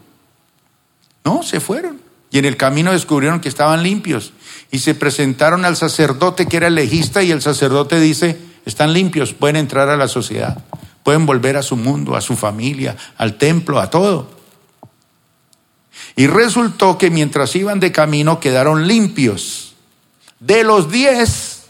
No, 1.24 1.41
se 1.41 1.62
fueron. 1.62 2.02
Y 2.32 2.38
en 2.38 2.46
el 2.46 2.58
camino 2.58 2.91
descubrieron 2.91 3.39
que 3.39 3.48
estaban 3.48 3.82
limpios. 3.82 4.34
Y 4.72 4.80
se 4.80 4.93
presentaron 4.93 5.64
al 5.64 5.78
sacerdote 5.78 6.48
que 6.48 6.58
era 6.58 6.70
legista 6.70 7.24
y 7.24 7.32
el 7.32 7.41
sacerdote 7.41 8.00
dice, 8.00 8.38
están 8.66 8.93
limpios, 8.93 9.34
pueden 9.34 9.55
entrar 9.55 9.89
a 9.89 9.97
la 9.97 10.07
sociedad, 10.07 10.57
pueden 11.03 11.26
volver 11.26 11.57
a 11.57 11.63
su 11.63 11.76
mundo, 11.76 12.16
a 12.16 12.22
su 12.22 12.36
familia, 12.36 12.95
al 13.18 13.38
templo, 13.38 13.80
a 13.80 13.89
todo. 13.89 14.30
Y 16.16 16.28
resultó 16.28 16.97
que 16.97 17.09
mientras 17.09 17.55
iban 17.55 17.80
de 17.80 17.91
camino 17.91 18.39
quedaron 18.39 18.88
limpios. 18.88 19.76
De 20.39 20.63
los 20.63 20.91
diez, 20.91 21.66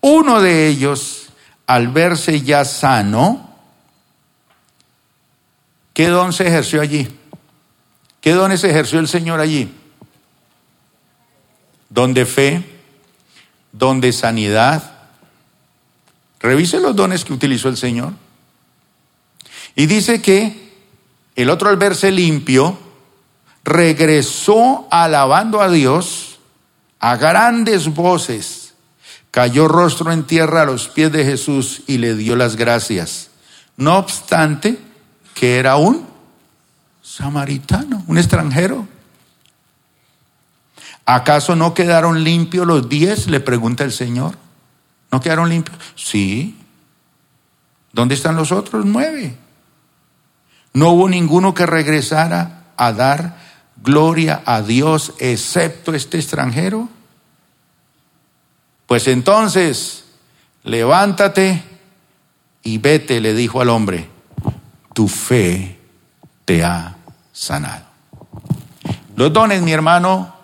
uno 0.00 0.40
de 0.40 0.68
ellos, 0.68 1.28
al 1.66 1.88
verse 1.88 2.42
ya 2.42 2.64
sano, 2.64 3.50
¿qué 5.92 6.08
don 6.08 6.32
se 6.32 6.46
ejerció 6.46 6.80
allí? 6.80 7.08
¿Qué 8.20 8.32
dones 8.32 8.64
ejerció 8.64 8.98
el 8.98 9.06
Señor 9.06 9.38
allí? 9.38 9.72
Don 11.88 12.12
de 12.12 12.26
fe, 12.26 12.64
don 13.70 14.00
de 14.00 14.12
sanidad. 14.12 14.95
Revise 16.46 16.78
los 16.78 16.94
dones 16.94 17.24
que 17.24 17.32
utilizó 17.32 17.68
el 17.68 17.76
Señor. 17.76 18.12
Y 19.74 19.86
dice 19.86 20.22
que 20.22 20.72
el 21.34 21.50
otro 21.50 21.68
al 21.68 21.76
verse 21.76 22.12
limpio, 22.12 22.78
regresó 23.64 24.86
alabando 24.92 25.60
a 25.60 25.68
Dios 25.68 26.38
a 27.00 27.16
grandes 27.16 27.92
voces, 27.92 28.74
cayó 29.32 29.66
rostro 29.66 30.12
en 30.12 30.22
tierra 30.22 30.62
a 30.62 30.66
los 30.66 30.86
pies 30.86 31.10
de 31.10 31.24
Jesús 31.24 31.82
y 31.88 31.98
le 31.98 32.14
dio 32.14 32.36
las 32.36 32.54
gracias. 32.54 33.30
No 33.76 33.98
obstante, 33.98 34.78
que 35.34 35.58
era 35.58 35.74
un 35.74 36.06
samaritano, 37.02 38.04
un 38.06 38.18
extranjero. 38.18 38.86
¿Acaso 41.06 41.56
no 41.56 41.74
quedaron 41.74 42.22
limpios 42.22 42.68
los 42.68 42.88
diez? 42.88 43.26
Le 43.26 43.40
pregunta 43.40 43.82
el 43.82 43.90
Señor. 43.90 44.45
¿No 45.10 45.20
quedaron 45.20 45.48
limpios? 45.48 45.78
Sí. 45.94 46.56
¿Dónde 47.92 48.14
están 48.14 48.36
los 48.36 48.52
otros 48.52 48.84
nueve? 48.84 49.36
No 50.72 50.90
hubo 50.90 51.08
ninguno 51.08 51.54
que 51.54 51.64
regresara 51.64 52.64
a 52.76 52.92
dar 52.92 53.38
gloria 53.82 54.42
a 54.44 54.62
Dios 54.62 55.14
excepto 55.18 55.94
este 55.94 56.18
extranjero. 56.18 56.88
Pues 58.86 59.08
entonces, 59.08 60.04
levántate 60.62 61.62
y 62.62 62.78
vete, 62.78 63.20
le 63.20 63.34
dijo 63.34 63.60
al 63.60 63.70
hombre, 63.70 64.08
tu 64.92 65.08
fe 65.08 65.78
te 66.44 66.64
ha 66.64 66.96
sanado. 67.32 67.86
Los 69.16 69.32
dones, 69.32 69.62
mi 69.62 69.72
hermano, 69.72 70.34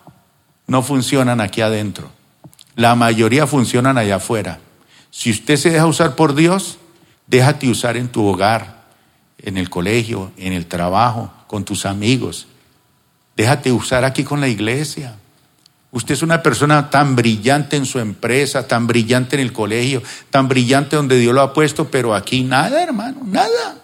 no 0.67 0.83
funcionan 0.83 1.41
aquí 1.41 1.61
adentro. 1.61 2.11
La 2.75 2.95
mayoría 2.95 3.47
funcionan 3.47 3.99
allá 3.99 4.17
afuera. 4.17 4.61
Si 5.11 5.31
usted 5.31 5.57
se 5.57 5.71
deja 5.71 5.87
usar 5.87 6.17
por 6.17 6.35
Dios, 6.35 6.79
déjate 7.27 7.69
usar 7.69 7.97
en 7.97 8.09
tu 8.09 8.27
hogar, 8.27 8.83
en 9.39 9.59
el 9.59 9.69
colegio, 9.69 10.33
en 10.37 10.53
el 10.53 10.67
trabajo, 10.67 11.31
con 11.47 11.65
tus 11.65 11.85
amigos. 11.85 12.47
Déjate 13.37 13.73
usar 13.73 14.05
aquí 14.05 14.25
con 14.25 14.41
la 14.41 14.49
iglesia. 14.49 15.17
Usted 15.91 16.15
es 16.15 16.23
una 16.23 16.43
persona 16.43 16.89
tan 16.89 17.15
brillante 17.15 17.77
en 17.77 17.85
su 17.85 17.99
empresa, 17.99 18.67
tan 18.67 18.87
brillante 18.87 19.37
en 19.37 19.43
el 19.43 19.53
colegio, 19.53 20.03
tan 20.31 20.49
brillante 20.49 20.97
donde 20.97 21.19
Dios 21.19 21.35
lo 21.35 21.43
ha 21.43 21.53
puesto, 21.53 21.91
pero 21.91 22.15
aquí 22.15 22.43
nada, 22.43 22.83
hermano, 22.83 23.21
nada. 23.27 23.77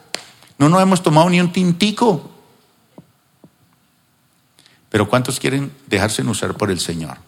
No 0.56 0.70
nos 0.70 0.80
hemos 0.80 1.02
tomado 1.02 1.28
ni 1.28 1.38
un 1.40 1.52
tintico. 1.52 2.30
Pero 4.88 5.06
¿cuántos 5.06 5.38
quieren 5.38 5.70
dejarse 5.86 6.22
usar 6.22 6.54
por 6.54 6.70
el 6.70 6.80
Señor? 6.80 7.27